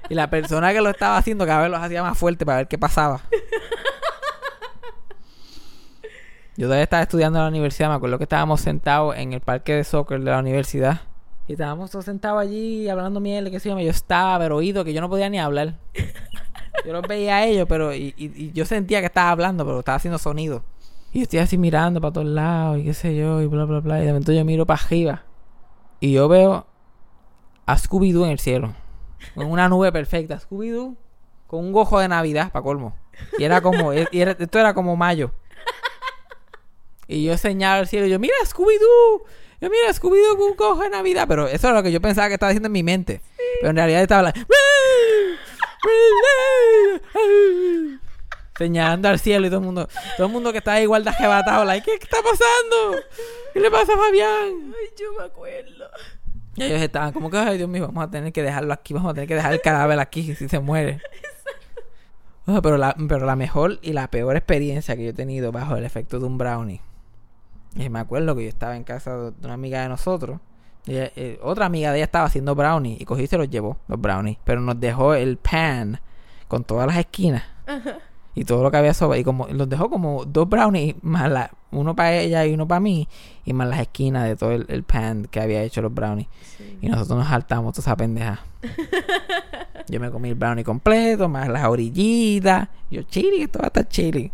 Y 0.08 0.14
la 0.14 0.28
persona 0.28 0.74
que 0.74 0.80
lo 0.82 0.90
estaba 0.90 1.16
haciendo 1.16 1.46
cada 1.46 1.62
vez 1.62 1.70
los 1.70 1.80
hacía 1.80 2.02
más 2.02 2.18
fuerte 2.18 2.44
para 2.44 2.58
ver 2.58 2.68
qué 2.68 2.76
pasaba. 2.76 3.22
Yo 6.58 6.66
todavía 6.66 6.84
estaba 6.84 7.02
estudiando 7.02 7.38
en 7.38 7.44
la 7.44 7.48
universidad, 7.48 7.88
me 7.88 7.94
acuerdo 7.94 8.18
que 8.18 8.24
estábamos 8.24 8.60
sentados 8.60 9.16
en 9.16 9.32
el 9.32 9.40
parque 9.40 9.74
de 9.74 9.84
soccer 9.84 10.20
de 10.20 10.30
la 10.30 10.38
universidad. 10.38 11.00
Y 11.48 11.52
estábamos 11.52 11.90
todos 11.90 12.04
sentados 12.04 12.40
allí 12.40 12.88
hablando 12.88 13.20
miel, 13.20 13.50
qué 13.50 13.58
sé 13.60 13.68
yo. 13.68 13.78
Yo 13.78 13.90
estaba 13.90 14.38
pero 14.38 14.56
oído 14.56 14.84
que 14.84 14.92
yo 14.92 15.00
no 15.00 15.08
podía 15.08 15.28
ni 15.28 15.38
hablar. 15.38 15.78
Yo 16.86 16.92
los 16.94 17.02
veía 17.06 17.36
a 17.36 17.44
ellos, 17.46 17.66
pero 17.68 17.94
y, 17.94 18.14
y- 18.16 18.32
y 18.46 18.52
yo 18.52 18.64
sentía 18.64 19.00
que 19.00 19.06
estaba 19.06 19.30
hablando, 19.30 19.64
pero 19.64 19.80
estaba 19.80 19.96
haciendo 19.96 20.18
sonido. 20.18 20.64
Y 21.12 21.18
yo 21.18 21.22
estoy 21.24 21.38
así 21.40 21.58
mirando 21.58 22.00
para 22.00 22.12
todos 22.14 22.26
lados 22.26 22.78
y 22.78 22.84
qué 22.84 22.94
sé 22.94 23.14
yo, 23.14 23.42
y 23.42 23.46
bla, 23.46 23.66
bla, 23.66 23.80
bla. 23.80 23.98
Y 23.98 24.06
de 24.06 24.08
momento 24.08 24.32
yo 24.32 24.42
miro 24.44 24.64
para 24.64 24.82
arriba. 24.82 25.22
Y 26.00 26.12
yo 26.12 26.28
veo 26.28 26.66
a 27.66 27.76
Scooby-Doo 27.76 28.24
en 28.24 28.30
el 28.30 28.38
cielo. 28.38 28.72
Con 29.34 29.46
una 29.50 29.68
nube 29.68 29.92
perfecta. 29.92 30.40
Scooby-Doo 30.40 30.96
con 31.46 31.60
un 31.60 31.72
gojo 31.72 32.00
de 32.00 32.08
Navidad, 32.08 32.50
para 32.50 32.62
colmo. 32.62 32.96
Y 33.38 33.44
era 33.44 33.60
como, 33.60 33.92
y 33.92 34.06
era- 34.12 34.32
esto 34.32 34.58
era 34.58 34.72
como 34.72 34.96
mayo. 34.96 35.30
Y 37.06 37.24
yo 37.24 37.36
señalo 37.36 37.80
al 37.80 37.86
cielo 37.88 38.06
y 38.06 38.10
yo, 38.10 38.18
mira 38.18 38.34
Scooby-Doo. 38.46 39.22
Yo, 39.62 39.70
mira 39.70 39.92
Scooby-Doo 39.92 40.82
de 40.82 40.90
Navidad. 40.90 41.26
Pero 41.28 41.46
eso 41.46 41.68
era 41.68 41.76
lo 41.76 41.82
que 41.84 41.92
yo 41.92 42.00
pensaba 42.00 42.26
que 42.26 42.34
estaba 42.34 42.50
diciendo 42.50 42.66
en 42.66 42.72
mi 42.72 42.82
mente. 42.82 43.20
Pero 43.60 43.70
en 43.70 43.76
realidad 43.76 44.02
estaba 44.02 44.22
like, 44.24 44.44
señalando 48.58 49.08
al 49.08 49.20
cielo 49.20 49.46
y 49.46 49.50
todo 49.50 49.60
el 49.60 49.64
mundo, 49.64 49.88
todo 50.16 50.26
el 50.26 50.32
mundo 50.32 50.50
que 50.50 50.58
estaba 50.58 50.80
igual 50.80 51.04
de 51.04 51.10
arrebatado, 51.10 51.64
like, 51.64 51.84
¿qué 51.84 51.94
está 51.94 52.16
pasando? 52.16 53.02
¿Qué 53.52 53.60
le 53.60 53.70
pasa 53.70 53.92
a 53.92 53.96
Fabián? 53.96 54.74
Ay, 54.76 54.88
yo 54.98 55.12
me 55.16 55.24
acuerdo. 55.24 55.86
Y 56.56 56.64
ellos 56.64 56.82
estaban 56.82 57.12
como 57.12 57.30
que, 57.30 57.38
ay 57.38 57.56
Dios 57.56 57.68
mío, 57.68 57.86
vamos 57.86 58.04
a 58.04 58.10
tener 58.10 58.32
que 58.32 58.42
dejarlo 58.42 58.72
aquí, 58.72 58.92
vamos 58.92 59.12
a 59.12 59.14
tener 59.14 59.28
que 59.28 59.36
dejar 59.36 59.52
el 59.52 59.60
cadáver 59.60 59.98
aquí 60.00 60.34
si 60.34 60.48
se 60.48 60.58
muere. 60.58 61.00
Pero, 62.44 62.76
la, 62.76 62.96
pero 63.08 63.24
la 63.24 63.36
mejor 63.36 63.78
y 63.82 63.92
la 63.92 64.08
peor 64.10 64.36
experiencia 64.36 64.96
que 64.96 65.04
yo 65.04 65.10
he 65.10 65.14
tenido 65.14 65.52
bajo 65.52 65.76
el 65.76 65.84
efecto 65.84 66.18
de 66.18 66.26
un 66.26 66.38
brownie. 66.38 66.80
Y 67.76 67.88
me 67.88 68.00
acuerdo 68.00 68.36
que 68.36 68.44
yo 68.44 68.48
estaba 68.48 68.76
en 68.76 68.84
casa 68.84 69.16
de 69.16 69.44
una 69.44 69.54
amiga 69.54 69.82
de 69.82 69.88
nosotros. 69.88 70.40
Y 70.84 70.94
eh, 70.96 71.38
otra 71.42 71.66
amiga 71.66 71.90
de 71.90 71.98
ella 71.98 72.04
estaba 72.04 72.26
haciendo 72.26 72.54
brownie 72.54 72.96
y 72.98 73.04
cogí 73.04 73.22
y 73.22 73.26
se 73.26 73.38
los 73.38 73.48
llevó, 73.48 73.78
los 73.88 74.00
brownies. 74.00 74.38
Pero 74.44 74.60
nos 74.60 74.78
dejó 74.80 75.14
el 75.14 75.36
pan 75.36 76.00
con 76.48 76.64
todas 76.64 76.86
las 76.86 76.96
esquinas 76.96 77.44
y 78.34 78.44
todo 78.44 78.62
lo 78.62 78.70
que 78.70 78.76
había 78.76 78.94
sobre. 78.94 79.20
Y 79.20 79.24
como 79.24 79.46
los 79.48 79.68
dejó 79.68 79.88
como 79.90 80.24
dos 80.24 80.48
brownies, 80.48 80.96
más 81.02 81.30
la, 81.30 81.50
uno 81.70 81.94
para 81.94 82.14
ella 82.14 82.44
y 82.46 82.54
uno 82.54 82.66
para 82.66 82.80
mí, 82.80 83.08
y 83.44 83.52
más 83.52 83.68
las 83.68 83.80
esquinas 83.80 84.24
de 84.24 84.36
todo 84.36 84.52
el, 84.52 84.66
el 84.68 84.82
pan 84.82 85.26
que 85.30 85.40
había 85.40 85.62
hecho 85.62 85.82
los 85.82 85.94
brownies. 85.94 86.28
Y 86.80 86.88
nosotros 86.88 87.18
nos 87.18 87.28
saltamos 87.28 87.74
toda 87.74 87.82
esa 87.82 87.96
pendeja. 87.96 88.40
Yo 89.88 90.00
me 90.00 90.10
comí 90.10 90.30
el 90.30 90.34
brownie 90.34 90.64
completo, 90.64 91.28
más 91.28 91.48
las 91.48 91.64
orillitas. 91.66 92.68
Yo, 92.90 93.02
chili, 93.02 93.42
esto 93.42 93.58
va 93.58 93.66
a 93.66 93.68
estar 93.68 93.88
chili. 93.88 94.32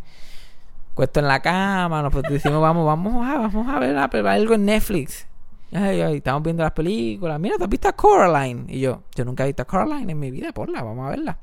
Cuesto 0.99 1.21
en 1.21 1.29
la 1.29 1.41
cama, 1.41 2.03
nos 2.03 2.13
decimos, 2.25 2.61
vamos, 2.61 2.85
vamos 2.85 3.25
a, 3.25 3.39
vamos 3.39 3.69
a 3.69 3.79
ver 3.79 3.95
la- 3.95 4.33
algo 4.33 4.55
en 4.55 4.65
Netflix. 4.65 5.29
Ay, 5.73 6.01
ay, 6.01 6.17
estamos 6.17 6.43
viendo 6.43 6.65
las 6.65 6.73
películas. 6.73 7.39
Mira, 7.39 7.57
¿tú 7.57 7.63
has 7.63 7.71
visto 7.71 7.87
a 7.87 7.93
Coraline? 7.93 8.65
Y 8.67 8.81
yo, 8.81 9.05
yo 9.15 9.25
nunca 9.25 9.45
he 9.45 9.47
visto 9.47 9.63
a 9.63 9.65
Coraline 9.65 10.11
en 10.11 10.19
mi 10.19 10.33
vida, 10.33 10.51
ponla, 10.51 10.83
vamos 10.83 11.07
a 11.07 11.11
verla. 11.11 11.39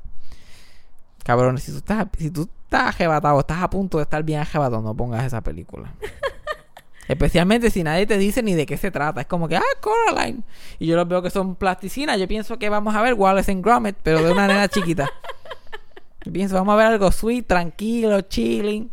Cabrón, 1.24 1.56
si 1.56 1.72
tú 1.72 1.78
estás, 1.78 2.06
si 2.18 2.30
tú 2.30 2.50
estás 2.64 2.94
arrebatado, 2.94 3.40
estás 3.40 3.62
a 3.62 3.70
punto 3.70 3.96
de 3.96 4.02
estar 4.02 4.22
bien 4.24 4.40
arrebatado, 4.40 4.82
no 4.82 4.94
pongas 4.94 5.24
esa 5.24 5.40
película. 5.40 5.90
Especialmente 7.08 7.70
si 7.70 7.82
nadie 7.82 8.04
te 8.06 8.18
dice 8.18 8.42
ni 8.42 8.52
de 8.52 8.66
qué 8.66 8.76
se 8.76 8.90
trata. 8.90 9.22
Es 9.22 9.26
como 9.26 9.48
que, 9.48 9.56
ah, 9.56 9.62
Coraline. 9.80 10.42
Y 10.78 10.86
yo 10.86 10.96
los 10.96 11.08
veo 11.08 11.22
que 11.22 11.30
son 11.30 11.54
plasticinas. 11.54 12.20
Yo 12.20 12.28
pienso 12.28 12.58
que 12.58 12.68
vamos 12.68 12.94
a 12.94 13.00
ver 13.00 13.14
Wallace 13.14 13.52
and 13.52 13.64
Gromit, 13.64 13.96
pero 14.02 14.22
de 14.22 14.30
una 14.32 14.48
nena 14.48 14.68
chiquita. 14.68 15.08
Yo 16.26 16.32
pienso, 16.32 16.56
vamos 16.56 16.74
a 16.74 16.76
ver 16.76 16.86
algo 16.88 17.10
sweet, 17.10 17.46
tranquilo, 17.46 18.20
chilling. 18.20 18.90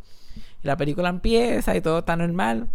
La 0.63 0.77
película 0.77 1.09
empieza 1.09 1.75
y 1.75 1.81
todo 1.81 1.99
está 1.99 2.15
normal. 2.15 2.67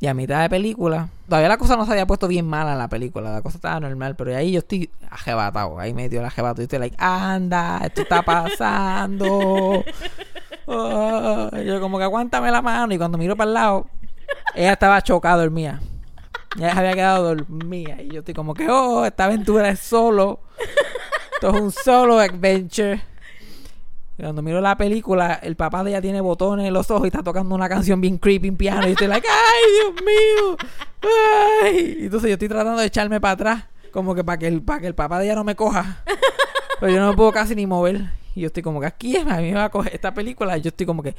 Y 0.00 0.06
a 0.06 0.14
mitad 0.14 0.42
de 0.42 0.50
película, 0.50 1.08
todavía 1.28 1.48
la 1.48 1.56
cosa 1.56 1.76
no 1.76 1.86
se 1.86 1.92
había 1.92 2.06
puesto 2.06 2.26
bien 2.26 2.46
mala 2.46 2.72
en 2.72 2.78
la 2.78 2.88
película, 2.88 3.32
la 3.32 3.42
cosa 3.42 3.58
estaba 3.58 3.78
normal, 3.80 4.16
pero 4.16 4.36
ahí 4.36 4.52
yo 4.52 4.58
estoy 4.58 4.90
ajebatado, 5.08 5.78
ahí 5.78 5.94
me 5.94 6.08
dio 6.08 6.20
el 6.20 6.26
ajebato 6.26 6.60
y 6.60 6.64
estoy 6.64 6.80
like, 6.80 6.96
anda, 6.98 7.80
esto 7.84 8.02
está 8.02 8.22
pasando. 8.22 9.84
Yo 10.66 11.80
como 11.80 11.98
que 11.98 12.04
aguántame 12.04 12.50
la 12.50 12.62
mano 12.62 12.94
y 12.94 12.98
cuando 12.98 13.18
miro 13.18 13.36
para 13.36 13.48
el 13.48 13.54
lado, 13.54 13.86
ella 14.54 14.72
estaba 14.72 15.02
chocada 15.02 15.42
dormida. 15.42 15.80
Ella 16.56 16.72
se 16.72 16.78
había 16.78 16.94
quedado 16.94 17.34
dormida 17.34 18.00
y 18.00 18.08
yo 18.10 18.20
estoy 18.20 18.32
como 18.32 18.54
que, 18.54 18.68
oh, 18.68 19.04
esta 19.04 19.24
aventura 19.24 19.68
es 19.68 19.80
solo. 19.80 20.40
Esto 21.34 21.50
es 21.50 21.60
un 21.60 21.70
solo 21.70 22.18
adventure. 22.18 23.02
Cuando 24.16 24.42
miro 24.42 24.60
la 24.60 24.76
película, 24.76 25.34
el 25.42 25.56
papá 25.56 25.82
de 25.82 25.90
ella 25.90 26.00
tiene 26.00 26.20
botones 26.20 26.66
en 26.66 26.72
los 26.72 26.90
ojos 26.90 27.04
y 27.04 27.08
está 27.08 27.22
tocando 27.22 27.54
una 27.54 27.68
canción 27.68 28.00
bien 28.00 28.18
creepy 28.18 28.48
en 28.48 28.56
piano. 28.56 28.86
Y 28.86 28.92
estoy 28.92 29.08
like, 29.08 29.26
¡ay, 29.28 29.72
Dios 29.72 30.04
mío! 30.04 30.56
¡Ay! 31.62 31.96
Entonces 32.00 32.28
yo 32.28 32.34
estoy 32.34 32.48
tratando 32.48 32.80
de 32.80 32.86
echarme 32.86 33.20
para 33.20 33.32
atrás, 33.32 33.64
como 33.90 34.14
que 34.14 34.22
para 34.22 34.38
que 34.38 34.46
el, 34.46 34.62
para 34.62 34.80
que 34.80 34.86
el 34.86 34.94
papá 34.94 35.18
de 35.18 35.24
ella 35.24 35.34
no 35.34 35.42
me 35.42 35.56
coja. 35.56 36.04
Pero 36.78 36.92
yo 36.92 37.00
no 37.00 37.10
me 37.10 37.16
puedo 37.16 37.32
casi 37.32 37.56
ni 37.56 37.66
mover. 37.66 38.02
Y 38.36 38.42
yo 38.42 38.46
estoy 38.48 38.62
como 38.62 38.80
que 38.80 38.86
aquí 38.86 39.16
es, 39.16 39.26
a 39.26 39.38
mí 39.38 39.50
me 39.50 39.54
va 39.54 39.64
a 39.64 39.70
coger 39.70 39.94
esta 39.94 40.14
película. 40.14 40.56
Y 40.58 40.62
yo 40.62 40.68
estoy 40.68 40.86
como 40.86 41.02
que, 41.02 41.16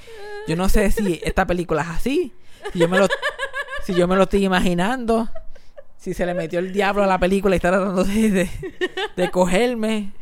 yo 0.47 0.55
no 0.55 0.69
sé 0.69 0.89
si 0.91 1.19
esta 1.23 1.45
película 1.45 1.81
es 1.81 1.89
así. 1.89 2.33
Si 2.71 2.79
yo 2.79 2.87
me 2.87 2.97
lo, 2.97 3.07
si 3.83 3.93
yo 3.93 4.07
me 4.07 4.15
lo 4.15 4.23
estoy 4.23 4.45
imaginando. 4.45 5.29
Si 5.97 6.13
se 6.13 6.25
le 6.25 6.33
metió 6.33 6.59
el 6.59 6.71
diablo 6.71 7.03
a 7.03 7.07
la 7.07 7.17
película 7.17 7.55
y 7.55 7.57
está 7.57 7.71
tratando 7.71 8.03
de, 8.03 8.31
de, 8.31 8.49
de 9.15 9.31
cogerme. 9.31 10.13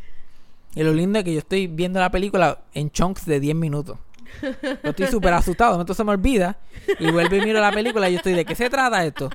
Y 0.74 0.82
lo 0.82 0.92
lindo 0.92 1.18
es 1.18 1.24
que 1.24 1.32
yo 1.32 1.38
estoy 1.38 1.66
viendo 1.66 2.00
la 2.00 2.10
película 2.10 2.58
en 2.72 2.90
chunks 2.90 3.26
de 3.26 3.40
10 3.40 3.54
minutos. 3.54 3.98
Yo 4.42 4.90
estoy 4.90 5.06
súper 5.06 5.32
asustado, 5.32 5.72
momento 5.72 5.94
se 5.94 6.04
me 6.04 6.10
olvida. 6.10 6.58
Y 6.98 7.10
vuelvo 7.10 7.36
y 7.36 7.40
miro 7.40 7.60
la 7.60 7.70
película 7.70 8.08
y 8.08 8.12
yo 8.12 8.16
estoy, 8.18 8.32
¿de 8.32 8.44
qué 8.44 8.54
se 8.54 8.68
trata 8.68 9.04
esto? 9.04 9.30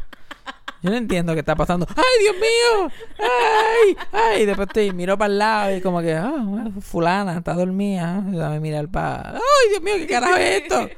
Yo 0.81 0.89
no 0.89 0.95
entiendo 0.95 1.33
qué 1.33 1.39
está 1.39 1.55
pasando. 1.55 1.85
¡Ay, 1.89 2.23
Dios 2.23 2.35
mío! 2.35 2.91
¡Ay! 3.19 3.97
¡Ay! 4.11 4.45
Después 4.45 4.67
estoy, 4.67 4.91
miro 4.93 5.17
para 5.17 5.31
el 5.31 5.39
lado 5.39 5.75
y 5.75 5.81
como 5.81 6.01
que, 6.01 6.13
ah, 6.13 6.69
fulana, 6.81 7.37
está 7.37 7.53
dormida. 7.53 8.23
Dame 8.25 8.59
mirar 8.59 8.87
para... 8.87 9.31
¡Ay, 9.31 9.69
Dios 9.69 9.81
mío! 9.81 9.95
¿Qué 9.97 10.07
carajo 10.07 10.37
es 10.37 10.61
esto? 10.63 10.89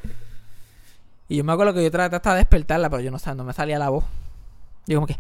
Y 1.30 1.38
yo 1.38 1.44
me 1.44 1.54
acuerdo 1.54 1.74
que 1.74 1.84
yo 1.84 1.90
traté 1.90 2.16
hasta 2.16 2.32
de 2.34 2.40
despertarla, 2.40 2.90
pero 2.90 3.02
yo 3.02 3.10
no 3.10 3.18
no 3.36 3.44
me 3.44 3.54
salía 3.54 3.80
la 3.80 3.90
voz. 3.90 4.04
Yo 4.86 4.98
como 4.98 5.08
que... 5.08 5.18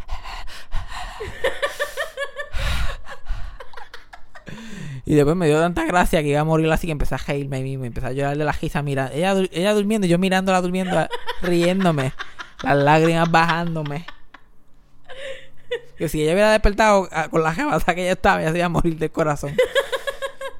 Y 5.06 5.16
después 5.16 5.36
me 5.36 5.48
dio 5.48 5.60
tanta 5.60 5.86
gracia 5.86 6.22
que 6.22 6.30
iba 6.30 6.40
a 6.40 6.44
morir 6.44 6.72
así 6.72 6.88
que 6.88 6.92
empecé 6.92 7.16
a 7.16 7.18
reírme 7.18 7.58
a 7.58 7.60
mí 7.62 7.72
mismo. 7.72 7.86
Empecé 7.86 8.08
a 8.08 8.12
llorar 8.12 8.38
de 8.38 8.44
la 8.46 8.52
risa 8.52 8.82
mira, 8.82 9.10
ella, 9.14 9.34
ella 9.52 9.74
durmiendo 9.74 10.08
y 10.08 10.10
yo 10.10 10.18
mirándola 10.18 10.62
durmiendo, 10.62 10.96
riéndome. 11.42 12.14
Las 12.64 12.78
lágrimas 12.78 13.30
bajándome. 13.32 14.06
Que 15.98 16.10
si 16.10 16.22
ella 16.22 16.34
hubiera 16.34 16.52
despertado 16.52 17.08
ah, 17.12 17.30
con 17.30 17.44
la 17.44 17.54
jabata 17.54 17.96
que 17.96 18.04
ella 18.04 18.14
estaba, 18.14 18.42
ella 18.42 18.52
se 18.52 18.58
iba 18.58 18.66
a 18.66 18.70
morir 18.70 18.98
del 18.98 19.12
corazón. 19.12 19.56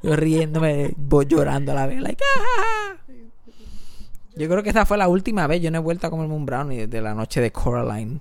Yo 0.04 0.16
riéndome, 0.16 0.94
voy 0.98 1.26
llorando 1.28 1.72
a 1.72 1.76
la 1.76 1.88
vez. 1.88 2.02
Like, 2.02 2.24
"Ah". 2.24 2.96
Yo 4.36 4.48
creo 4.48 4.64
que 4.64 4.70
esa 4.70 4.86
fue 4.86 4.98
la 4.98 5.08
última 5.08 5.46
vez. 5.46 5.62
Yo 5.62 5.70
no 5.72 5.78
he 5.78 5.82
vuelto 5.82 6.08
a 6.08 6.10
comerme 6.10 6.34
un 6.34 6.46
brownie 6.46 6.88
desde 6.88 7.02
la 7.02 7.14
noche 7.14 7.42
de 7.42 7.52
Coraline, 7.52 8.20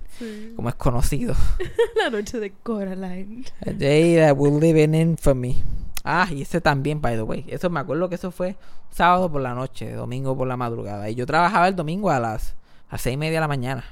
como 0.55 0.69
es 0.69 0.75
conocido. 0.75 1.33
La 1.95 2.09
noche 2.09 2.39
de 2.39 2.51
Coraline. 2.63 3.45
A 3.65 3.71
day 3.71 4.17
that 4.17 4.35
will 4.35 4.59
live 4.59 4.81
in 4.83 4.93
infamy. 4.93 5.63
Ah, 6.03 6.27
y 6.31 6.41
ese 6.41 6.61
también, 6.61 7.01
by 7.01 7.15
the 7.15 7.23
way. 7.23 7.45
Eso 7.47 7.69
me 7.69 7.79
acuerdo 7.79 8.09
que 8.09 8.15
eso 8.15 8.31
fue 8.31 8.55
sábado 8.89 9.31
por 9.31 9.41
la 9.41 9.53
noche, 9.53 9.91
domingo 9.91 10.35
por 10.35 10.47
la 10.47 10.57
madrugada. 10.57 11.09
Y 11.09 11.15
yo 11.15 11.25
trabajaba 11.25 11.67
el 11.67 11.75
domingo 11.75 12.09
a 12.09 12.19
las, 12.19 12.55
a 12.89 12.97
seis 12.97 13.13
y 13.13 13.17
media 13.17 13.37
de 13.37 13.41
la 13.41 13.47
mañana. 13.47 13.83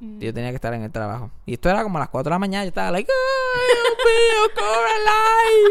Mm. 0.00 0.18
Yo 0.18 0.32
tenía 0.32 0.50
que 0.50 0.56
estar 0.56 0.72
en 0.72 0.82
el 0.82 0.90
trabajo. 0.90 1.30
Y 1.44 1.54
esto 1.54 1.68
era 1.68 1.82
como 1.82 1.98
a 1.98 2.00
las 2.00 2.08
4 2.08 2.30
de 2.30 2.34
la 2.34 2.38
mañana. 2.38 2.64
Yo 2.64 2.68
estaba 2.68 2.90
like, 2.90 3.10
¡ay, 3.10 3.66
Dios 3.74 3.98
mío, 4.06 4.42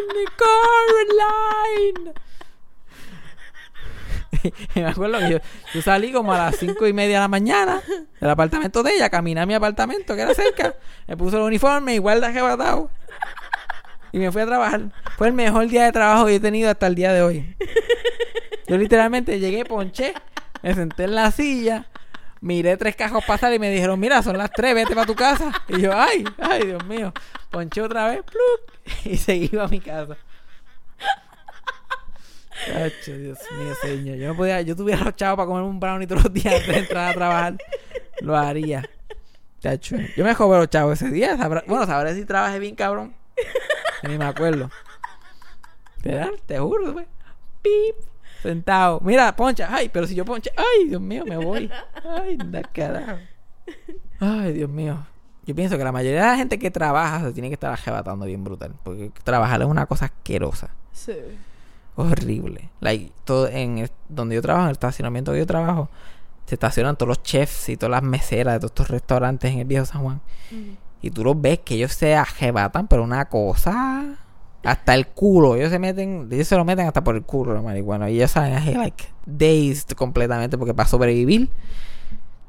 Coraline! 0.05 0.29
¡Coraline! 0.37 2.13
y 4.75 4.79
me 4.79 4.87
acuerdo 4.87 5.19
que 5.19 5.29
yo, 5.31 5.37
yo 5.73 5.81
salí 5.81 6.11
como 6.11 6.33
a 6.33 6.37
las 6.37 6.55
cinco 6.57 6.87
y 6.87 6.93
media 6.93 7.15
de 7.15 7.21
la 7.21 7.27
mañana 7.27 7.81
del 8.19 8.29
apartamento 8.29 8.83
de 8.83 8.93
ella, 8.95 9.09
caminé 9.09 9.41
a 9.41 9.45
mi 9.45 9.53
apartamento 9.53 10.15
que 10.15 10.21
era 10.21 10.33
cerca, 10.33 10.75
me 11.07 11.17
puse 11.17 11.35
el 11.37 11.43
uniforme, 11.43 11.95
igual 11.95 12.21
de 12.21 12.27
arrebatado, 12.27 12.89
y 14.11 14.19
me 14.19 14.31
fui 14.31 14.41
a 14.41 14.45
trabajar. 14.45 14.91
Fue 15.17 15.27
el 15.27 15.33
mejor 15.33 15.67
día 15.67 15.85
de 15.85 15.91
trabajo 15.91 16.25
que 16.25 16.35
he 16.35 16.39
tenido 16.39 16.69
hasta 16.69 16.87
el 16.87 16.95
día 16.95 17.13
de 17.13 17.21
hoy. 17.21 17.55
Yo 18.67 18.77
literalmente 18.77 19.39
llegué, 19.39 19.65
ponché, 19.65 20.13
me 20.61 20.73
senté 20.73 21.05
en 21.05 21.15
la 21.15 21.31
silla, 21.31 21.87
miré 22.41 22.77
tres 22.77 22.95
cajos 22.95 23.23
pasar 23.25 23.53
y 23.53 23.59
me 23.59 23.71
dijeron, 23.71 23.99
mira, 23.99 24.21
son 24.21 24.37
las 24.37 24.51
tres, 24.51 24.75
vete 24.75 24.93
para 24.93 25.07
tu 25.07 25.15
casa. 25.15 25.51
Y 25.67 25.81
yo, 25.81 25.91
ay, 25.95 26.23
ay, 26.37 26.67
Dios 26.67 26.85
mío. 26.85 27.13
Ponché 27.49 27.81
otra 27.81 28.07
vez, 28.07 28.21
pluc, 28.23 29.05
y 29.05 29.17
seguí 29.17 29.57
a 29.57 29.67
mi 29.67 29.79
casa. 29.79 30.17
Chacho, 32.65 33.17
Dios 33.17 33.39
mío, 33.57 33.73
señor. 33.81 34.17
Yo 34.17 34.27
no 34.27 34.35
podía, 34.35 34.61
yo 34.61 34.75
tuviera 34.75 35.03
los 35.03 35.15
chavos 35.15 35.37
para 35.37 35.47
comer 35.47 35.63
un 35.63 35.79
brownie 35.79 36.07
todos 36.07 36.25
los 36.25 36.33
días 36.33 36.53
antes 36.53 36.67
de 36.67 36.79
entrar 36.79 37.11
a 37.11 37.13
trabajar. 37.13 37.57
Lo 38.21 38.35
haría. 38.35 38.83
Yo 40.15 40.23
me 40.23 40.33
joder 40.33 40.59
los 40.59 40.69
chavos 40.69 41.01
ese 41.01 41.11
día. 41.11 41.35
bueno, 41.67 41.85
sabré 41.85 42.15
si 42.15 42.25
trabajé 42.25 42.59
bien, 42.59 42.75
cabrón. 42.75 43.15
Ni 44.03 44.17
me 44.17 44.25
acuerdo. 44.25 44.69
Pero, 46.01 46.31
te 46.45 46.59
juro, 46.59 46.93
pues. 46.93 47.07
Pip. 47.61 47.95
Sentado. 48.41 49.01
Mira, 49.03 49.35
poncha. 49.35 49.67
Ay, 49.69 49.89
pero 49.89 50.07
si 50.07 50.15
yo 50.15 50.23
ponche. 50.23 50.49
Ay, 50.55 50.87
Dios 50.87 51.01
mío, 51.01 51.25
me 51.25 51.37
voy. 51.37 51.69
Ay, 52.17 52.37
da 52.45 52.61
carajo. 52.63 53.17
Ay, 54.19 54.53
Dios 54.53 54.69
mío. 54.69 55.05
Yo 55.45 55.55
pienso 55.55 55.77
que 55.77 55.83
la 55.83 55.91
mayoría 55.91 56.21
de 56.21 56.27
la 56.27 56.37
gente 56.37 56.57
que 56.59 56.71
trabaja 56.71 57.21
se 57.21 57.33
tiene 57.33 57.49
que 57.49 57.55
estar 57.55 57.71
arrebatando 57.73 58.25
bien 58.25 58.43
brutal. 58.43 58.73
Porque 58.83 59.11
trabajar 59.23 59.61
es 59.61 59.67
una 59.67 59.85
cosa 59.87 60.05
asquerosa. 60.05 60.69
Sí. 60.93 61.15
Horrible. 61.95 62.69
Like, 62.79 63.11
todo 63.25 63.47
en 63.49 63.79
el- 63.79 63.91
donde 64.07 64.35
yo 64.35 64.41
trabajo, 64.41 64.63
en 64.65 64.69
el 64.69 64.73
estacionamiento 64.73 65.33
que 65.33 65.39
yo 65.39 65.45
trabajo, 65.47 65.89
se 66.45 66.55
estacionan 66.55 66.95
todos 66.95 67.09
los 67.09 67.23
chefs 67.23 67.67
y 67.69 67.75
todas 67.77 67.91
las 67.91 68.03
meseras 68.03 68.53
de 68.53 68.59
todos 68.59 68.71
estos 68.71 68.87
restaurantes 68.89 69.51
en 69.51 69.59
el 69.59 69.65
viejo 69.65 69.85
San 69.85 70.01
Juan. 70.01 70.21
Y 71.01 71.11
tú 71.11 71.23
los 71.23 71.39
ves 71.39 71.59
que 71.59 71.75
ellos 71.75 71.93
se 71.93 72.15
arrebatan, 72.15 72.87
pero 72.87 73.03
una 73.03 73.25
cosa. 73.25 74.17
Hasta 74.63 74.93
el 74.93 75.07
culo. 75.07 75.55
Ellos 75.55 75.69
se 75.69 75.79
meten. 75.79 76.27
Ellos 76.31 76.47
se 76.47 76.55
lo 76.57 76.65
meten 76.65 76.87
hasta 76.87 77.03
por 77.03 77.15
el 77.15 77.23
culo, 77.23 77.53
la 77.53 77.61
marihuana. 77.61 78.09
Y 78.09 78.17
ellos 78.17 78.31
salen 78.31 78.53
así, 78.53 78.73
like, 78.73 79.05
dazed 79.25 79.95
completamente. 79.95 80.57
Porque 80.57 80.73
para 80.73 80.89
sobrevivir, 80.89 81.49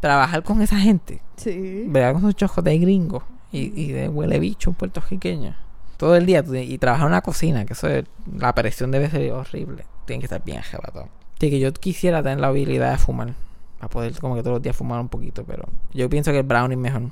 trabajar 0.00 0.42
con 0.42 0.60
esa 0.62 0.78
gente. 0.78 1.22
Sí. 1.36 1.84
¿Verdad? 1.86 2.14
Con 2.14 2.22
esos 2.22 2.36
chojos 2.36 2.64
de 2.64 2.78
gringos. 2.78 3.22
Y, 3.52 3.72
y 3.80 3.92
de 3.92 4.08
huele 4.08 4.38
bicho 4.40 4.72
puertorriqueño. 4.72 5.54
Todo 5.96 6.16
el 6.16 6.26
día. 6.26 6.42
y 6.52 6.78
trabajar 6.78 7.06
en 7.06 7.12
una 7.12 7.22
cocina. 7.22 7.64
Que 7.64 7.74
eso 7.74 7.88
es. 7.88 8.04
La 8.36 8.54
presión 8.54 8.90
debe 8.90 9.08
ser 9.08 9.30
horrible. 9.32 9.84
Tienen 10.06 10.20
que 10.20 10.26
estar 10.26 10.42
bien 10.44 10.58
arrebatados. 10.58 11.08
Sí, 11.38 11.50
que 11.50 11.60
yo 11.60 11.72
quisiera 11.72 12.22
tener 12.22 12.40
la 12.40 12.48
habilidad 12.48 12.90
de 12.90 12.98
fumar. 12.98 13.34
Para 13.78 13.88
poder, 13.88 14.18
como 14.18 14.34
que 14.34 14.42
todos 14.42 14.54
los 14.54 14.62
días 14.62 14.74
fumar 14.74 15.00
un 15.00 15.08
poquito. 15.08 15.44
Pero 15.44 15.68
yo 15.94 16.10
pienso 16.10 16.32
que 16.32 16.38
el 16.38 16.44
brownie 16.44 16.74
es 16.74 16.80
mejor. 16.80 17.02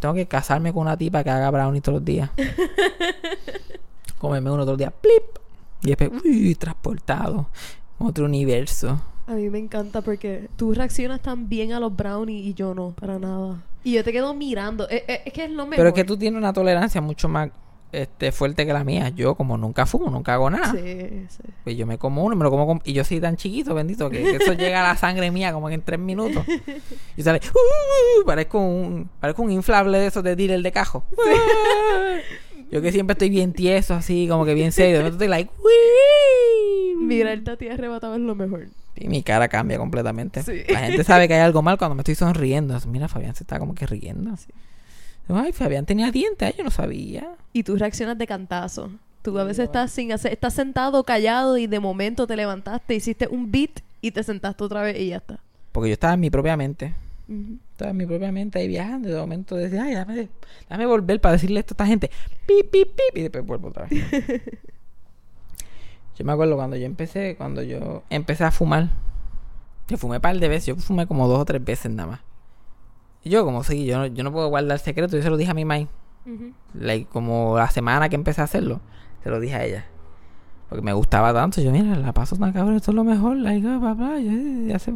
Tengo 0.00 0.14
que 0.14 0.26
casarme 0.26 0.72
con 0.72 0.82
una 0.82 0.96
tipa 0.96 1.22
que 1.24 1.30
haga 1.30 1.50
brownie 1.50 1.80
todos 1.80 1.96
los 1.96 2.04
días. 2.04 2.30
Comerme 4.18 4.50
uno 4.50 4.62
todos 4.64 4.72
los 4.74 4.78
días. 4.78 4.92
¡Plip! 5.00 5.38
Y 5.82 5.88
después, 5.94 6.10
uy, 6.24 6.54
transportado. 6.54 7.48
Otro 7.98 8.24
universo. 8.26 9.00
A 9.26 9.32
mí 9.32 9.48
me 9.50 9.58
encanta 9.58 10.02
porque 10.02 10.48
tú 10.56 10.72
reaccionas 10.74 11.20
tan 11.20 11.48
bien 11.48 11.72
a 11.72 11.80
los 11.80 11.94
brownies 11.94 12.46
y 12.46 12.54
yo 12.54 12.74
no, 12.74 12.90
para 12.90 13.18
nada. 13.18 13.62
Y 13.84 13.92
yo 13.92 14.04
te 14.04 14.12
quedo 14.12 14.34
mirando. 14.34 14.88
Es, 14.88 15.02
es- 15.06 15.20
es 15.26 15.32
que 15.32 15.44
es 15.44 15.50
lo 15.50 15.64
mejor. 15.64 15.76
Pero 15.76 15.88
es 15.88 15.94
que 15.94 16.04
tú 16.04 16.16
tienes 16.16 16.38
una 16.38 16.52
tolerancia 16.52 17.00
mucho 17.00 17.28
más 17.28 17.50
este, 17.92 18.32
fuerte 18.32 18.66
que 18.66 18.72
la 18.72 18.84
mía. 18.84 19.08
Yo, 19.10 19.34
como 19.34 19.56
nunca 19.56 19.86
fumo, 19.86 20.10
nunca 20.10 20.34
hago 20.34 20.50
nada. 20.50 20.72
Sí, 20.72 21.26
sí. 21.28 21.42
Pues 21.64 21.76
yo 21.76 21.86
me 21.86 21.98
como 21.98 22.24
uno 22.24 22.36
me 22.36 22.44
lo 22.44 22.50
como 22.50 22.66
con- 22.66 22.82
Y 22.84 22.92
yo 22.92 23.04
soy 23.04 23.20
tan 23.20 23.36
chiquito, 23.36 23.74
bendito, 23.74 24.10
que, 24.10 24.22
que 24.22 24.36
eso 24.36 24.52
llega 24.52 24.80
a 24.84 24.88
la 24.92 24.96
sangre 24.96 25.30
mía 25.30 25.52
como 25.52 25.68
que 25.68 25.74
en 25.74 25.82
tres 25.82 25.98
minutos. 26.00 26.44
Y 27.16 27.22
sale... 27.22 27.40
"Uh", 27.52 28.24
parezco 28.26 28.58
un, 28.58 29.08
parezco 29.20 29.42
un 29.42 29.50
inflable 29.52 29.98
de 29.98 30.06
esos 30.08 30.22
de 30.22 30.36
dealer 30.36 30.62
de 30.62 30.72
cajo. 30.72 31.04
Yo 32.70 32.82
que 32.82 32.90
siempre 32.90 33.12
estoy 33.12 33.30
bien 33.30 33.52
tieso, 33.52 33.94
así, 33.94 34.26
como 34.28 34.44
que 34.44 34.52
bien 34.54 34.72
serio. 34.72 34.96
Repente 34.98 35.14
estoy 35.14 35.28
like... 35.28 35.50
"Uy". 35.58 37.04
Mirarte 37.04 37.50
a 37.52 37.56
ti 37.56 37.68
arrebatado 37.68 38.14
es 38.14 38.20
lo 38.20 38.34
mejor. 38.34 38.66
Y 38.96 39.08
mi 39.08 39.22
cara 39.22 39.48
cambia 39.48 39.78
completamente. 39.78 40.42
Sí. 40.42 40.62
La 40.68 40.80
gente 40.80 41.04
sabe 41.04 41.28
que 41.28 41.34
hay 41.34 41.40
algo 41.40 41.62
mal 41.62 41.78
cuando 41.78 41.94
me 41.94 42.00
estoy 42.00 42.14
sonriendo. 42.14 42.76
Mira, 42.88 43.06
Fabián 43.08 43.34
se 43.34 43.44
está 43.44 43.58
como 43.58 43.74
que 43.74 43.86
riendo. 43.86 44.32
Ay, 45.28 45.52
Fabián 45.52 45.86
tenía 45.86 46.10
dientes. 46.10 46.56
Yo 46.56 46.64
no 46.64 46.70
sabía. 46.70 47.36
Y 47.52 47.62
tú 47.62 47.76
reaccionas 47.76 48.16
de 48.18 48.26
cantazo. 48.26 48.90
Tú 49.22 49.38
a 49.38 49.44
veces 49.44 49.64
estás 49.64 49.90
sin 49.90 50.12
hacer, 50.12 50.32
estás 50.32 50.54
sentado 50.54 51.02
callado 51.02 51.58
y 51.58 51.66
de 51.66 51.80
momento 51.80 52.28
te 52.28 52.36
levantaste, 52.36 52.94
hiciste 52.94 53.26
un 53.26 53.50
beat 53.50 53.80
y 54.00 54.12
te 54.12 54.22
sentaste 54.22 54.62
otra 54.62 54.82
vez 54.82 55.00
y 55.00 55.08
ya 55.08 55.16
está. 55.16 55.40
Porque 55.72 55.88
yo 55.88 55.94
estaba 55.94 56.14
en 56.14 56.20
mi 56.20 56.30
propia 56.30 56.56
mente. 56.56 56.94
Estaba 57.72 57.90
en 57.90 57.96
mi 57.96 58.06
propia 58.06 58.30
mente 58.30 58.60
ahí 58.60 58.68
viajando. 58.68 59.08
y 59.08 59.12
De 59.12 59.18
momento 59.18 59.56
decía, 59.56 59.82
ay, 59.82 59.94
dame, 59.94 60.28
dame 60.68 60.86
volver 60.86 61.20
para 61.20 61.32
decirle 61.32 61.58
esto 61.58 61.72
a 61.72 61.74
esta 61.74 61.86
gente. 61.86 62.10
Pip, 62.46 62.70
pip, 62.70 62.88
pip. 62.88 63.16
Y 63.16 63.22
después 63.22 63.44
vuelvo 63.44 63.68
otra 63.68 63.86
vez. 63.86 64.00
yo 66.16 66.24
me 66.24 66.32
acuerdo 66.32 66.54
cuando 66.54 66.76
yo 66.76 66.86
empecé, 66.86 67.34
cuando 67.36 67.64
yo 67.64 68.04
empecé 68.10 68.44
a 68.44 68.52
fumar. 68.52 68.90
Yo 69.88 69.98
fumé 69.98 70.16
un 70.16 70.22
par 70.22 70.38
de 70.38 70.48
veces. 70.48 70.66
Yo 70.66 70.76
fumé 70.76 71.08
como 71.08 71.26
dos 71.26 71.40
o 71.40 71.44
tres 71.44 71.64
veces 71.64 71.90
nada 71.90 72.10
más. 72.10 72.20
Yo, 73.28 73.44
como 73.44 73.64
sí, 73.64 73.84
yo 73.84 73.98
no, 73.98 74.06
yo 74.06 74.24
no 74.24 74.32
puedo 74.32 74.48
guardar 74.48 74.78
secreto. 74.78 75.16
Yo 75.16 75.22
se 75.22 75.30
lo 75.30 75.36
dije 75.36 75.50
a 75.50 75.54
mi 75.54 75.64
mamá. 75.64 75.88
Ujú. 76.26 76.52
like, 76.74 77.08
como 77.10 77.56
la 77.56 77.70
semana 77.70 78.08
que 78.08 78.16
empecé 78.16 78.40
a 78.40 78.44
hacerlo, 78.44 78.80
se 79.22 79.30
lo 79.30 79.38
dije 79.38 79.54
a 79.54 79.64
ella. 79.64 79.86
Porque 80.68 80.82
me 80.82 80.92
gustaba 80.92 81.32
tanto. 81.32 81.60
Yo, 81.60 81.70
mira, 81.70 81.96
la 81.96 82.12
paso 82.12 82.36
tan 82.36 82.52
cabrón, 82.52 82.76
esto 82.76 82.90
es 82.90 82.94
lo 82.96 83.04
mejor. 83.04 83.36
Like, 83.36 83.66
ah, 83.68 83.78
papá, 83.80 84.18
ya, 84.18 84.32
ya 84.66 84.78
sé. 84.78 84.94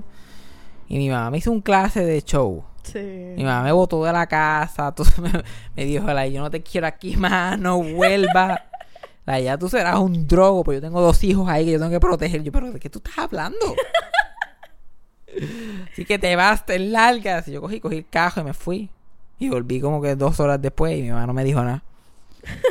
Y 0.88 0.98
mi 0.98 1.08
mamá 1.08 1.30
me 1.30 1.38
hizo 1.38 1.52
un 1.52 1.60
clase 1.60 2.04
de 2.04 2.20
show. 2.22 2.64
Sí. 2.82 2.98
Mi 3.36 3.44
mamá 3.44 3.62
me 3.62 3.72
botó 3.72 4.04
de 4.04 4.12
la 4.12 4.26
casa. 4.26 4.92
Tú, 4.96 5.04
me, 5.22 5.30
me 5.76 5.84
dijo, 5.84 6.12
like, 6.12 6.34
yo 6.34 6.42
no 6.42 6.50
te 6.50 6.62
quiero 6.62 6.86
aquí 6.86 7.16
más, 7.16 7.58
no 7.58 7.80
vuelva. 7.80 8.64
Like, 9.26 9.44
ya 9.44 9.58
tú 9.58 9.68
serás 9.68 9.98
un 9.98 10.26
drogo, 10.26 10.64
pues 10.64 10.78
yo 10.78 10.80
tengo 10.80 11.00
dos 11.00 11.22
hijos 11.22 11.48
ahí 11.48 11.66
que 11.66 11.72
yo 11.72 11.78
tengo 11.78 11.90
que 11.90 12.00
proteger. 12.00 12.42
Yo, 12.42 12.50
pero 12.50 12.72
¿de 12.72 12.80
qué 12.80 12.90
tú 12.90 12.98
estás 12.98 13.18
hablando? 13.18 13.76
Así 15.92 16.04
que 16.04 16.18
te 16.18 16.34
vas, 16.36 16.66
te 16.66 16.78
largas. 16.78 17.48
Y 17.48 17.52
yo 17.52 17.60
cogí, 17.60 17.80
cogí 17.80 17.98
el 17.98 18.08
cajo 18.08 18.40
y 18.40 18.44
me 18.44 18.54
fui. 18.54 18.90
Y 19.38 19.48
volví 19.48 19.80
como 19.80 20.02
que 20.02 20.16
dos 20.16 20.38
horas 20.40 20.60
después 20.60 20.96
y 20.98 21.02
mi 21.02 21.10
mamá 21.10 21.26
no 21.26 21.32
me 21.32 21.44
dijo 21.44 21.62
nada. 21.62 21.82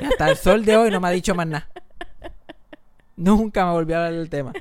Hasta 0.09 0.31
el 0.31 0.37
sol 0.37 0.65
de 0.65 0.77
hoy 0.77 0.91
no 0.91 0.99
me 0.99 1.07
ha 1.07 1.11
dicho 1.11 1.33
más 1.35 1.47
nada. 1.47 1.67
Nunca 3.15 3.65
me 3.65 3.71
volvió 3.71 3.97
a 3.97 4.05
hablar 4.05 4.19
del 4.19 4.29
tema. 4.29 4.53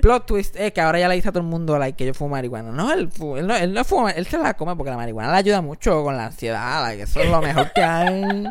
Plot 0.00 0.26
twist 0.26 0.56
es 0.56 0.72
que 0.72 0.80
ahora 0.80 0.98
ya 0.98 1.08
le 1.08 1.14
dice 1.14 1.28
a 1.28 1.32
todo 1.32 1.42
el 1.42 1.48
mundo 1.48 1.78
like, 1.78 1.96
que 1.96 2.06
yo 2.06 2.14
fumo 2.14 2.30
marihuana. 2.30 2.72
No, 2.72 2.90
él, 2.92 3.10
él 3.36 3.46
no, 3.46 3.54
él 3.54 3.74
no 3.74 3.84
fuma, 3.84 4.10
él 4.12 4.26
se 4.26 4.38
la 4.38 4.54
come 4.54 4.74
porque 4.74 4.90
la 4.90 4.96
marihuana 4.96 5.32
le 5.32 5.38
ayuda 5.38 5.60
mucho 5.60 6.02
con 6.02 6.16
la 6.16 6.26
ansiedad. 6.26 6.82
like, 6.82 7.02
eso 7.02 7.20
es 7.20 7.30
lo 7.30 7.40
mejor 7.40 7.72
que 7.72 7.82
hay. 7.82 8.44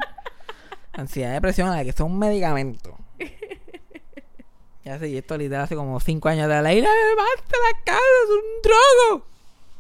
Ansiedad, 0.93 1.33
depresión, 1.33 1.69
like, 1.69 1.89
eso 1.89 2.05
es 2.05 2.11
un 2.11 2.19
medicamento. 2.19 2.97
Ya 4.85 4.97
sé, 4.97 5.09
y 5.09 5.17
esto 5.17 5.37
literal 5.37 5.65
hace 5.65 5.75
como 5.75 5.99
cinco 5.99 6.29
años 6.29 6.47
de 6.47 6.61
la 6.61 6.73
ira, 6.73 6.89
basta 7.17 7.57
la 7.57 7.83
casa, 7.83 7.99
es 7.99 8.29
un 8.29 8.61
drogo. 8.63 9.25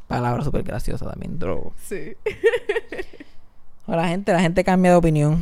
Palabra 0.07 0.43
súper 0.43 0.63
graciosa 0.63 1.09
también, 1.09 1.39
drogo. 1.39 1.73
Sí. 1.83 2.15
La 3.87 4.07
gente, 4.07 4.33
la 4.33 4.41
gente 4.41 4.63
cambia 4.63 4.91
de 4.91 4.97
opinión. 4.97 5.41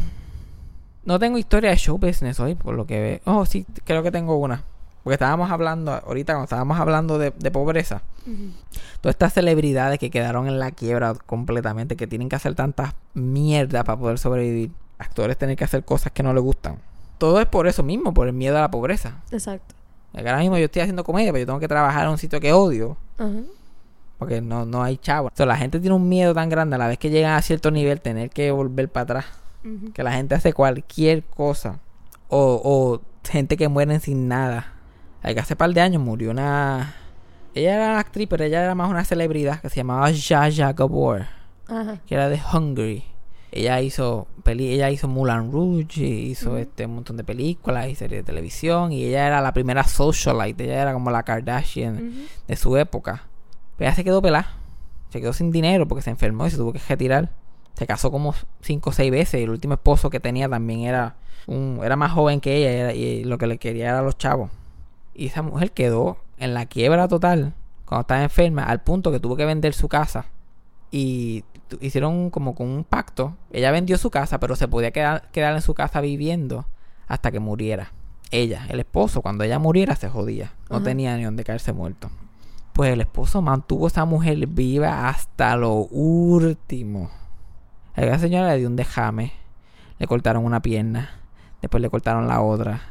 No 1.03 1.19
tengo 1.19 1.37
historia 1.37 1.69
de 1.69 1.77
show 1.77 1.97
business 1.97 2.39
hoy, 2.39 2.55
por 2.55 2.75
lo 2.75 2.85
que 2.85 2.99
ve. 2.99 3.21
Oh, 3.25 3.45
sí, 3.45 3.65
creo 3.83 4.03
que 4.03 4.11
tengo 4.11 4.37
una. 4.37 4.63
Porque 5.03 5.15
estábamos 5.15 5.51
hablando, 5.51 5.93
ahorita 5.93 6.33
cuando 6.33 6.43
estábamos 6.43 6.79
hablando 6.79 7.17
de, 7.17 7.31
de 7.31 7.51
pobreza, 7.51 8.01
todas 8.99 9.15
estas 9.15 9.33
celebridades 9.33 9.99
que 9.99 10.09
quedaron 10.09 10.47
en 10.47 10.59
la 10.59 10.71
quiebra 10.71 11.13
completamente, 11.13 11.95
que 11.95 12.07
tienen 12.07 12.27
que 12.27 12.35
hacer 12.35 12.55
tantas 12.55 12.93
mierdas 13.13 13.85
para 13.85 13.97
poder 13.97 14.17
sobrevivir. 14.17 14.71
Actores 14.97 15.37
tienen 15.37 15.55
que 15.55 15.63
hacer 15.63 15.85
cosas 15.85 16.11
que 16.11 16.23
no 16.23 16.33
les 16.33 16.43
gustan. 16.43 16.77
Todo 17.17 17.39
es 17.39 17.47
por 17.47 17.67
eso 17.67 17.83
mismo, 17.83 18.13
por 18.13 18.27
el 18.27 18.33
miedo 18.33 18.57
a 18.57 18.61
la 18.61 18.71
pobreza. 18.71 19.21
Exacto. 19.31 19.75
Ahora 20.13 20.37
mismo 20.37 20.57
yo 20.57 20.65
estoy 20.65 20.81
haciendo 20.81 21.03
comedia, 21.03 21.31
pero 21.31 21.41
yo 21.41 21.45
tengo 21.45 21.59
que 21.59 21.67
trabajar 21.67 22.05
en 22.05 22.11
un 22.11 22.17
sitio 22.17 22.39
que 22.39 22.53
odio. 22.53 22.97
Ajá. 23.17 23.41
Porque 24.17 24.41
no, 24.41 24.65
no 24.65 24.81
hay 24.81 24.97
chavo. 24.97 25.27
O 25.27 25.31
sea, 25.33 25.45
la 25.45 25.57
gente 25.57 25.79
tiene 25.79 25.95
un 25.95 26.09
miedo 26.09 26.33
tan 26.33 26.49
grande 26.49 26.75
a 26.75 26.79
la 26.79 26.87
vez 26.87 26.97
que 26.97 27.09
llegan 27.09 27.33
a 27.33 27.41
cierto 27.41 27.69
nivel, 27.69 28.01
tener 28.01 28.29
que 28.29 28.51
volver 28.51 28.89
para 28.89 29.03
atrás. 29.03 29.25
Que 29.93 30.01
la 30.01 30.13
gente 30.13 30.33
hace 30.33 30.53
cualquier 30.53 31.23
cosa. 31.23 31.79
O, 32.29 32.61
o 32.63 33.01
gente 33.29 33.57
que 33.57 33.67
mueren 33.67 33.99
sin 33.99 34.29
nada. 34.29 34.73
Hay 35.21 35.33
que 35.33 35.41
hace 35.41 35.57
par 35.57 35.73
de 35.73 35.81
años 35.81 36.01
murió 36.01 36.31
una... 36.31 36.95
Ella 37.53 37.75
era 37.75 37.89
una 37.89 37.99
actriz, 37.99 38.27
pero 38.29 38.45
ella 38.45 38.63
era 38.63 38.75
más 38.75 38.89
una 38.89 39.03
celebridad 39.03 39.59
que 39.59 39.69
se 39.69 39.75
llamaba 39.75 40.09
Jaja 40.13 40.71
Gabor. 40.71 41.25
Ajá. 41.67 41.97
Que 42.05 42.15
era 42.15 42.29
de 42.29 42.39
Hungary. 42.53 43.03
Ella 43.51 43.81
hizo 43.81 44.27
peli 44.43 44.71
ella 44.73 44.89
hizo 44.91 45.07
Moulin 45.07 45.51
Rouge, 45.51 46.01
y 46.01 46.31
hizo 46.31 46.57
este 46.57 46.85
un 46.85 46.95
montón 46.95 47.17
de 47.17 47.23
películas 47.23 47.87
y 47.89 47.95
series 47.95 48.21
de 48.21 48.23
televisión. 48.23 48.91
Y 48.91 49.03
ella 49.05 49.27
era 49.27 49.41
la 49.41 49.53
primera 49.53 49.83
socialite. 49.83 50.65
Ella 50.65 50.81
era 50.81 50.93
como 50.93 51.11
la 51.11 51.23
Kardashian 51.23 52.27
de 52.47 52.55
su 52.55 52.75
época. 52.77 53.23
Pero 53.77 53.89
ella 53.89 53.95
se 53.95 54.03
quedó 54.03 54.21
pelada. 54.21 54.51
Se 55.09 55.21
quedó 55.21 55.31
sin 55.33 55.51
dinero 55.51 55.87
porque 55.87 56.01
se 56.01 56.09
enfermó 56.09 56.47
y 56.47 56.51
se 56.51 56.57
tuvo 56.57 56.73
que 56.73 56.79
retirar. 56.89 57.29
Se 57.75 57.85
casó 57.87 58.11
como 58.11 58.33
cinco 58.61 58.89
o 58.89 58.93
seis 58.93 59.11
veces. 59.11 59.39
Y 59.39 59.43
el 59.43 59.49
último 59.51 59.75
esposo 59.75 60.09
que 60.09 60.19
tenía 60.19 60.49
también 60.49 60.81
era 60.81 61.15
un, 61.45 61.79
era 61.83 61.95
más 61.95 62.11
joven 62.11 62.41
que 62.41 62.57
ella. 62.57 62.71
era- 62.71 62.93
y 62.93 63.23
lo 63.23 63.37
que 63.37 63.47
le 63.47 63.57
quería 63.57 63.89
era 63.89 64.01
los 64.01 64.17
chavos. 64.17 64.51
Y 65.13 65.27
esa 65.27 65.41
mujer 65.41 65.71
quedó 65.71 66.17
en 66.37 66.53
la 66.53 66.65
quiebra 66.65 67.07
total 67.07 67.53
cuando 67.85 68.01
estaba 68.01 68.21
enferma, 68.23 68.63
al 68.63 68.81
punto 68.83 69.11
que 69.11 69.19
tuvo 69.19 69.35
que 69.37 69.45
vender 69.45 69.73
su 69.73 69.87
casa. 69.87 70.25
Y 70.91 71.43
hicieron 71.81 72.29
como 72.29 72.55
con 72.55 72.67
un 72.67 72.83
pacto. 72.83 73.35
Ella 73.51 73.71
vendió 73.71 73.97
su 73.97 74.09
casa, 74.09 74.39
pero 74.39 74.55
se 74.55 74.67
podía 74.67 74.91
quedar, 74.91 75.29
quedar 75.31 75.53
en 75.55 75.61
su 75.61 75.73
casa 75.73 76.01
viviendo 76.01 76.65
hasta 77.07 77.31
que 77.31 77.39
muriera. 77.39 77.91
Ella, 78.31 78.65
el 78.69 78.79
esposo, 78.79 79.21
cuando 79.21 79.43
ella 79.43 79.59
muriera 79.59 79.95
se 79.95 80.09
jodía. 80.09 80.53
No 80.69 80.77
Ajá. 80.77 80.85
tenía 80.85 81.15
ni 81.15 81.23
dónde 81.23 81.43
caerse 81.43 81.71
muerto. 81.73 82.09
Pues 82.73 82.91
el 82.91 83.01
esposo 83.01 83.41
mantuvo 83.41 83.85
a 83.85 83.87
esa 83.87 84.05
mujer 84.05 84.45
viva 84.47 85.07
hasta 85.09 85.55
lo 85.55 85.73
último. 85.73 87.09
A 87.95 88.01
la 88.01 88.19
señora 88.19 88.49
le 88.49 88.59
dio 88.59 88.67
un 88.67 88.75
dejame. 88.75 89.33
Le 89.97 90.05
cortaron 90.07 90.45
una 90.45 90.61
pierna. 90.61 91.09
Después 91.61 91.81
le 91.81 91.89
cortaron 91.89 92.27
la 92.27 92.41
otra. 92.41 92.81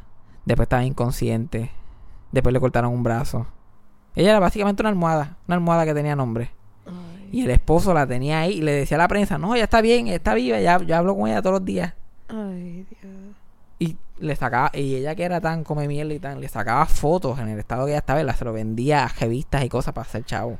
Después 0.44 0.66
estaba 0.66 0.84
inconsciente. 0.84 1.70
Después 2.32 2.52
le 2.52 2.58
cortaron 2.58 2.92
un 2.92 3.02
brazo. 3.02 3.46
Ella 4.16 4.30
era 4.30 4.40
básicamente 4.40 4.82
una 4.82 4.88
almohada. 4.88 5.36
Una 5.46 5.54
almohada 5.54 5.84
que 5.84 5.94
tenía 5.94 6.16
nombre. 6.16 6.50
Y 7.32 7.44
el 7.44 7.50
esposo 7.50 7.92
la 7.92 8.06
tenía 8.06 8.40
ahí 8.40 8.58
y 8.58 8.62
le 8.62 8.72
decía 8.72 8.96
a 8.96 8.98
la 8.98 9.08
prensa, 9.08 9.38
no, 9.38 9.54
ella 9.54 9.64
está 9.64 9.80
bien, 9.80 10.06
ella 10.06 10.16
está 10.16 10.34
viva, 10.34 10.60
ya, 10.60 10.78
yo 10.82 10.96
hablo 10.96 11.16
con 11.16 11.28
ella 11.28 11.42
todos 11.42 11.54
los 11.54 11.64
días. 11.64 11.94
Ay, 12.28 12.86
Dios. 12.90 13.14
Y 13.78 13.96
le 14.18 14.36
sacaba, 14.36 14.70
y 14.74 14.94
ella 14.94 15.14
que 15.14 15.24
era 15.24 15.40
tan 15.40 15.64
come 15.64 15.86
mierda 15.88 16.14
y 16.14 16.18
tan, 16.18 16.40
le 16.40 16.48
sacaba 16.48 16.86
fotos 16.86 17.38
en 17.38 17.48
el 17.48 17.58
estado 17.58 17.84
que 17.84 17.92
ella 17.92 17.98
estaba, 17.98 18.20
y 18.20 18.24
la 18.24 18.34
se 18.34 18.44
lo 18.44 18.52
vendía 18.52 19.04
a 19.04 19.08
revistas 19.08 19.64
y 19.64 19.68
cosas 19.68 19.92
para 19.92 20.06
hacer 20.06 20.24
chavo. 20.24 20.58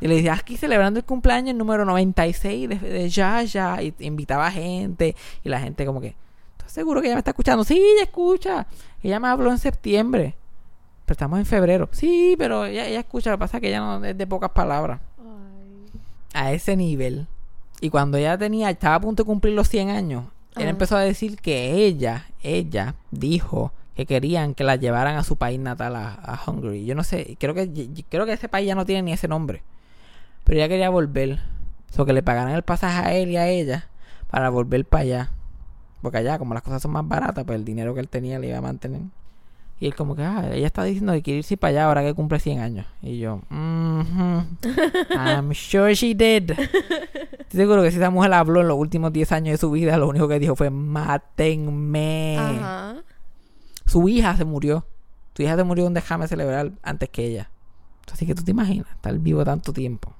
Y 0.00 0.08
le 0.08 0.16
decía, 0.16 0.34
aquí 0.34 0.56
celebrando 0.56 0.98
el 0.98 1.04
cumpleaños 1.04 1.54
número 1.54 1.84
96 1.84 2.68
de, 2.68 2.76
de 2.76 3.08
Yaya, 3.08 3.80
y 3.82 3.94
invitaba 4.00 4.50
gente, 4.50 5.14
y 5.44 5.48
la 5.48 5.60
gente 5.60 5.86
como 5.86 6.00
que, 6.00 6.16
¿estás 6.58 6.72
seguro 6.72 7.00
que 7.00 7.06
ella 7.06 7.14
me 7.14 7.20
está 7.20 7.30
escuchando? 7.30 7.62
Sí, 7.62 7.74
ella 7.74 8.02
escucha. 8.02 8.66
Ella 9.00 9.20
me 9.20 9.28
habló 9.28 9.52
en 9.52 9.58
septiembre, 9.58 10.34
pero 11.04 11.12
estamos 11.12 11.38
en 11.38 11.46
febrero. 11.46 11.88
Sí, 11.92 12.34
pero 12.36 12.64
ella, 12.64 12.86
ella 12.86 13.00
escucha, 13.00 13.30
lo 13.30 13.36
que 13.36 13.40
pasa 13.40 13.58
es 13.58 13.60
que 13.60 13.68
ella 13.68 13.78
no 13.78 14.04
es 14.04 14.18
de 14.18 14.26
pocas 14.26 14.50
palabras. 14.50 15.00
A 16.34 16.52
ese 16.52 16.76
nivel. 16.76 17.26
Y 17.80 17.90
cuando 17.90 18.16
ella 18.16 18.38
tenía, 18.38 18.70
estaba 18.70 18.96
a 18.96 19.00
punto 19.00 19.24
de 19.24 19.26
cumplir 19.26 19.54
los 19.54 19.68
100 19.68 19.90
años, 19.90 20.24
él 20.56 20.68
empezó 20.68 20.96
a 20.96 21.00
decir 21.00 21.36
que 21.36 21.84
ella, 21.84 22.26
ella 22.42 22.94
dijo 23.10 23.72
que 23.96 24.06
querían 24.06 24.54
que 24.54 24.64
la 24.64 24.76
llevaran 24.76 25.16
a 25.16 25.24
su 25.24 25.36
país 25.36 25.58
natal, 25.58 25.96
a, 25.96 26.14
a 26.14 26.40
Hungary. 26.46 26.84
Yo 26.84 26.94
no 26.94 27.04
sé, 27.04 27.36
creo 27.38 27.54
que 27.54 27.88
creo 28.08 28.26
que 28.26 28.32
ese 28.32 28.48
país 28.48 28.66
ya 28.66 28.74
no 28.74 28.86
tiene 28.86 29.02
ni 29.02 29.12
ese 29.12 29.28
nombre. 29.28 29.62
Pero 30.44 30.58
ella 30.58 30.68
quería 30.68 30.90
volver. 30.90 31.40
O 31.96 32.06
que 32.06 32.12
le 32.12 32.22
pagaran 32.22 32.54
el 32.54 32.62
pasaje 32.62 33.00
a 33.00 33.14
él 33.14 33.30
y 33.30 33.36
a 33.36 33.48
ella 33.48 33.88
para 34.30 34.48
volver 34.48 34.84
para 34.86 35.02
allá. 35.02 35.30
Porque 36.00 36.18
allá, 36.18 36.38
como 36.38 36.54
las 36.54 36.62
cosas 36.62 36.80
son 36.80 36.92
más 36.92 37.06
baratas, 37.06 37.44
pues 37.44 37.58
el 37.58 37.64
dinero 37.64 37.94
que 37.94 38.00
él 38.00 38.08
tenía 38.08 38.38
le 38.38 38.48
iba 38.48 38.58
a 38.58 38.62
mantener. 38.62 39.02
Y 39.80 39.86
él 39.86 39.94
como 39.96 40.14
que, 40.14 40.22
ah, 40.22 40.48
ella 40.52 40.66
está 40.66 40.84
diciendo 40.84 41.12
que 41.12 41.22
quiere 41.22 41.38
irse 41.38 41.56
para 41.56 41.70
allá 41.70 41.86
ahora 41.86 42.02
que 42.04 42.14
cumple 42.14 42.38
100 42.38 42.60
años. 42.60 42.86
Y 43.02 43.18
yo, 43.18 43.40
mhm, 43.50 44.46
I'm 45.10 45.52
sure 45.54 45.92
she 45.94 46.14
did. 46.14 46.52
Estoy 46.52 47.60
seguro 47.60 47.82
que 47.82 47.90
si 47.90 47.96
esa 47.96 48.10
mujer 48.10 48.32
habló 48.32 48.60
en 48.60 48.68
los 48.68 48.76
últimos 48.78 49.12
10 49.12 49.32
años 49.32 49.52
de 49.54 49.58
su 49.58 49.70
vida, 49.72 49.96
lo 49.96 50.08
único 50.08 50.28
que 50.28 50.38
dijo 50.38 50.54
fue, 50.54 50.70
mátenme. 50.70 52.36
Ajá. 52.38 52.94
Su 53.86 54.08
hija 54.08 54.36
se 54.36 54.44
murió. 54.44 54.86
Su 55.36 55.42
hija 55.42 55.56
se 55.56 55.64
murió 55.64 55.86
un 55.86 55.94
déjame 55.94 56.28
celebrar 56.28 56.72
antes 56.82 57.08
que 57.08 57.26
ella. 57.26 57.50
Así 58.12 58.26
que 58.26 58.34
tú 58.34 58.44
te 58.44 58.50
imaginas, 58.50 58.86
estar 58.90 59.16
vivo 59.18 59.44
tanto 59.44 59.72
tiempo. 59.72 60.12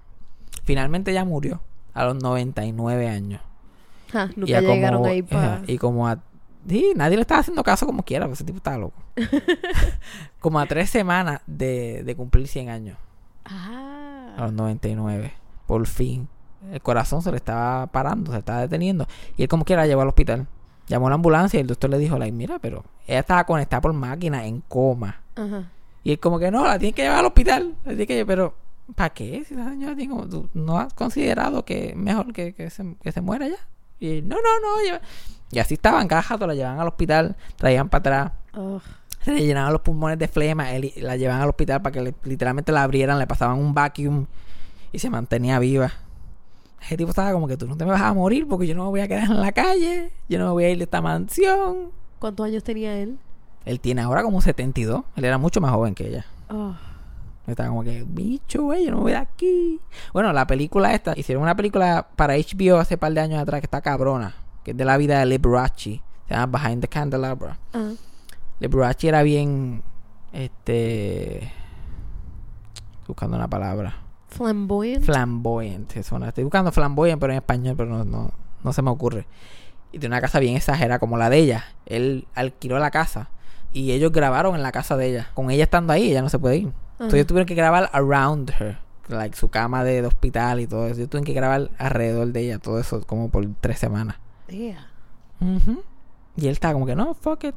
Finalmente 0.65 1.11
ella 1.11 1.25
murió 1.25 1.61
a 1.95 2.05
los 2.07 2.17
99 2.23 3.09
años. 3.09 3.41
Ja, 4.11 4.29
Y 4.37 4.41
nunca 4.41 4.59
a 4.59 4.61
como- 4.63 4.75
llegaron 4.75 5.07
ahí 5.07 5.23
para... 5.23 5.63
Y 5.67 5.79
como 5.79 6.09
a... 6.09 6.19
Sí, 6.69 6.93
nadie 6.95 7.17
le 7.17 7.23
estaba 7.23 7.41
haciendo 7.41 7.63
caso 7.65 7.87
como 7.87 8.05
quiera, 8.05 8.25
porque 8.27 8.35
ese 8.35 8.45
tipo 8.45 8.59
estaba 8.59 8.79
loco. 8.79 9.03
como 10.41 10.59
a 10.61 10.67
tres 10.67 10.91
semanas 10.91 11.41
de, 11.47 12.03
de 12.05 12.17
cumplir 12.17 12.47
100 12.49 12.69
años. 12.69 12.99
A 13.45 14.35
Ah. 14.37 14.43
los 14.45 14.53
99. 14.53 15.33
Por 15.67 15.87
fin. 15.87 16.29
El 16.73 16.81
corazón 16.81 17.23
se 17.23 17.31
le 17.31 17.37
estaba 17.39 17.87
parando, 17.89 18.33
se 18.33 18.39
estaba 18.39 18.61
deteniendo. 18.61 19.07
Y 19.37 19.43
él 19.43 19.49
como 19.49 19.65
quiera 19.65 19.83
la 19.83 19.89
llevó 19.89 20.03
al 20.03 20.09
hospital. 20.09 20.47
Llamó 20.89 21.07
a 21.09 21.11
la 21.11 21.15
ambulancia 21.17 21.59
y 21.59 21.61
el 21.63 21.67
doctor 21.67 21.91
le 21.91 21.99
dijo, 21.99 22.19
like, 22.19 22.33
mira, 22.37 22.59
pero 22.59 22.85
ella 23.07 23.21
estaba 23.21 23.45
conectada 23.45 23.81
por 23.81 23.93
máquina 23.93 24.47
en 24.47 24.61
coma. 24.63 25.21
Ajá. 25.35 25.71
Y 26.05 26.13
él 26.13 26.19
como 26.21 26.39
que 26.39 26.51
no, 26.51 26.65
la 26.65 26.79
tiene 26.79 26.93
que 26.93 27.03
llevar 27.03 27.19
al 27.19 27.27
hospital. 27.27 27.75
La 27.85 27.91
tiene 27.91 28.07
que 28.07 28.25
pero 28.27 28.55
¿para 28.95 29.11
qué? 29.11 29.45
Si 29.47 29.55
la 29.55 29.69
señora 29.71 29.95
tiene 29.97 30.13
como, 30.13 30.29
¿tú 30.29 30.49
no 30.55 30.79
has 30.79 30.93
considerado 30.95 31.65
que 31.65 31.91
es 31.91 31.97
mejor 31.97 32.33
que, 32.33 32.55
que, 32.55 32.71
se, 32.71 32.97
que 33.03 33.13
se 33.13 33.21
muera 33.21 33.49
ya? 33.49 33.57
Y 34.01 34.19
él, 34.19 34.29
no, 34.29 34.37
no, 34.37 34.43
no. 34.61 34.83
lleva-". 34.85 35.01
Y 35.53 35.59
así 35.61 35.75
estaban, 35.75 36.09
cada 36.09 36.23
jato 36.23 36.47
la 36.47 36.55
llevaban 36.55 36.81
al 36.81 36.89
hospital, 36.89 37.37
traían 37.57 37.89
para 37.89 38.01
atrás. 38.01 38.33
Se 39.21 39.33
le 39.33 39.47
llenaban 39.47 39.73
los 39.73 39.83
pulmones 39.83 40.19
de 40.19 40.27
flema, 40.27 40.73
él- 40.73 40.93
la 40.97 41.17
llevaban 41.17 41.43
al 41.43 41.51
hospital 41.51 41.81
para 41.83 41.93
que 41.93 42.01
le- 42.03 42.15
literalmente 42.25 42.73
la 42.73 42.83
abrieran, 42.83 43.19
le 43.21 43.27
pasaban 43.29 43.59
un 43.59 43.73
vacuum 43.75 44.27
y 44.91 44.99
se 44.99 45.11
mantenía 45.11 45.59
viva. 45.61 45.93
Ese 46.83 46.97
tipo 46.97 47.11
estaba 47.11 47.33
como 47.33 47.47
que 47.47 47.57
tú 47.57 47.69
no 47.69 47.77
te 47.77 47.85
me 47.85 47.93
vas 47.93 48.03
a 48.03 48.13
morir 48.13 48.49
porque 48.49 48.67
yo 48.67 48.75
no 48.75 48.85
me 48.85 48.91
voy 48.91 49.01
a 49.01 49.07
quedar 49.09 49.25
en 49.31 49.41
la 49.41 49.53
calle, 49.53 50.11
yo 50.29 50.39
no 50.41 50.47
me 50.47 50.51
voy 50.53 50.65
a 50.65 50.71
ir 50.71 50.79
de 50.79 50.85
esta 50.85 51.01
mansión. 51.01 51.91
¿Cuántos 52.19 52.47
años 52.47 52.65
tenía 52.65 52.99
él? 52.99 53.19
Él 53.65 53.79
tiene 53.79 54.01
ahora 54.03 54.23
como 54.25 54.41
72, 54.41 55.05
él 55.15 55.25
era 55.25 55.39
mucho 55.39 55.61
más 55.61 55.71
joven 55.71 55.95
que 55.95 56.09
ella. 56.09 56.27
Oh. 56.51 56.75
Estaba 57.47 57.69
como 57.69 57.85
que, 57.85 58.05
bicho, 58.07 58.63
güey, 58.65 58.85
yo 58.85 58.91
no 58.91 58.97
me 58.99 59.03
voy 59.05 59.13
de 59.13 59.19
aquí. 59.19 59.81
Bueno, 60.13 60.33
la 60.33 60.47
película 60.47 60.95
esta, 60.95 61.13
hicieron 61.17 61.43
una 61.45 61.55
película 61.57 62.09
para 62.17 62.35
HBO 62.37 62.79
hace 62.79 62.97
par 62.97 63.13
de 63.13 63.21
años 63.21 63.41
atrás 63.41 63.61
que 63.61 63.67
está 63.67 63.81
cabrona, 63.81 64.35
que 64.65 64.71
es 64.73 64.77
de 64.77 64.85
la 64.85 64.97
vida 64.97 65.19
de 65.19 65.27
Liberace, 65.27 66.01
se 66.29 66.35
llama 66.35 66.59
Behind 66.59 66.81
the 66.83 66.89
Candelabra. 66.89 67.59
Ah. 67.73 67.93
Liberace 68.61 69.09
era 69.09 69.23
bien. 69.23 69.83
Este. 70.33 71.53
Buscando 73.07 73.37
una 73.37 73.49
palabra. 73.49 73.97
Flamboyant. 74.29 75.05
Flamboyant. 75.05 75.97
eso 75.97 76.19
no- 76.19 76.27
Estoy 76.27 76.45
buscando 76.45 76.73
flamboyant, 76.73 77.21
pero 77.21 77.33
en 77.33 77.39
español, 77.39 77.75
pero 77.77 77.91
no, 77.91 78.05
no, 78.05 78.31
no 78.63 78.73
se 78.73 78.81
me 78.83 78.91
ocurre. 78.91 79.27
Y 79.91 79.99
tiene 79.99 80.15
una 80.15 80.23
casa 80.23 80.39
bien 80.39 80.57
exagerada, 80.57 80.99
como 80.99 81.19
la 81.19 81.29
de 81.29 81.39
ella. 81.39 81.65
Él 81.85 82.27
alquiló 82.35 82.79
la 82.79 82.91
casa. 82.91 83.29
Y 83.75 83.93
ellos 83.93 84.13
grabaron 84.13 84.55
en 84.55 84.63
la 84.63 84.73
casa 84.73 84.97
de 84.97 85.09
ella. 85.11 85.29
Con 85.35 85.51
ella 85.51 85.65
estando 85.65 85.93
ahí, 85.93 86.11
ella 86.11 86.23
no 86.23 86.29
se 86.31 86.39
puede 86.39 86.57
ir. 86.59 86.73
Entonces 86.93 87.15
ellos 87.15 87.27
tuvieron 87.27 87.47
que 87.47 87.55
grabar 87.55 87.91
around 87.93 88.51
her. 88.59 88.79
Like 89.09 89.37
su 89.37 89.49
cama 89.49 89.83
de, 89.85 90.01
de 90.01 90.07
hospital 90.07 90.61
y 90.61 90.67
todo 90.67 90.87
eso. 90.87 90.97
Ellos 90.97 91.11
tuvieron 91.11 91.27
que 91.27 91.33
grabar 91.35 91.71
alrededor 91.77 92.29
de 92.29 92.41
ella. 92.41 92.59
Todo 92.59 92.79
eso 92.79 93.03
como 93.07 93.29
por 93.31 93.47
tres 93.61 93.79
semanas. 93.79 94.17
Y 96.37 96.47
él 96.47 96.53
estaba 96.53 96.75
como 96.75 96.87
que, 96.87 96.95
no, 96.95 97.15
fuck 97.15 97.45
it. 97.45 97.55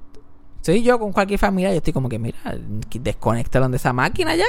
Soy 0.61 0.81
yo 0.81 0.97
con 0.97 1.13
cualquier 1.13 1.39
familia, 1.39 1.69
yo 1.71 1.77
estoy 1.77 1.93
como 1.93 2.09
que, 2.09 2.17
mira, 2.17 2.37
que 2.89 2.99
desconéctalos 2.99 3.69
de 3.69 3.77
esa 3.77 3.93
máquina 3.93 4.35
ya. 4.35 4.45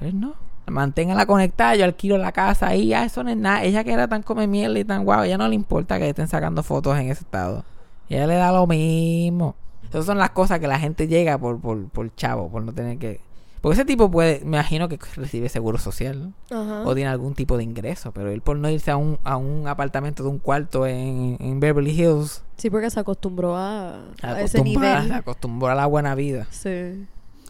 Él 0.00 0.18
no. 0.18 0.34
Manténgala 0.66 1.26
conectada, 1.26 1.74
yo 1.74 1.84
alquilo 1.84 2.16
la 2.18 2.32
casa 2.32 2.68
ahí, 2.68 2.88
ya 2.88 3.04
eso 3.04 3.22
no 3.22 3.30
es 3.30 3.36
nada. 3.36 3.62
Ella 3.64 3.84
que 3.84 3.92
era 3.92 4.08
tan 4.08 4.22
come 4.22 4.46
mierda 4.46 4.78
y 4.78 4.84
tan 4.84 5.04
guau, 5.04 5.24
ella 5.24 5.36
no 5.36 5.48
le 5.48 5.54
importa 5.54 5.98
que 5.98 6.08
estén 6.08 6.28
sacando 6.28 6.62
fotos 6.62 6.96
en 6.98 7.10
ese 7.10 7.24
estado. 7.24 7.64
Ella 8.08 8.26
le 8.26 8.36
da 8.36 8.52
lo 8.52 8.66
mismo. 8.66 9.54
Esas 9.88 10.06
son 10.06 10.18
las 10.18 10.30
cosas 10.30 10.60
que 10.60 10.66
la 10.66 10.78
gente 10.78 11.08
llega 11.08 11.36
por, 11.36 11.60
por, 11.60 11.88
por 11.88 12.14
chavo, 12.14 12.48
por 12.50 12.62
no 12.62 12.72
tener 12.72 12.98
que... 12.98 13.20
Porque 13.62 13.74
ese 13.74 13.84
tipo 13.86 14.10
puede, 14.10 14.40
me 14.40 14.58
imagino 14.58 14.88
que 14.88 14.98
recibe 15.16 15.48
seguro 15.48 15.78
social 15.78 16.34
¿no? 16.50 16.56
Ajá. 16.60 16.82
o 16.84 16.94
tiene 16.94 17.08
algún 17.08 17.34
tipo 17.34 17.56
de 17.56 17.62
ingreso, 17.62 18.12
pero 18.12 18.30
él 18.30 18.42
por 18.42 18.56
no 18.58 18.68
irse 18.68 18.90
a 18.90 18.96
un, 18.98 19.18
a 19.24 19.36
un 19.38 19.66
apartamento 19.68 20.22
de 20.24 20.28
un 20.28 20.38
cuarto 20.40 20.86
en, 20.86 21.36
en 21.40 21.60
Beverly 21.60 21.92
Hills, 21.92 22.42
Sí, 22.56 22.68
porque 22.70 22.90
se 22.90 23.00
acostumbró 23.00 23.56
a, 23.56 24.00
a 24.20 24.40
ese 24.42 24.58
acostumbra, 24.58 25.00
nivel. 25.02 25.12
acostumbró 25.16 25.68
a 25.70 25.74
la 25.74 25.86
buena 25.86 26.14
vida. 26.14 26.46
Sí. 26.50 27.06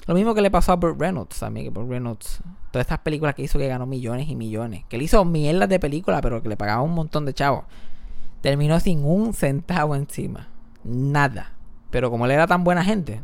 Lo 0.07 0.15
mismo 0.15 0.35
que 0.35 0.41
le 0.43 0.51
pasó 0.51 0.73
a 0.73 0.77
Burt 0.77 0.99
Reynolds 1.01 1.39
también, 1.39 1.67
que 1.67 1.71
Burt 1.71 1.89
Reynolds, 1.89 2.41
todas 2.71 2.85
estas 2.87 2.99
películas 3.01 3.35
que 3.35 3.43
hizo 3.43 3.59
que 3.59 3.69
ganó 3.69 3.87
millones 3.87 4.29
y 4.29 4.37
millones, 4.37 4.85
que 4.89 4.97
él 4.97 5.03
hizo 5.03 5.25
mierdas 5.25 5.69
de 5.69 5.79
película, 5.81 6.21
pero 6.21 6.43
que 6.43 6.49
le 6.49 6.57
pagaba 6.57 6.83
un 6.83 6.93
montón 6.95 7.25
de 7.25 7.33
chavos, 7.35 7.65
terminó 8.41 8.81
sin 8.81 9.05
un 9.05 9.33
centavo 9.33 9.95
encima, 9.97 10.49
nada. 10.85 11.53
Pero 11.91 12.11
como 12.11 12.25
él 12.27 12.33
era 12.33 12.47
tan 12.47 12.65
buena 12.65 12.83
gente, 12.85 13.21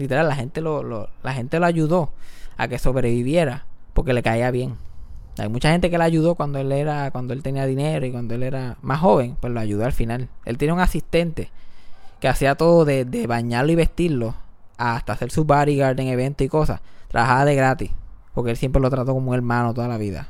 literal, 0.00 0.26
la 0.26 0.34
gente 0.34 0.60
lo, 0.60 1.08
la 1.22 1.32
gente 1.32 1.60
lo 1.60 1.66
ayudó 1.66 2.10
a 2.56 2.68
que 2.68 2.78
sobreviviera, 2.78 3.66
porque 3.92 4.12
le 4.12 4.22
caía 4.22 4.50
bien. 4.50 4.76
Hay 5.38 5.48
mucha 5.48 5.70
gente 5.70 5.90
que 5.90 5.98
le 5.98 6.04
ayudó 6.04 6.34
cuando 6.34 6.58
él 6.58 6.72
era, 6.72 7.10
cuando 7.10 7.32
él 7.32 7.42
tenía 7.42 7.66
dinero 7.66 8.04
y 8.04 8.10
cuando 8.10 8.34
él 8.34 8.42
era 8.42 8.76
más 8.82 9.00
joven, 9.00 9.36
pues 9.40 9.52
lo 9.52 9.60
ayudó 9.60 9.84
al 9.84 9.92
final. 9.92 10.28
Él 10.44 10.58
tiene 10.58 10.74
un 10.74 10.80
asistente 10.80 11.50
que 12.18 12.28
hacía 12.28 12.56
todo 12.56 12.84
de, 12.84 13.04
de 13.04 13.26
bañarlo 13.26 13.72
y 13.72 13.76
vestirlo 13.76 14.34
hasta 14.76 15.12
hacer 15.12 15.30
su 15.30 15.44
bodyguard 15.44 15.98
en 16.00 16.08
eventos 16.08 16.44
y 16.44 16.48
cosas. 16.48 16.80
Trabajaba 17.08 17.44
de 17.44 17.54
gratis. 17.54 17.90
Porque 18.34 18.50
él 18.50 18.56
siempre 18.56 18.80
lo 18.80 18.90
trató 18.90 19.14
como 19.14 19.30
un 19.30 19.34
hermano 19.34 19.74
toda 19.74 19.88
la 19.88 19.98
vida. 19.98 20.28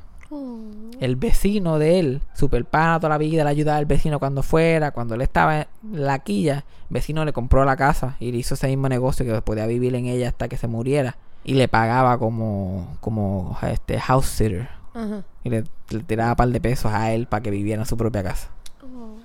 El 1.01 1.17
vecino 1.17 1.79
de 1.79 1.99
él, 1.99 2.23
super 2.35 2.65
pana 2.65 3.01
toda 3.01 3.11
la 3.11 3.19
vida, 3.19 3.43
le 3.43 3.51
ayudaba 3.51 3.79
al 3.79 3.87
vecino 3.87 4.19
cuando 4.19 4.43
fuera. 4.43 4.93
Cuando 4.93 5.15
él 5.15 5.23
estaba 5.23 5.63
en 5.63 5.67
la 5.83 6.21
quilla, 6.21 6.65
el 6.89 6.95
vecino 6.95 7.25
le 7.25 7.33
compró 7.33 7.65
la 7.65 7.77
casa 7.77 8.17
y 8.21 8.31
le 8.31 8.39
hizo 8.39 8.55
ese 8.55 8.69
mismo 8.69 8.89
negocio 8.89 9.25
que 9.27 9.41
podía 9.43 9.67
vivir 9.67 9.95
en 9.95 10.07
ella 10.07 10.29
hasta 10.29 10.49
que 10.49 10.57
se 10.57 10.69
muriera. 10.69 11.17
Y 11.43 11.55
le 11.55 11.69
pagaba 11.69 12.19
como, 12.19 12.97
como 13.01 13.57
este 13.63 13.99
house 13.99 14.27
sitter. 14.27 14.69
Ajá. 14.95 15.25
Y 15.43 15.51
le, 15.51 15.65
le 15.89 16.01
tiraba 16.01 16.31
un 16.33 16.37
par 16.37 16.49
de 16.49 16.61
pesos 16.61 16.93
a 16.93 17.13
él 17.13 17.27
para 17.27 17.43
que 17.43 17.51
viviera 17.51 17.83
en 17.83 17.87
su 17.87 17.97
propia 17.97 18.23
casa. 18.23 18.51
Oh. 18.83 19.17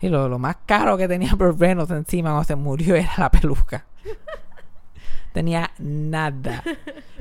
Y 0.00 0.08
lo, 0.08 0.28
lo 0.28 0.38
más 0.38 0.56
caro 0.66 0.96
que 0.96 1.08
tenía 1.08 1.34
Burt 1.34 1.60
Reynolds 1.60 1.92
encima 1.92 2.30
cuando 2.30 2.44
se 2.44 2.56
murió 2.56 2.94
era 2.96 3.12
la 3.16 3.30
peluca. 3.30 3.86
Tenía 5.32 5.70
nada. 5.78 6.62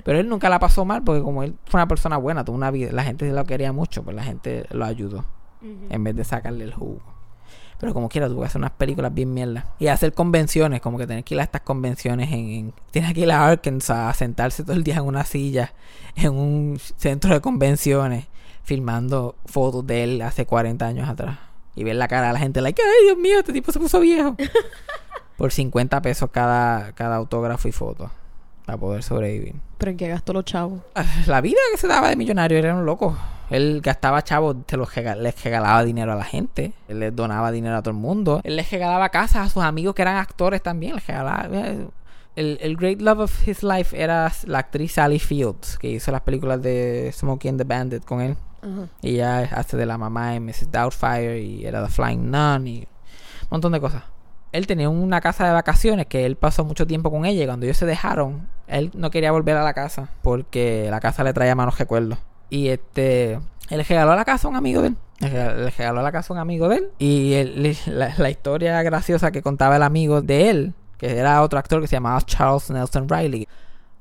Pero 0.03 0.19
él 0.19 0.29
nunca 0.29 0.49
la 0.49 0.59
pasó 0.59 0.85
mal 0.85 1.03
porque 1.03 1.21
como 1.21 1.43
él 1.43 1.55
fue 1.65 1.79
una 1.79 1.87
persona 1.87 2.17
buena, 2.17 2.43
tuvo 2.45 2.55
una 2.55 2.71
vida, 2.71 2.91
la 2.91 3.03
gente 3.03 3.29
lo 3.31 3.45
quería 3.45 3.71
mucho, 3.71 4.03
pues 4.03 4.15
la 4.15 4.23
gente 4.23 4.65
lo 4.71 4.85
ayudó 4.85 5.25
en 5.61 6.03
vez 6.03 6.15
de 6.15 6.23
sacarle 6.23 6.63
el 6.63 6.73
jugo. 6.73 7.01
Pero 7.79 7.93
como 7.93 8.09
quiera, 8.09 8.27
tuvo 8.27 8.41
que 8.41 8.47
hacer 8.47 8.59
unas 8.59 8.71
películas 8.71 9.13
bien 9.13 9.33
mierda. 9.33 9.65
Y 9.79 9.87
hacer 9.87 10.13
convenciones, 10.13 10.81
como 10.81 10.97
que 10.97 11.07
tener 11.07 11.23
que 11.23 11.35
ir 11.35 11.39
a 11.39 11.43
estas 11.43 11.61
convenciones 11.61 12.29
en... 12.29 12.49
en 12.49 12.73
tienes 12.91 13.13
que 13.13 13.21
ir 13.21 13.31
a 13.31 13.47
Arkansas 13.47 14.09
a 14.09 14.13
sentarse 14.13 14.63
todo 14.63 14.75
el 14.75 14.83
día 14.83 14.95
en 14.95 15.05
una 15.05 15.23
silla 15.23 15.73
en 16.15 16.33
un 16.33 16.79
centro 16.97 17.33
de 17.33 17.39
convenciones 17.39 18.27
filmando 18.63 19.35
fotos 19.45 19.87
de 19.87 20.03
él 20.03 20.21
hace 20.21 20.45
40 20.45 20.85
años 20.85 21.09
atrás. 21.09 21.39
Y 21.75 21.85
ver 21.85 21.95
la 21.95 22.09
cara 22.09 22.27
de 22.27 22.33
la 22.33 22.39
gente, 22.39 22.59
like, 22.61 22.81
ay 22.81 23.05
Dios 23.05 23.17
mío, 23.17 23.39
este 23.39 23.53
tipo 23.53 23.71
se 23.71 23.79
puso 23.79 24.01
viejo. 24.01 24.35
Por 25.39 25.51
50 25.51 25.99
pesos 26.03 26.29
cada, 26.31 26.91
cada 26.91 27.15
autógrafo 27.15 27.67
y 27.67 27.71
foto. 27.71 28.11
Para 28.67 28.77
poder 28.77 29.01
sobrevivir. 29.01 29.55
Pero 29.79 29.89
en 29.91 29.97
qué 29.97 30.07
gastó 30.09 30.31
los 30.33 30.45
chavos. 30.45 30.81
Ah, 30.93 31.03
La 31.25 31.41
vida 31.41 31.57
que 31.71 31.77
se 31.79 31.87
daba 31.87 32.09
de 32.09 32.15
millonario 32.15 32.57
era 32.59 32.75
un 32.75 32.85
loco. 32.85 33.17
Él 33.49 33.81
gastaba 33.83 34.21
chavos, 34.23 34.57
se 34.67 34.77
los 34.77 34.93
rega- 34.93 35.15
les 35.15 35.43
regalaba 35.43 35.83
dinero 35.83 36.13
a 36.13 36.15
la 36.15 36.23
gente. 36.23 36.73
Él 36.87 36.99
les 36.99 37.15
donaba 37.15 37.51
dinero 37.51 37.77
a 37.77 37.81
todo 37.81 37.91
el 37.95 37.97
mundo. 37.99 38.41
Él 38.43 38.57
les 38.57 38.69
regalaba 38.69 39.09
casas 39.09 39.47
a 39.47 39.49
sus 39.49 39.63
amigos 39.63 39.95
que 39.95 40.03
eran 40.03 40.17
actores 40.17 40.61
también. 40.61 40.93
Les 40.93 41.07
regalaba. 41.07 41.47
eh, 41.51 41.87
El, 42.35 42.59
el 42.61 42.77
great 42.77 43.01
love 43.01 43.19
of 43.21 43.47
his 43.47 43.63
life 43.63 43.99
era 43.99 44.31
la 44.45 44.59
actriz 44.59 44.91
Sally 44.93 45.17
Fields, 45.19 45.77
que 45.79 45.89
hizo 45.89 46.11
las 46.11 46.21
películas 46.21 46.61
de 46.61 47.09
Smokey 47.11 47.49
and 47.49 47.57
the 47.57 47.63
Bandit 47.63 48.05
con 48.05 48.21
él. 48.21 48.37
Ajá. 48.61 48.87
Ella 49.01 49.39
hace 49.55 49.77
de 49.77 49.85
la 49.87 49.97
mamá 49.97 50.35
en 50.35 50.45
Mrs. 50.45 50.71
Doubtfire 50.71 51.41
y 51.41 51.65
era 51.65 51.83
The 51.83 51.89
Flying 51.89 52.29
Nun 52.29 52.67
y 52.67 52.79
un 52.81 53.47
montón 53.49 53.71
de 53.71 53.79
cosas. 53.81 54.03
Él 54.51 54.65
tenía 54.67 54.89
una 54.89 55.21
casa 55.21 55.45
de 55.47 55.53
vacaciones 55.53 56.07
que 56.07 56.25
él 56.25 56.35
pasó 56.35 56.63
mucho 56.65 56.87
tiempo 56.87 57.11
con 57.11 57.25
ella 57.25 57.43
y 57.43 57.45
cuando 57.45 57.65
ellos 57.65 57.77
se 57.77 57.85
dejaron, 57.85 58.47
él 58.67 58.91
no 58.95 59.11
quería 59.11 59.31
volver 59.31 59.55
a 59.57 59.63
la 59.63 59.73
casa 59.73 60.09
porque 60.23 60.87
la 60.89 60.99
casa 60.99 61.23
le 61.23 61.33
traía 61.33 61.55
malos 61.55 61.77
recuerdos. 61.77 62.17
Y 62.49 62.69
este, 62.69 63.33
él 63.69 63.85
regaló 63.87 64.15
la 64.15 64.25
casa 64.25 64.47
a 64.47 64.51
un 64.51 64.55
amigo 64.57 64.81
de 64.81 64.87
él. 64.89 64.97
Le 65.19 65.29
rega- 65.29 65.53
le 65.53 65.69
regaló 65.69 66.01
la 66.01 66.11
casa 66.11 66.33
a 66.33 66.35
un 66.35 66.39
amigo 66.39 66.67
de 66.67 66.77
él. 66.77 66.89
Y 66.97 67.33
él- 67.33 67.77
la, 67.85 68.13
la 68.17 68.29
historia 68.31 68.81
graciosa 68.81 69.31
que 69.31 69.41
contaba 69.43 69.75
el 69.75 69.83
amigo 69.83 70.21
de 70.23 70.49
él, 70.49 70.73
que 70.97 71.17
era 71.17 71.41
otro 71.43 71.59
actor 71.59 71.79
que 71.81 71.87
se 71.87 71.95
llamaba 71.97 72.19
Charles 72.21 72.71
Nelson 72.71 73.07
Riley. 73.07 73.47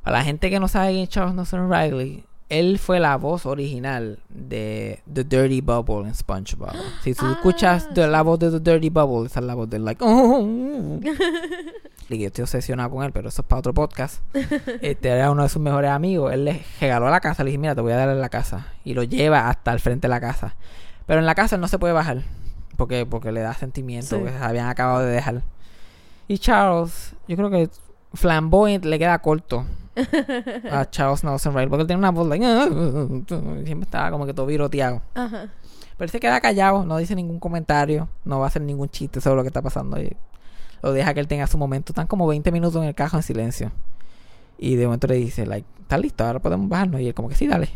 Para 0.02 0.18
la 0.18 0.24
gente 0.24 0.48
que 0.48 0.58
no 0.60 0.68
sabe 0.68 0.92
quién 0.92 1.02
es 1.02 1.08
Charles 1.10 1.34
Nelson 1.34 1.70
Riley, 1.70 2.24
él 2.48 2.78
fue 2.78 2.98
la 3.00 3.16
voz 3.16 3.44
original 3.46 4.18
de 4.30 5.00
The 5.12 5.24
Dirty 5.24 5.60
Bubble 5.60 6.08
en 6.08 6.14
SpongeBob. 6.14 6.72
Si 7.02 7.14
tú 7.14 7.26
Ah, 7.26 7.32
escuchas 7.32 7.92
de 7.94 8.06
la 8.08 8.22
voz 8.22 8.38
de 8.38 8.50
The 8.50 8.60
Dirty 8.72 8.88
Bubble, 8.90 9.26
esa 9.26 9.40
es 9.40 9.46
la 9.46 9.54
voz 9.54 9.68
de 9.68 9.78
like. 9.78 10.02
"Oh". 10.04 10.98
Y 12.10 12.18
yo 12.18 12.28
estoy 12.28 12.42
obsesionado 12.44 12.88
con 12.88 13.04
él, 13.04 13.12
pero 13.12 13.28
eso 13.28 13.42
es 13.42 13.46
para 13.46 13.58
otro 13.60 13.74
podcast. 13.74 14.22
Este 14.80 15.10
era 15.10 15.30
uno 15.30 15.42
de 15.42 15.50
sus 15.50 15.60
mejores 15.60 15.90
amigos. 15.90 16.32
Él 16.32 16.46
le 16.46 16.62
regaló 16.80 17.10
la 17.10 17.20
casa. 17.20 17.44
Le 17.44 17.50
dije, 17.50 17.58
mira, 17.58 17.74
te 17.74 17.82
voy 17.82 17.92
a 17.92 17.96
dar 17.98 18.08
la 18.16 18.30
casa. 18.30 18.68
Y 18.82 18.94
lo 18.94 19.02
lleva 19.02 19.50
hasta 19.50 19.74
el 19.74 19.78
frente 19.80 20.06
de 20.06 20.08
la 20.08 20.18
casa. 20.18 20.56
Pero 21.04 21.20
en 21.20 21.26
la 21.26 21.34
casa 21.34 21.56
él 21.56 21.60
no 21.60 21.68
se 21.68 21.78
puede 21.78 21.92
bajar. 21.92 22.22
Porque, 22.78 23.04
porque 23.04 23.30
le 23.30 23.40
da 23.42 23.52
sentimiento. 23.52 24.16
Sí. 24.16 24.22
Que 24.24 24.30
se 24.30 24.38
habían 24.38 24.68
acabado 24.68 25.00
de 25.00 25.10
dejar. 25.12 25.42
Y 26.28 26.38
Charles, 26.38 27.12
yo 27.28 27.36
creo 27.36 27.50
que 27.50 27.68
flamboyant 28.14 28.86
le 28.86 28.98
queda 28.98 29.18
corto 29.18 29.66
a 30.70 30.88
Charles 30.90 31.24
Nelson 31.24 31.54
Riley. 31.54 31.68
Porque 31.68 31.82
él 31.82 31.86
tiene 31.86 31.98
una 31.98 32.10
voz 32.10 32.26
like. 32.26 32.44
Siempre 33.64 33.84
estaba 33.84 34.10
como 34.10 34.26
que 34.26 34.34
todo 34.34 34.46
viroteado. 34.46 35.02
Ajá. 35.14 35.48
Pero 35.98 36.06
él 36.06 36.10
se 36.10 36.20
queda 36.20 36.40
callado, 36.40 36.84
no 36.84 36.96
dice 36.98 37.16
ningún 37.16 37.40
comentario, 37.40 38.08
no 38.24 38.38
va 38.38 38.44
a 38.44 38.48
hacer 38.48 38.62
ningún 38.62 38.88
chiste 38.88 39.20
sobre 39.20 39.36
lo 39.36 39.42
que 39.42 39.48
está 39.48 39.62
pasando. 39.62 40.00
Y 40.00 40.16
lo 40.80 40.92
deja 40.92 41.12
que 41.12 41.20
él 41.20 41.26
tenga 41.26 41.46
su 41.48 41.58
momento. 41.58 41.92
Están 41.92 42.06
como 42.06 42.26
20 42.28 42.52
minutos 42.52 42.80
en 42.80 42.88
el 42.88 42.94
cajo 42.94 43.16
en 43.16 43.24
silencio. 43.24 43.72
Y 44.58 44.76
de 44.76 44.84
momento 44.86 45.08
le 45.08 45.16
dice, 45.16 45.44
like, 45.44 45.66
¿estás 45.80 46.00
listo? 46.00 46.24
Ahora 46.24 46.38
podemos 46.38 46.68
bajarnos. 46.68 47.00
Y 47.00 47.08
él 47.08 47.14
como 47.14 47.28
que 47.28 47.34
sí, 47.34 47.48
dale. 47.48 47.68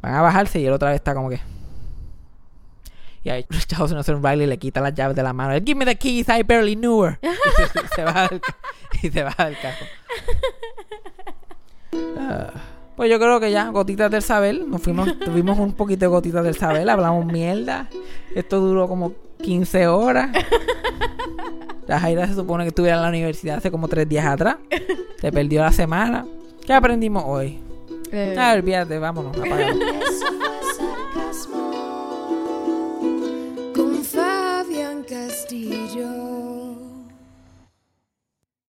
Van 0.00 0.14
a 0.14 0.22
bajarse 0.22 0.58
y 0.58 0.66
él 0.66 0.72
otra 0.72 0.88
vez 0.88 0.96
está 0.96 1.14
como 1.14 1.28
que... 1.28 1.40
Y 3.22 3.28
ahí 3.28 3.44
Charles 3.66 3.92
Nelson 3.92 4.22
Riley 4.22 4.46
le 4.46 4.58
quita 4.58 4.80
las 4.80 4.94
llaves 4.94 5.16
de 5.16 5.22
la 5.22 5.32
mano. 5.32 5.52
Él, 5.52 5.62
Give 5.66 5.78
me 5.78 5.84
the 5.84 5.96
keys, 5.96 6.28
I 6.28 6.42
barely 6.44 6.76
knew 6.76 7.04
her. 7.04 7.18
y, 7.22 7.78
se, 7.78 7.88
se 7.94 8.04
baja 8.04 8.28
del, 8.28 8.40
y 9.02 9.10
se 9.10 9.22
baja 9.22 9.46
del 9.46 9.58
carro. 9.58 9.86
Ah, 12.28 12.50
pues 12.96 13.10
yo 13.10 13.18
creo 13.18 13.38
que 13.40 13.50
ya, 13.50 13.68
gotitas 13.70 14.10
del 14.10 14.22
saber. 14.22 14.66
Nos 14.66 14.80
fuimos, 14.82 15.18
tuvimos 15.18 15.58
un 15.58 15.72
poquito 15.72 16.00
de 16.00 16.06
gotitas 16.08 16.42
del 16.44 16.56
saber. 16.56 16.88
Hablamos 16.88 17.26
mierda. 17.26 17.88
Esto 18.34 18.60
duró 18.60 18.88
como 18.88 19.12
15 19.42 19.86
horas. 19.86 20.30
La 21.86 22.00
Jaira 22.00 22.26
se 22.26 22.34
supone 22.34 22.64
que 22.64 22.68
estuviera 22.68 22.96
en 22.96 23.02
la 23.02 23.08
universidad 23.08 23.58
hace 23.58 23.70
como 23.70 23.86
3 23.88 24.08
días 24.08 24.26
atrás. 24.26 24.56
Se 25.20 25.30
perdió 25.30 25.60
la 25.62 25.72
semana. 25.72 26.26
¿Qué 26.66 26.72
aprendimos 26.72 27.22
hoy? 27.26 27.60
Eh, 28.10 28.34
Ah, 28.38 28.54
olvídate, 28.56 28.98
vámonos. 28.98 29.36
fue 29.36 29.48